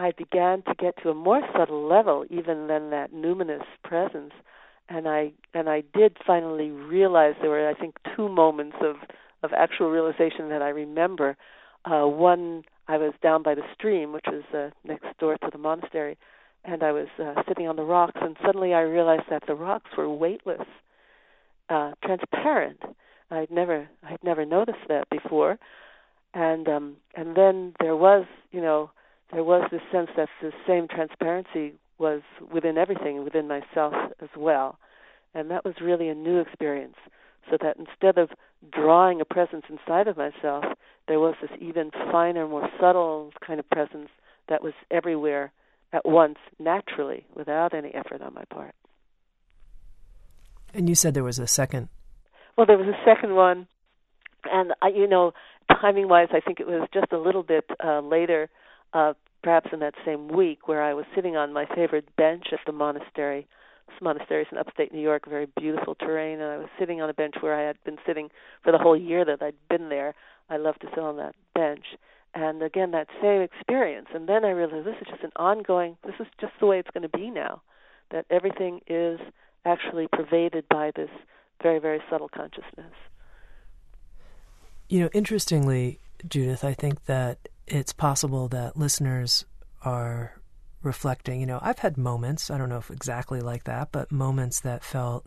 I 0.00 0.12
began 0.16 0.62
to 0.62 0.74
get 0.78 0.94
to 1.02 1.10
a 1.10 1.14
more 1.14 1.42
subtle 1.52 1.86
level 1.86 2.24
even 2.30 2.68
than 2.68 2.88
that 2.90 3.12
numinous 3.12 3.64
presence, 3.84 4.32
and 4.88 5.06
I 5.06 5.32
and 5.52 5.68
I 5.68 5.82
did 5.94 6.16
finally 6.26 6.70
realize 6.70 7.34
there 7.40 7.50
were 7.50 7.68
I 7.68 7.74
think 7.74 7.96
two 8.16 8.28
moments 8.28 8.78
of 8.80 8.96
of 9.42 9.52
actual 9.52 9.90
realization 9.90 10.48
that 10.48 10.62
I 10.62 10.70
remember. 10.70 11.36
Uh, 11.84 12.06
one, 12.06 12.62
I 12.88 12.96
was 12.96 13.12
down 13.22 13.42
by 13.42 13.54
the 13.54 13.62
stream, 13.74 14.12
which 14.12 14.24
was 14.26 14.42
uh, 14.54 14.70
next 14.84 15.06
door 15.18 15.36
to 15.36 15.48
the 15.52 15.58
monastery, 15.58 16.16
and 16.64 16.82
I 16.82 16.92
was 16.92 17.08
uh, 17.18 17.42
sitting 17.46 17.68
on 17.68 17.76
the 17.76 17.84
rocks, 17.84 18.20
and 18.20 18.36
suddenly 18.44 18.72
I 18.74 18.80
realized 18.80 19.28
that 19.30 19.44
the 19.46 19.54
rocks 19.54 19.90
were 19.96 20.08
weightless, 20.08 20.66
uh, 21.68 21.92
transparent. 22.04 22.80
I'd 23.30 23.50
never 23.50 23.88
I'd 24.02 24.24
never 24.24 24.46
noticed 24.46 24.88
that 24.88 25.10
before, 25.10 25.58
and 26.32 26.66
um 26.68 26.96
and 27.14 27.36
then 27.36 27.74
there 27.80 27.96
was 27.96 28.24
you 28.50 28.62
know 28.62 28.90
there 29.32 29.44
was 29.44 29.68
this 29.70 29.82
sense 29.92 30.10
that 30.16 30.28
the 30.42 30.52
same 30.66 30.88
transparency 30.88 31.74
was 31.98 32.22
within 32.52 32.78
everything 32.78 33.22
within 33.22 33.46
myself 33.46 33.94
as 34.20 34.28
well. 34.36 34.78
And 35.34 35.50
that 35.50 35.64
was 35.64 35.74
really 35.80 36.08
a 36.08 36.14
new 36.14 36.40
experience 36.40 36.96
so 37.50 37.56
that 37.62 37.76
instead 37.76 38.18
of 38.18 38.30
drawing 38.70 39.20
a 39.20 39.24
presence 39.24 39.64
inside 39.68 40.08
of 40.08 40.16
myself 40.16 40.64
there 41.08 41.18
was 41.18 41.34
this 41.40 41.50
even 41.60 41.90
finer 42.12 42.46
more 42.46 42.68
subtle 42.80 43.32
kind 43.44 43.58
of 43.58 43.68
presence 43.70 44.08
that 44.48 44.62
was 44.62 44.74
everywhere 44.90 45.52
at 45.92 46.06
once 46.06 46.38
naturally 46.58 47.24
without 47.34 47.74
any 47.74 47.92
effort 47.94 48.22
on 48.22 48.34
my 48.34 48.44
part. 48.44 48.74
And 50.72 50.88
you 50.88 50.94
said 50.94 51.14
there 51.14 51.24
was 51.24 51.38
a 51.38 51.46
second. 51.46 51.88
Well 52.56 52.66
there 52.66 52.78
was 52.78 52.86
a 52.86 53.04
second 53.04 53.34
one 53.34 53.66
and 54.44 54.72
I, 54.80 54.88
you 54.88 55.06
know, 55.06 55.32
timing 55.80 56.08
wise, 56.08 56.28
I 56.32 56.40
think 56.40 56.60
it 56.60 56.66
was 56.66 56.88
just 56.92 57.12
a 57.12 57.18
little 57.18 57.42
bit 57.42 57.64
uh, 57.84 58.00
later, 58.00 58.48
uh, 58.92 59.14
perhaps 59.42 59.70
in 59.72 59.80
that 59.80 59.94
same 60.04 60.28
week, 60.28 60.68
where 60.68 60.82
I 60.82 60.94
was 60.94 61.06
sitting 61.14 61.36
on 61.36 61.52
my 61.52 61.66
favorite 61.66 62.14
bench 62.16 62.46
at 62.52 62.60
the 62.66 62.72
monastery, 62.72 63.46
This 63.90 64.00
monastery 64.00 64.42
is 64.42 64.48
in 64.52 64.58
upstate 64.58 64.92
New 64.92 65.00
York, 65.00 65.26
very 65.28 65.48
beautiful 65.58 65.94
terrain, 65.94 66.40
and 66.40 66.50
I 66.50 66.58
was 66.58 66.68
sitting 66.78 67.00
on 67.00 67.10
a 67.10 67.14
bench 67.14 67.36
where 67.40 67.54
I 67.54 67.66
had 67.66 67.76
been 67.84 67.98
sitting 68.06 68.30
for 68.62 68.72
the 68.72 68.78
whole 68.78 68.96
year 68.96 69.24
that 69.24 69.42
I'd 69.42 69.54
been 69.68 69.88
there. 69.88 70.14
I 70.48 70.56
love 70.58 70.76
to 70.80 70.88
sit 70.90 70.98
on 70.98 71.16
that 71.16 71.34
bench. 71.54 71.84
And 72.34 72.62
again, 72.62 72.92
that 72.92 73.08
same 73.20 73.42
experience. 73.42 74.08
And 74.14 74.28
then 74.28 74.44
I 74.44 74.50
realized 74.50 74.86
this 74.86 74.94
is 75.00 75.08
just 75.08 75.24
an 75.24 75.32
ongoing, 75.36 75.96
this 76.04 76.14
is 76.20 76.26
just 76.40 76.52
the 76.60 76.66
way 76.66 76.78
it's 76.78 76.90
going 76.90 77.02
to 77.02 77.08
be 77.08 77.30
now, 77.30 77.62
that 78.10 78.26
everything 78.30 78.80
is 78.86 79.18
actually 79.64 80.06
pervaded 80.06 80.68
by 80.68 80.92
this 80.94 81.10
very, 81.60 81.80
very 81.80 82.00
subtle 82.08 82.28
consciousness. 82.28 82.94
You 84.88 85.00
know, 85.00 85.10
interestingly, 85.12 85.98
Judith, 86.28 86.64
I 86.64 86.74
think 86.74 87.04
that 87.06 87.48
it's 87.70 87.92
possible 87.92 88.48
that 88.48 88.76
listeners 88.76 89.44
are 89.82 90.40
reflecting. 90.82 91.40
You 91.40 91.46
know, 91.46 91.60
I've 91.62 91.78
had 91.78 91.96
moments, 91.96 92.50
I 92.50 92.58
don't 92.58 92.68
know 92.68 92.78
if 92.78 92.90
exactly 92.90 93.40
like 93.40 93.64
that, 93.64 93.92
but 93.92 94.10
moments 94.10 94.60
that 94.60 94.84
felt 94.84 95.26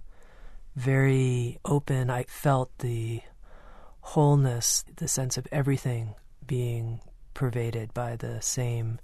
very 0.75 1.59
open. 1.65 2.09
I 2.09 2.23
felt 2.23 2.77
the 2.79 3.21
wholeness, 4.01 4.83
the 4.97 5.07
sense 5.07 5.37
of 5.37 5.47
everything 5.51 6.15
being 6.45 6.99
pervaded 7.33 7.93
by 7.93 8.15
the 8.15 8.41
same 8.41 8.99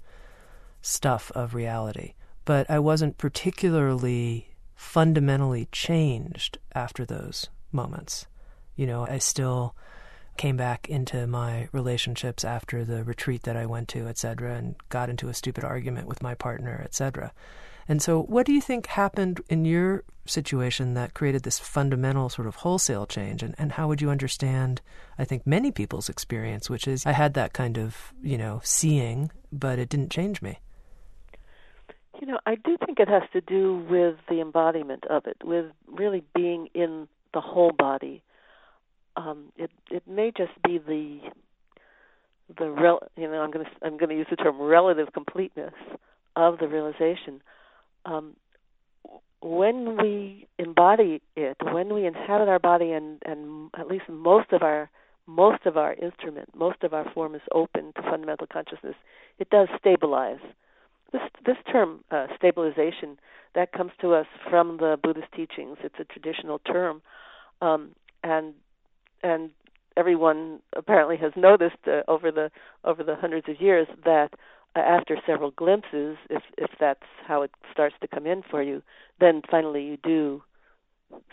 stuff 0.82 1.32
of 1.34 1.54
reality. 1.54 2.14
But 2.44 2.70
I 2.70 2.78
wasn't 2.78 3.18
particularly 3.18 4.48
fundamentally 4.74 5.68
changed 5.72 6.58
after 6.74 7.04
those 7.04 7.48
moments. 7.72 8.26
You 8.76 8.86
know, 8.86 9.06
I 9.06 9.18
still 9.18 9.74
came 10.40 10.56
back 10.56 10.88
into 10.88 11.26
my 11.26 11.68
relationships 11.70 12.46
after 12.46 12.82
the 12.82 13.04
retreat 13.04 13.42
that 13.42 13.58
I 13.58 13.66
went 13.66 13.88
to, 13.88 14.08
etc., 14.08 14.54
and 14.54 14.74
got 14.88 15.10
into 15.10 15.28
a 15.28 15.34
stupid 15.34 15.64
argument 15.64 16.08
with 16.08 16.22
my 16.22 16.34
partner, 16.34 16.80
etc. 16.82 17.30
And 17.86 18.00
so, 18.00 18.22
what 18.22 18.46
do 18.46 18.54
you 18.54 18.62
think 18.62 18.86
happened 18.86 19.42
in 19.50 19.66
your 19.66 20.02
situation 20.24 20.94
that 20.94 21.12
created 21.12 21.42
this 21.42 21.58
fundamental 21.58 22.30
sort 22.30 22.48
of 22.48 22.54
wholesale 22.54 23.04
change? 23.06 23.42
And, 23.42 23.54
and 23.58 23.72
how 23.72 23.86
would 23.88 24.00
you 24.00 24.08
understand, 24.08 24.80
I 25.18 25.26
think, 25.26 25.46
many 25.46 25.70
people's 25.70 26.08
experience, 26.08 26.70
which 26.70 26.88
is 26.88 27.04
I 27.04 27.12
had 27.12 27.34
that 27.34 27.52
kind 27.52 27.76
of, 27.76 28.14
you 28.22 28.38
know, 28.38 28.62
seeing, 28.64 29.30
but 29.52 29.78
it 29.78 29.90
didn't 29.90 30.10
change 30.10 30.40
me? 30.40 30.58
You 32.18 32.26
know, 32.26 32.38
I 32.46 32.54
do 32.54 32.78
think 32.78 32.98
it 32.98 33.08
has 33.08 33.24
to 33.34 33.42
do 33.42 33.84
with 33.90 34.16
the 34.30 34.40
embodiment 34.40 35.04
of 35.04 35.26
it, 35.26 35.36
with 35.44 35.66
really 35.86 36.24
being 36.34 36.70
in 36.72 37.08
the 37.34 37.42
whole 37.42 37.72
body 37.72 38.22
um, 39.16 39.52
it 39.56 39.70
it 39.90 40.06
may 40.06 40.32
just 40.36 40.52
be 40.64 40.78
the 40.78 41.20
the 42.58 42.70
rel, 42.70 43.00
you 43.16 43.28
know 43.28 43.40
I'm 43.40 43.50
going 43.50 43.64
to 43.64 43.70
I'm 43.82 43.96
going 43.96 44.10
to 44.10 44.16
use 44.16 44.26
the 44.30 44.36
term 44.36 44.60
relative 44.60 45.12
completeness 45.12 45.74
of 46.36 46.58
the 46.58 46.68
realization. 46.68 47.42
Um, 48.04 48.36
when 49.42 49.96
we 49.96 50.46
embody 50.58 51.22
it, 51.34 51.56
when 51.62 51.94
we 51.94 52.06
inhabit 52.06 52.48
our 52.48 52.58
body, 52.58 52.92
and 52.92 53.22
and 53.24 53.70
at 53.78 53.88
least 53.88 54.04
most 54.08 54.52
of 54.52 54.62
our 54.62 54.90
most 55.26 55.64
of 55.64 55.76
our 55.76 55.94
instrument, 55.94 56.48
most 56.54 56.82
of 56.82 56.92
our 56.92 57.10
form 57.12 57.34
is 57.34 57.42
open 57.52 57.92
to 57.94 58.02
fundamental 58.02 58.46
consciousness. 58.46 58.96
It 59.38 59.50
does 59.50 59.68
stabilize. 59.78 60.40
This 61.12 61.22
this 61.44 61.56
term 61.70 62.04
uh, 62.10 62.26
stabilization 62.36 63.18
that 63.54 63.72
comes 63.72 63.92
to 64.00 64.14
us 64.14 64.26
from 64.48 64.76
the 64.76 64.98
Buddhist 65.02 65.32
teachings. 65.34 65.78
It's 65.82 65.96
a 65.98 66.04
traditional 66.04 66.58
term, 66.60 67.02
um, 67.60 67.90
and 68.22 68.54
and 69.22 69.50
everyone 69.96 70.60
apparently 70.76 71.16
has 71.16 71.32
noticed 71.36 71.76
uh, 71.86 72.02
over 72.08 72.30
the 72.30 72.50
over 72.84 73.02
the 73.02 73.16
hundreds 73.16 73.48
of 73.48 73.60
years 73.60 73.86
that 74.04 74.30
uh, 74.76 74.80
after 74.80 75.16
several 75.26 75.50
glimpses, 75.50 76.16
if 76.28 76.42
if 76.56 76.70
that's 76.78 77.02
how 77.26 77.42
it 77.42 77.50
starts 77.72 77.94
to 78.00 78.08
come 78.08 78.26
in 78.26 78.42
for 78.50 78.62
you, 78.62 78.82
then 79.18 79.42
finally 79.50 79.82
you 79.82 79.96
do 79.96 80.42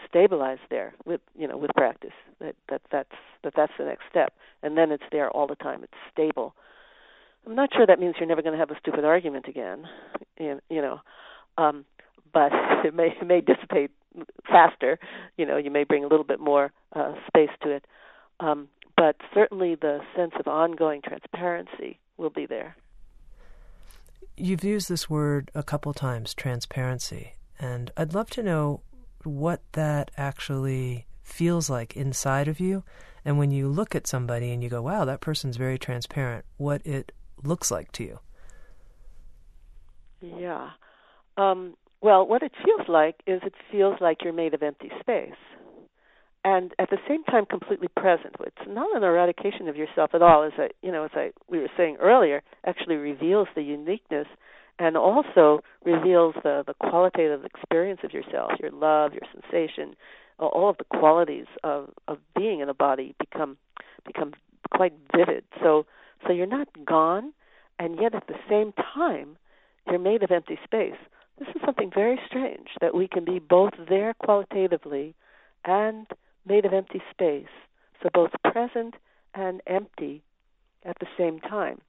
stabilize 0.08 0.58
there 0.70 0.94
with 1.06 1.22
you 1.38 1.48
know 1.48 1.58
with 1.58 1.72
practice. 1.76 2.14
That 2.40 2.56
that 2.70 2.82
that's 2.92 3.16
that 3.44 3.54
that's 3.56 3.74
the 3.78 3.86
next 3.86 4.04
step, 4.10 4.34
and 4.64 4.78
then 4.78 4.92
it's 4.92 5.04
there 5.12 5.30
all 5.30 5.48
the 5.48 5.56
time. 5.56 5.84
It's 5.84 5.94
stable. 6.12 6.56
I'm 7.46 7.56
not 7.56 7.70
sure 7.74 7.86
that 7.86 8.00
means 8.00 8.16
you're 8.20 8.28
never 8.28 8.42
going 8.42 8.54
to 8.54 8.60
have 8.60 8.72
a 8.72 8.80
stupid 8.80 9.06
argument 9.06 9.48
again, 9.48 9.86
you 10.38 10.60
know, 10.70 11.00
um, 11.58 11.86
but 12.34 12.52
it 12.84 12.94
may 12.94 13.10
it 13.22 13.26
may 13.26 13.42
dissipate 13.42 13.92
faster. 14.46 15.00
You 15.38 15.46
know, 15.46 15.58
you 15.58 15.72
may 15.72 15.84
bring 15.84 16.04
a 16.04 16.08
little 16.08 16.26
bit 16.26 16.40
more 16.40 16.72
uh, 16.96 17.14
space 17.28 17.50
to 17.64 17.72
it, 17.72 17.86
um, 18.40 18.68
but 18.96 19.16
certainly 19.34 19.76
the 19.76 20.00
sense 20.16 20.34
of 20.40 20.48
ongoing 20.48 21.02
transparency 21.02 22.00
will 22.18 22.30
be 22.30 22.46
there. 22.46 22.76
You've 24.36 24.64
used 24.64 24.90
this 24.90 25.10
word 25.10 25.50
a 25.56 25.64
couple 25.64 25.94
times, 25.94 26.34
transparency, 26.34 27.34
and 27.60 27.92
I'd 27.98 28.14
love 28.14 28.30
to 28.32 28.44
know 28.44 28.82
what 29.24 29.62
that 29.74 30.12
actually 30.18 31.08
feels 31.24 31.70
like 31.70 31.96
inside 31.96 32.48
of 32.48 32.60
you. 32.60 32.84
And 33.26 33.38
when 33.38 33.52
you 33.52 33.68
look 33.68 33.96
at 33.96 34.08
somebody 34.08 34.52
and 34.52 34.64
you 34.64 34.70
go, 34.70 34.82
wow, 34.82 35.06
that 35.06 35.22
person's 35.22 35.58
very 35.58 35.78
transparent, 35.78 36.46
what 36.58 36.86
it 36.86 37.12
looks 37.44 37.70
like 37.70 37.92
to 37.94 38.04
you. 38.04 38.20
Yeah. 40.22 40.70
Um, 41.36 41.76
well, 42.02 42.28
what 42.28 42.44
it 42.44 42.52
feels 42.64 42.88
like 42.88 43.16
is 43.26 43.42
it 43.44 43.54
feels 43.72 43.96
like 44.00 44.24
you're 44.24 44.34
made 44.34 44.54
of 44.54 44.64
empty 44.64 44.92
space. 45.00 45.32
And 46.44 46.74
at 46.80 46.90
the 46.90 47.00
same 47.08 47.24
time 47.26 47.46
completely 47.46 47.90
present. 47.90 48.36
It's 48.40 48.68
not 48.68 48.96
an 48.96 49.04
eradication 49.04 49.68
of 49.68 49.76
yourself 49.76 50.12
at 50.14 50.22
all, 50.22 50.44
as 50.44 50.54
I 50.58 50.70
you 50.82 50.92
know, 50.92 51.04
as 51.04 51.12
I 51.14 51.32
we 51.50 51.60
were 51.60 51.70
saying 51.76 51.98
earlier, 52.00 52.42
actually 52.66 52.96
reveals 52.96 53.48
the 53.56 53.64
uniqueness 53.64 54.28
and 54.80 54.96
also 54.96 55.62
reveals 55.84 56.36
the, 56.44 56.64
the 56.66 56.76
qualitative 56.76 57.44
experience 57.44 58.02
of 58.04 58.14
yourself, 58.14 58.52
your 58.62 58.72
love, 58.72 59.12
your 59.14 59.24
sensation, 59.34 59.96
all 60.40 60.70
of 60.70 60.78
the 60.78 60.98
qualities 60.98 61.48
of, 61.64 61.90
of 62.08 62.20
being 62.36 62.60
in 62.60 62.70
a 62.70 62.74
body 62.74 63.16
become 63.20 63.58
become 64.06 64.34
quite 64.74 64.94
vivid. 65.14 65.44
So 65.62 65.86
so 66.26 66.32
you're 66.32 66.46
not 66.46 66.70
gone 66.86 67.34
and 67.80 67.98
yet 68.00 68.16
at 68.16 68.28
the 68.28 68.38
same 68.50 68.74
time 68.94 69.38
you're 69.90 70.00
made 70.00 70.24
of 70.24 70.32
empty 70.32 70.60
space. 70.64 71.00
This 71.40 71.50
is 71.50 71.62
something 71.66 71.92
very 71.94 72.20
strange 72.28 72.70
that 72.82 72.96
we 72.96 73.08
can 73.08 73.24
be 73.24 73.40
both 73.40 73.74
there 73.90 74.14
qualitatively 74.16 75.16
and 75.66 76.08
made 76.48 76.66
of 76.66 76.74
empty 76.74 77.02
space, 77.12 77.54
so 78.02 78.10
both 78.14 78.32
present 78.44 78.96
and 79.34 79.62
empty 79.68 80.24
at 80.84 80.98
the 81.00 81.08
same 81.18 81.40
time. 81.40 81.82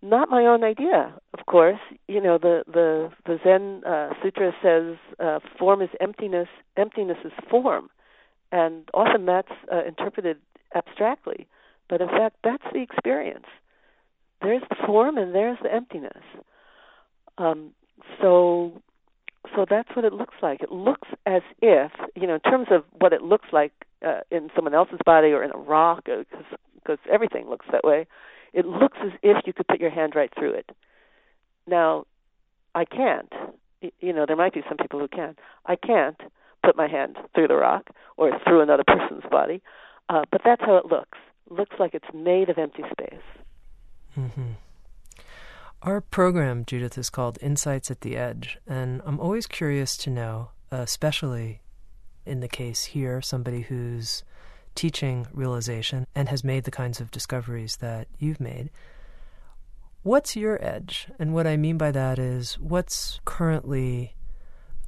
Not 0.00 0.30
my 0.30 0.46
own 0.46 0.62
idea, 0.62 1.12
of 1.36 1.46
course. 1.46 1.80
You 2.06 2.20
know, 2.20 2.38
the 2.38 2.62
the 2.66 3.10
the 3.26 3.38
Zen 3.42 3.82
uh, 3.84 4.10
Sutra 4.22 4.52
says 4.62 4.96
uh, 5.18 5.40
form 5.58 5.82
is 5.82 5.88
emptiness, 6.00 6.48
emptiness 6.76 7.18
is 7.24 7.32
form, 7.50 7.90
and 8.52 8.88
often 8.94 9.26
that's 9.26 9.50
uh, 9.72 9.84
interpreted 9.84 10.38
abstractly, 10.74 11.48
but 11.88 12.00
in 12.00 12.08
fact 12.08 12.36
that's 12.44 12.62
the 12.72 12.80
experience. 12.80 13.46
There's 14.40 14.62
the 14.68 14.76
form 14.86 15.18
and 15.18 15.34
there's 15.34 15.58
the 15.62 15.72
emptiness. 15.72 16.22
Um, 17.38 17.70
so 18.20 18.82
so 19.54 19.64
that's 19.68 19.88
what 19.94 20.04
it 20.04 20.12
looks 20.12 20.34
like. 20.42 20.62
It 20.62 20.70
looks 20.70 21.08
as 21.26 21.42
if, 21.62 21.92
you 22.14 22.26
know, 22.26 22.34
in 22.34 22.40
terms 22.40 22.68
of 22.70 22.84
what 22.98 23.12
it 23.12 23.22
looks 23.22 23.48
like 23.52 23.72
uh, 24.06 24.20
in 24.30 24.50
someone 24.54 24.74
else's 24.74 24.98
body 25.04 25.28
or 25.28 25.42
in 25.42 25.50
a 25.52 25.58
rock, 25.58 26.04
because 26.04 26.26
uh, 26.88 27.12
everything 27.12 27.48
looks 27.48 27.66
that 27.72 27.84
way. 27.84 28.06
It 28.52 28.66
looks 28.66 28.98
as 29.04 29.12
if 29.22 29.46
you 29.46 29.52
could 29.52 29.66
put 29.66 29.80
your 29.80 29.90
hand 29.90 30.14
right 30.14 30.32
through 30.36 30.52
it. 30.52 30.70
Now, 31.66 32.06
I 32.74 32.84
can't. 32.84 33.32
You 34.00 34.12
know, 34.12 34.24
there 34.26 34.36
might 34.36 34.54
be 34.54 34.62
some 34.68 34.76
people 34.76 34.98
who 34.98 35.08
can. 35.08 35.36
I 35.66 35.76
can't 35.76 36.20
put 36.64 36.76
my 36.76 36.88
hand 36.88 37.16
through 37.34 37.48
the 37.48 37.56
rock 37.56 37.90
or 38.16 38.32
through 38.44 38.60
another 38.60 38.84
person's 38.86 39.24
body, 39.30 39.62
uh, 40.08 40.24
but 40.30 40.40
that's 40.44 40.62
how 40.62 40.76
it 40.76 40.86
looks. 40.86 41.18
It 41.46 41.52
looks 41.52 41.76
like 41.78 41.94
it's 41.94 42.12
made 42.12 42.48
of 42.48 42.58
empty 42.58 42.82
space. 42.90 43.22
Mm-hmm. 44.18 44.52
Our 45.82 46.00
program, 46.00 46.64
Judith, 46.64 46.98
is 46.98 47.08
called 47.08 47.38
Insights 47.40 47.88
at 47.88 48.00
the 48.00 48.16
Edge, 48.16 48.58
and 48.66 49.00
I'm 49.06 49.20
always 49.20 49.46
curious 49.46 49.96
to 49.98 50.10
know, 50.10 50.50
uh, 50.72 50.78
especially 50.78 51.60
in 52.26 52.40
the 52.40 52.48
case 52.48 52.84
here, 52.84 53.22
somebody 53.22 53.60
who's 53.60 54.24
teaching 54.74 55.28
realization 55.32 56.08
and 56.16 56.28
has 56.30 56.42
made 56.42 56.64
the 56.64 56.72
kinds 56.72 57.00
of 57.00 57.12
discoveries 57.12 57.76
that 57.76 58.08
you've 58.18 58.40
made. 58.40 58.70
What's 60.02 60.34
your 60.34 60.60
edge? 60.64 61.06
And 61.16 61.32
what 61.32 61.46
I 61.46 61.56
mean 61.56 61.78
by 61.78 61.92
that 61.92 62.18
is 62.18 62.58
what's 62.58 63.20
currently 63.24 64.16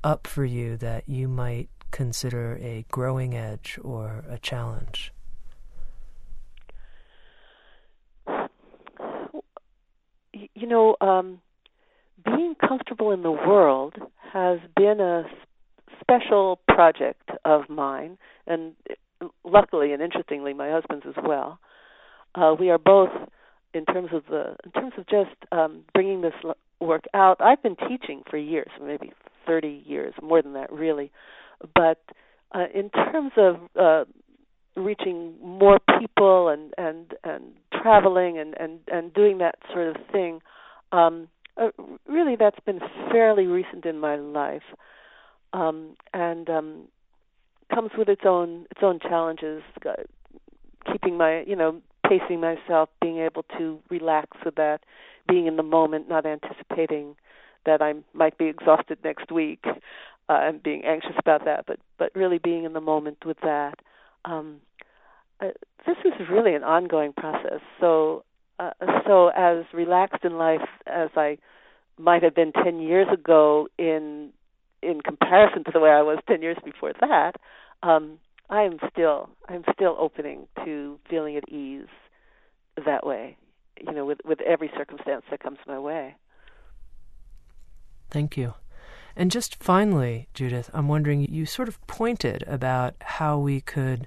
up 0.02 0.26
for 0.26 0.44
you 0.44 0.76
that 0.78 1.08
you 1.08 1.28
might 1.28 1.68
consider 1.92 2.58
a 2.60 2.84
growing 2.90 3.36
edge 3.36 3.78
or 3.80 4.24
a 4.28 4.38
challenge? 4.38 5.12
You 10.60 10.66
know, 10.66 10.96
um, 11.00 11.40
being 12.24 12.54
comfortable 12.54 13.12
in 13.12 13.22
the 13.22 13.30
world 13.30 13.94
has 14.32 14.58
been 14.76 15.00
a 15.00 15.24
special 16.00 16.60
project 16.68 17.30
of 17.44 17.68
mine, 17.68 18.18
and 18.46 18.74
luckily 19.44 19.92
and 19.92 20.02
interestingly, 20.02 20.52
my 20.52 20.70
husband's 20.70 21.06
as 21.06 21.22
well. 21.24 21.58
Uh, 22.34 22.54
we 22.58 22.70
are 22.70 22.78
both, 22.78 23.10
in 23.74 23.84
terms 23.86 24.10
of 24.12 24.22
the, 24.28 24.56
in 24.64 24.70
terms 24.72 24.92
of 24.98 25.06
just 25.06 25.36
um, 25.52 25.82
bringing 25.94 26.20
this 26.20 26.34
work 26.80 27.04
out. 27.14 27.40
I've 27.40 27.62
been 27.62 27.76
teaching 27.76 28.22
for 28.28 28.36
years, 28.36 28.70
maybe 28.82 29.12
30 29.46 29.82
years, 29.86 30.14
more 30.22 30.42
than 30.42 30.52
that, 30.54 30.72
really. 30.72 31.10
But 31.74 32.02
uh, 32.52 32.66
in 32.74 32.90
terms 32.90 33.32
of 33.36 33.56
uh, 33.78 34.04
reaching 34.76 35.34
more 35.42 35.78
people 35.98 36.48
and 36.48 36.72
and 36.78 37.14
and 37.24 37.44
traveling 37.82 38.38
and 38.38 38.54
and 38.58 38.80
and 38.88 39.12
doing 39.14 39.38
that 39.38 39.56
sort 39.72 39.88
of 39.88 39.96
thing, 40.10 40.40
um, 40.92 41.28
uh, 41.56 41.70
really 42.06 42.36
that's 42.36 42.60
been 42.64 42.80
fairly 43.10 43.46
recent 43.46 43.84
in 43.84 43.98
my 43.98 44.16
life, 44.16 44.62
um, 45.52 45.96
and 46.14 46.48
um, 46.48 46.88
comes 47.74 47.90
with 47.96 48.08
its 48.08 48.22
own 48.24 48.66
its 48.70 48.80
own 48.82 48.98
challenges. 49.00 49.62
Uh, 49.86 49.92
keeping 50.90 51.16
my 51.16 51.42
you 51.46 51.56
know 51.56 51.80
pacing 52.06 52.40
myself, 52.40 52.88
being 53.00 53.18
able 53.18 53.44
to 53.58 53.78
relax 53.88 54.36
with 54.44 54.56
that, 54.56 54.80
being 55.28 55.46
in 55.46 55.56
the 55.56 55.62
moment, 55.62 56.08
not 56.08 56.26
anticipating 56.26 57.14
that 57.66 57.82
I 57.82 57.94
might 58.14 58.36
be 58.38 58.46
exhausted 58.46 58.98
next 59.04 59.30
week, 59.30 59.64
uh, 59.66 59.72
and 60.28 60.62
being 60.62 60.84
anxious 60.84 61.14
about 61.18 61.44
that, 61.44 61.66
but 61.66 61.78
but 61.98 62.10
really 62.14 62.38
being 62.38 62.64
in 62.64 62.72
the 62.72 62.80
moment 62.80 63.24
with 63.24 63.38
that. 63.42 63.78
Um, 64.24 64.60
uh, 65.40 65.48
this 65.86 65.96
is 66.04 66.12
really 66.30 66.54
an 66.54 66.62
ongoing 66.62 67.12
process. 67.12 67.60
So 67.80 68.24
uh, 68.58 68.72
so 69.06 69.28
as 69.28 69.64
relaxed 69.72 70.24
in 70.24 70.36
life 70.36 70.68
as 70.86 71.08
I 71.16 71.38
might 71.98 72.22
have 72.22 72.34
been 72.34 72.52
10 72.52 72.80
years 72.80 73.08
ago 73.12 73.68
in 73.78 74.30
in 74.82 75.00
comparison 75.02 75.64
to 75.64 75.70
the 75.72 75.80
way 75.80 75.90
I 75.90 76.02
was 76.02 76.18
10 76.26 76.40
years 76.40 76.56
before 76.64 76.92
that, 77.00 77.32
um, 77.82 78.18
I 78.48 78.62
am 78.62 78.78
still 78.90 79.30
I'm 79.48 79.64
still 79.72 79.96
opening 79.98 80.46
to 80.64 80.98
feeling 81.08 81.36
at 81.36 81.48
ease 81.48 81.88
that 82.84 83.06
way, 83.06 83.36
you 83.80 83.92
know, 83.92 84.04
with 84.04 84.18
with 84.24 84.40
every 84.42 84.70
circumstance 84.76 85.22
that 85.30 85.40
comes 85.40 85.58
my 85.66 85.78
way. 85.78 86.16
Thank 88.10 88.36
you. 88.36 88.54
And 89.16 89.30
just 89.30 89.62
finally, 89.62 90.28
Judith, 90.34 90.70
I'm 90.72 90.88
wondering 90.88 91.20
you 91.20 91.46
sort 91.46 91.68
of 91.68 91.84
pointed 91.86 92.44
about 92.46 92.94
how 93.00 93.38
we 93.38 93.60
could 93.60 94.06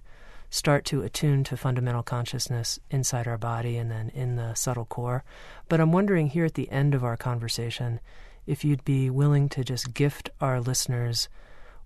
start 0.50 0.86
to 0.86 1.02
attune 1.02 1.44
to 1.44 1.58
fundamental 1.58 2.04
consciousness 2.04 2.80
inside 2.92 3.28
our 3.28 3.38
body 3.38 3.76
and 3.76 3.90
then 3.90 4.10
in 4.10 4.36
the 4.36 4.54
subtle 4.54 4.86
core. 4.86 5.24
But 5.68 5.80
I'm 5.82 5.92
wondering 5.92 6.28
here 6.28 6.46
at 6.46 6.54
the 6.54 6.70
end 6.70 6.94
of 6.94 7.04
our 7.04 7.18
conversation 7.18 8.00
if 8.46 8.64
you'd 8.64 8.86
be 8.86 9.10
willing 9.10 9.50
to 9.50 9.64
just 9.64 9.94
gift 9.94 10.30
our 10.40 10.62
listeners 10.62 11.28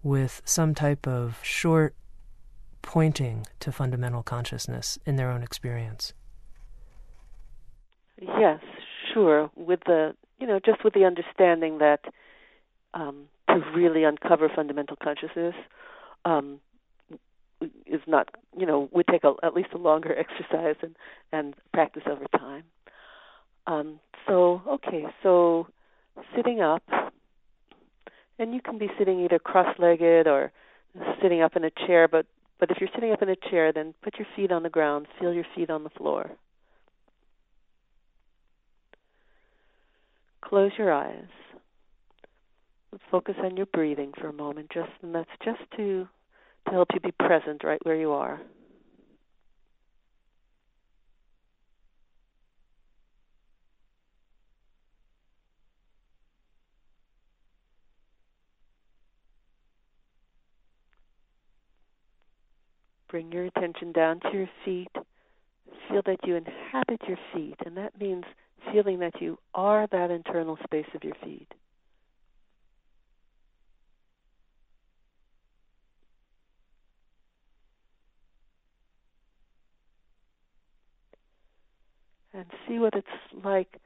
with 0.03 0.41
some 0.43 0.75
type 0.75 1.07
of 1.07 1.39
short 1.43 1.95
pointing 2.81 3.45
to 3.59 3.71
fundamental 3.71 4.23
consciousness 4.23 4.99
in 5.05 5.15
their 5.15 5.31
own 5.31 5.43
experience. 5.43 6.13
Yes, 8.21 8.59
sure. 9.13 9.49
With 9.55 9.81
the 9.85 10.15
you 10.39 10.47
know 10.47 10.59
just 10.59 10.83
with 10.83 10.93
the 10.93 11.05
understanding 11.05 11.77
that 11.77 12.01
um, 12.93 13.27
to 13.49 13.61
really 13.75 14.03
uncover 14.03 14.49
fundamental 14.53 14.97
consciousness 15.01 15.55
um, 16.25 16.59
is 17.85 18.01
not 18.05 18.29
you 18.57 18.65
know 18.65 18.89
would 18.91 19.07
take 19.07 19.23
a, 19.23 19.33
at 19.43 19.53
least 19.53 19.69
a 19.73 19.77
longer 19.77 20.15
exercise 20.17 20.75
and 20.81 20.95
and 21.31 21.55
practice 21.73 22.03
over 22.09 22.25
time. 22.37 22.63
Um, 23.65 23.99
so 24.27 24.61
okay, 24.67 25.05
so 25.23 25.67
sitting 26.35 26.61
up, 26.61 26.83
and 28.39 28.53
you 28.53 28.61
can 28.61 28.77
be 28.77 28.89
sitting 28.97 29.19
either 29.21 29.39
cross-legged 29.39 30.27
or 30.27 30.51
sitting 31.21 31.41
up 31.41 31.55
in 31.55 31.63
a 31.63 31.71
chair, 31.85 32.07
but 32.07 32.25
but 32.59 32.71
if 32.71 32.77
you're 32.79 32.89
sitting 32.95 33.11
up 33.11 33.21
in 33.21 33.29
a 33.29 33.35
chair, 33.35 33.71
then 33.71 33.93
put 34.01 34.17
your 34.17 34.27
feet 34.35 34.51
on 34.51 34.63
the 34.63 34.69
ground, 34.69 35.07
feel 35.19 35.33
your 35.33 35.45
feet 35.55 35.69
on 35.69 35.83
the 35.83 35.89
floor. 35.91 36.31
Close 40.41 40.71
your 40.77 40.91
eyes. 40.93 41.27
Focus 43.11 43.35
on 43.43 43.55
your 43.55 43.67
breathing 43.67 44.11
for 44.19 44.27
a 44.27 44.33
moment, 44.33 44.69
just 44.73 44.91
and 45.01 45.13
that's 45.15 45.29
just 45.43 45.61
to 45.77 46.07
to 46.65 46.71
help 46.71 46.89
you 46.93 46.99
be 46.99 47.11
present 47.11 47.63
right 47.63 47.79
where 47.85 47.95
you 47.95 48.11
are. 48.11 48.41
Bring 63.09 63.31
your 63.31 63.45
attention 63.45 63.93
down 63.93 64.19
to 64.19 64.29
your 64.33 64.49
feet. 64.65 64.91
Feel 65.89 66.01
that 66.05 66.19
you 66.25 66.35
inhabit 66.35 67.01
your 67.07 67.17
feet, 67.33 67.55
and 67.65 67.77
that 67.77 67.97
means 67.99 68.25
feeling 68.71 68.99
that 68.99 69.21
you 69.21 69.37
are 69.53 69.87
that 69.87 70.11
internal 70.11 70.57
space 70.65 70.87
of 70.93 71.03
your 71.03 71.15
feet. 71.23 71.47
And 82.37 82.45
see 82.67 82.79
what 82.79 82.93
it's 82.93 83.07
like 83.43 83.79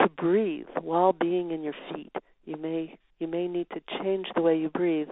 to 0.00 0.08
breathe 0.08 0.66
while 0.80 1.12
being 1.12 1.50
in 1.50 1.62
your 1.62 1.74
feet. 1.92 2.12
You 2.44 2.56
may 2.56 2.98
you 3.20 3.28
may 3.28 3.48
need 3.48 3.66
to 3.70 3.80
change 4.02 4.26
the 4.34 4.42
way 4.42 4.56
you 4.58 4.70
breathe 4.70 5.08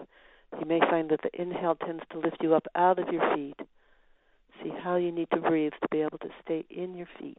you 0.60 0.66
may 0.66 0.80
find 0.80 1.10
that 1.10 1.20
the 1.22 1.40
inhale 1.40 1.74
tends 1.74 2.02
to 2.10 2.18
lift 2.18 2.38
you 2.40 2.54
up 2.54 2.66
out 2.74 2.98
of 2.98 3.12
your 3.12 3.34
feet. 3.34 3.58
See 4.62 4.72
how 4.82 4.96
you 4.96 5.12
need 5.12 5.28
to 5.32 5.40
breathe 5.40 5.72
to 5.82 5.88
be 5.90 6.00
able 6.00 6.18
to 6.18 6.30
stay 6.42 6.64
in 6.70 6.94
your 6.94 7.08
feet. 7.18 7.38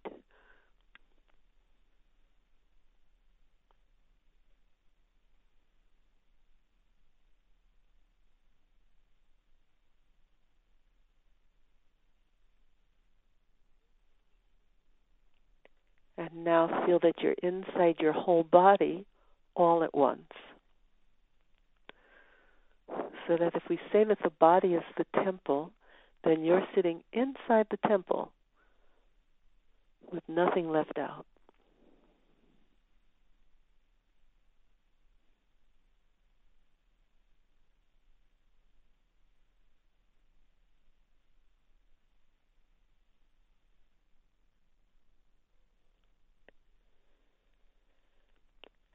And 16.30 16.44
now 16.44 16.84
feel 16.86 17.00
that 17.00 17.22
you're 17.22 17.36
inside 17.42 17.96
your 18.00 18.12
whole 18.12 18.44
body 18.44 19.06
all 19.56 19.84
at 19.84 19.96
once 19.96 20.32
so 23.28 23.36
that 23.38 23.56
if 23.56 23.64
we 23.70 23.80
say 23.92 24.04
that 24.04 24.20
the 24.24 24.30
body 24.30 24.74
is 24.74 24.84
the 24.98 25.06
temple, 25.24 25.72
then 26.24 26.44
you're 26.44 26.66
sitting 26.76 27.02
inside 27.14 27.68
the 27.70 27.80
temple 27.88 28.32
with 30.12 30.24
nothing 30.28 30.70
left 30.70 30.98
out. 30.98 31.26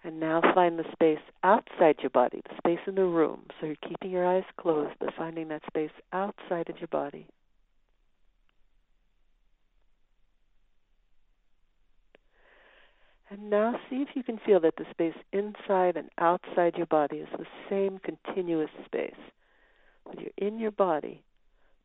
And 0.04 0.18
now 0.18 0.40
find 0.54 0.78
the 0.78 0.84
space 0.92 1.20
outside 1.44 1.96
your 2.00 2.10
body, 2.10 2.42
the 2.48 2.56
space 2.56 2.80
in 2.86 2.96
the 2.96 3.04
room. 3.04 3.46
So 3.60 3.66
you're 3.66 3.76
keeping 3.88 4.10
your 4.10 4.26
eyes 4.26 4.44
closed, 4.56 4.94
but 4.98 5.14
finding 5.16 5.48
that 5.48 5.62
space 5.66 5.92
outside 6.12 6.68
of 6.68 6.78
your 6.80 6.88
body. 6.88 7.28
And 13.30 13.48
now 13.48 13.80
see 13.88 13.96
if 13.96 14.08
you 14.14 14.22
can 14.22 14.38
feel 14.44 14.60
that 14.60 14.76
the 14.76 14.84
space 14.90 15.14
inside 15.32 15.96
and 15.96 16.10
outside 16.18 16.74
your 16.76 16.86
body 16.86 17.16
is 17.16 17.28
the 17.38 17.46
same 17.70 17.98
continuous 17.98 18.68
space. 18.84 19.14
When 20.04 20.18
you're 20.18 20.48
in 20.48 20.58
your 20.58 20.72
body, 20.72 21.22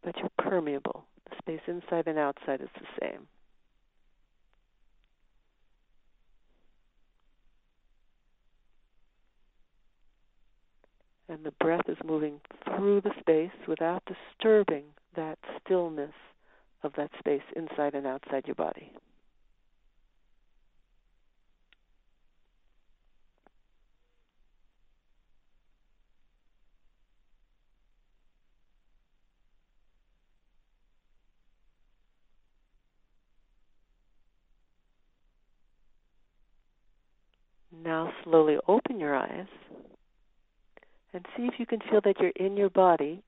but 0.04 0.18
you're 0.18 0.32
permeable. 0.38 1.06
The 1.30 1.38
space 1.38 1.62
inside 1.68 2.08
and 2.08 2.18
outside 2.18 2.62
is 2.62 2.70
the 2.76 2.88
same. 3.00 3.28
And 11.30 11.44
the 11.44 11.52
breath 11.60 11.88
is 11.88 11.98
moving 12.06 12.40
through 12.66 13.02
the 13.02 13.12
space 13.20 13.52
without 13.68 14.04
disturbing 14.06 14.86
that 15.16 15.38
stillness 15.64 16.14
of 16.84 16.94
that 16.96 17.12
space 17.20 17.42
inside 17.56 17.94
and 17.94 18.08
outside 18.08 18.44
your 18.46 18.56
body. 18.56 18.92
Now 37.84 38.12
slowly 38.24 38.58
open 38.68 39.00
your 39.00 39.16
eyes 39.16 39.48
and 41.14 41.26
see 41.36 41.44
if 41.44 41.54
you 41.58 41.66
can 41.66 41.80
feel 41.90 42.02
that 42.04 42.20
you're 42.20 42.32
in 42.36 42.58
your 42.58 42.70
body, 42.70 43.22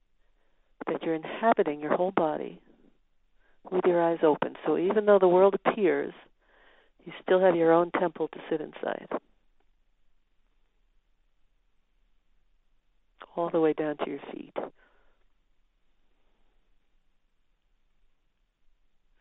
that 0.87 1.03
you're 1.03 1.15
inhabiting 1.15 1.79
your 1.79 1.95
whole 1.95 2.11
body 2.11 2.59
with 3.71 3.85
your 3.85 4.01
eyes 4.01 4.19
open. 4.23 4.55
So 4.65 4.77
even 4.77 5.05
though 5.05 5.19
the 5.19 5.27
world 5.27 5.55
appears, 5.65 6.13
you 7.05 7.13
still 7.23 7.39
have 7.39 7.55
your 7.55 7.71
own 7.71 7.91
temple 7.99 8.27
to 8.29 8.39
sit 8.49 8.61
inside. 8.61 9.07
All 13.35 13.49
the 13.49 13.59
way 13.59 13.73
down 13.73 13.97
to 13.97 14.09
your 14.09 14.19
feet. 14.31 14.53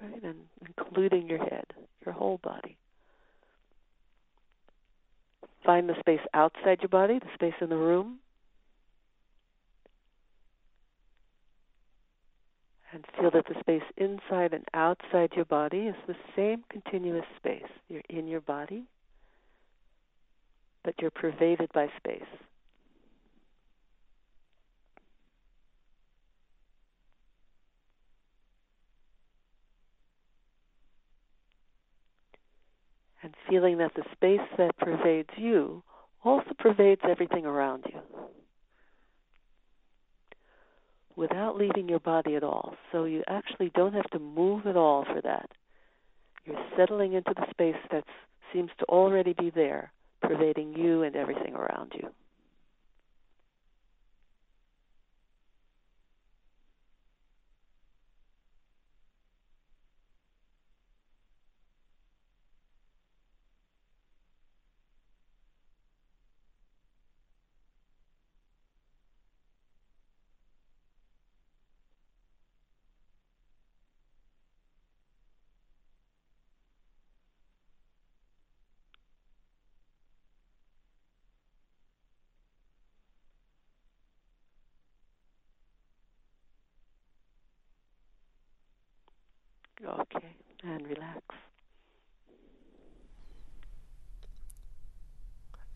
Right, 0.03 0.23
and 0.23 0.37
including 0.67 1.29
your 1.29 1.39
head, 1.39 1.67
your 2.05 2.15
whole 2.15 2.39
body. 2.43 2.77
Find 5.65 5.89
the 5.89 5.95
space 6.01 6.21
outside 6.35 6.79
your 6.81 6.89
body, 6.89 7.19
the 7.19 7.27
space 7.35 7.55
in 7.61 7.69
the 7.69 7.77
room 7.77 8.19
And 12.93 13.05
feel 13.18 13.30
that 13.32 13.47
the 13.47 13.61
space 13.61 13.82
inside 13.99 14.55
and 14.55 14.64
outside 14.72 15.32
your 15.36 15.45
body 15.45 15.89
is 15.89 15.97
the 16.07 16.16
same 16.34 16.64
continuous 16.70 17.26
space. 17.36 17.70
You're 17.89 18.03
in 18.09 18.26
your 18.26 18.41
body, 18.41 18.84
but 20.84 20.95
you're 21.01 21.11
pervaded 21.11 21.70
by 21.74 21.89
space. 21.99 22.22
and 33.22 33.34
feeling 33.49 33.78
that 33.78 33.93
the 33.95 34.05
space 34.12 34.47
that 34.57 34.76
pervades 34.78 35.30
you 35.36 35.82
also 36.24 36.51
pervades 36.59 37.01
everything 37.05 37.45
around 37.45 37.84
you 37.93 38.01
without 41.19 41.57
leaving 41.57 41.89
your 41.89 41.99
body 41.99 42.37
at 42.37 42.45
all. 42.45 42.77
So 42.93 43.05
you 43.05 43.25
actually 43.29 43.73
don't 43.75 43.93
have 43.93 44.09
to 44.11 44.21
move 44.21 44.66
at 44.66 44.77
all 44.77 45.05
for 45.05 45.21
that. 45.23 45.51
You're 46.45 46.64
settling 46.77 47.14
into 47.14 47.35
the 47.35 47.51
space 47.51 47.83
that 47.91 48.05
seems 48.53 48.71
to 48.79 48.85
already 48.85 49.35
be 49.35 49.51
there, 49.51 49.93
pervading 50.23 50.75
you 50.75 51.03
and 51.03 51.16
everything 51.16 51.55
around 51.55 51.93
you. 51.95 52.09
Okay, 89.89 90.28
and 90.64 90.86
relax. 90.86 91.20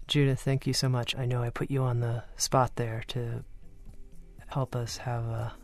Judith, 0.07 0.41
thank 0.41 0.67
you 0.67 0.73
so 0.73 0.89
much. 0.89 1.17
I 1.17 1.25
know 1.25 1.43
I 1.43 1.51
put 1.51 1.71
you 1.71 1.83
on 1.83 2.01
the 2.01 2.25
spot 2.37 2.77
there 2.77 3.03
to 3.09 3.45
help 4.49 4.77
us 4.77 4.99
have 4.99 5.25
a, 5.25 5.55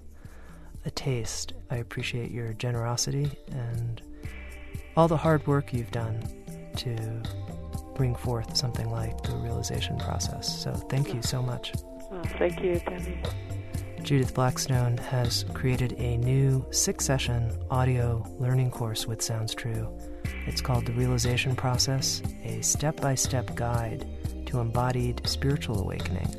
a 0.87 0.91
taste. 0.91 1.53
I 1.71 1.77
appreciate 1.77 2.31
your 2.31 2.55
generosity 2.55 3.31
and 3.51 4.01
all 4.97 5.09
the 5.09 5.17
hard 5.17 5.47
work 5.47 5.75
you've 5.75 5.91
done 5.91 6.23
to 6.77 7.23
bring 7.95 8.15
forth 8.15 8.57
something 8.57 8.89
like 8.91 9.21
the 9.23 9.37
realization 9.37 9.99
process. 9.99 10.63
So 10.63 10.73
thank 10.73 11.13
you 11.13 11.21
so 11.21 11.43
much. 11.43 11.73
Well, 12.11 12.23
thank 12.39 12.63
you, 12.63 12.81
Debbie. 12.81 13.21
Judith 14.09 14.33
Blackstone 14.33 14.97
has 14.97 15.45
created 15.53 15.93
a 15.99 16.17
new 16.17 16.65
six 16.71 17.05
session 17.05 17.53
audio 17.71 18.25
learning 18.39 18.71
course 18.71 19.07
with 19.07 19.21
Sounds 19.21 19.55
True. 19.55 19.87
It's 20.47 20.63
called 20.63 20.87
The 20.87 20.95
Realization 20.95 21.55
Process, 21.55 22.23
a 22.43 22.63
step 22.63 23.03
by 23.03 23.15
step 23.15 23.55
guide 23.55 24.07
to 24.47 24.61
embodied 24.61 25.21
spiritual 25.29 25.83
awakening. 25.83 26.35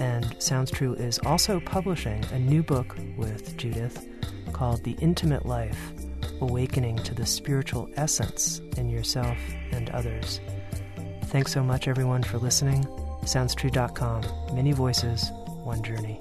And 0.00 0.34
Sounds 0.42 0.72
True 0.72 0.94
is 0.94 1.20
also 1.20 1.60
publishing 1.60 2.24
a 2.32 2.40
new 2.40 2.64
book 2.64 2.96
with 3.16 3.56
Judith 3.56 4.04
called 4.52 4.82
The 4.82 4.96
Intimate 5.00 5.46
Life 5.46 5.92
Awakening 6.40 6.96
to 7.04 7.14
the 7.14 7.24
Spiritual 7.24 7.88
Essence 7.94 8.60
in 8.76 8.90
Yourself 8.90 9.38
and 9.70 9.90
Others. 9.90 10.40
Thanks 11.26 11.52
so 11.52 11.62
much, 11.62 11.86
everyone, 11.86 12.24
for 12.24 12.38
listening. 12.38 12.82
SoundsTrue.com. 13.22 14.56
Many 14.56 14.72
voices, 14.72 15.30
one 15.62 15.84
journey. 15.84 16.18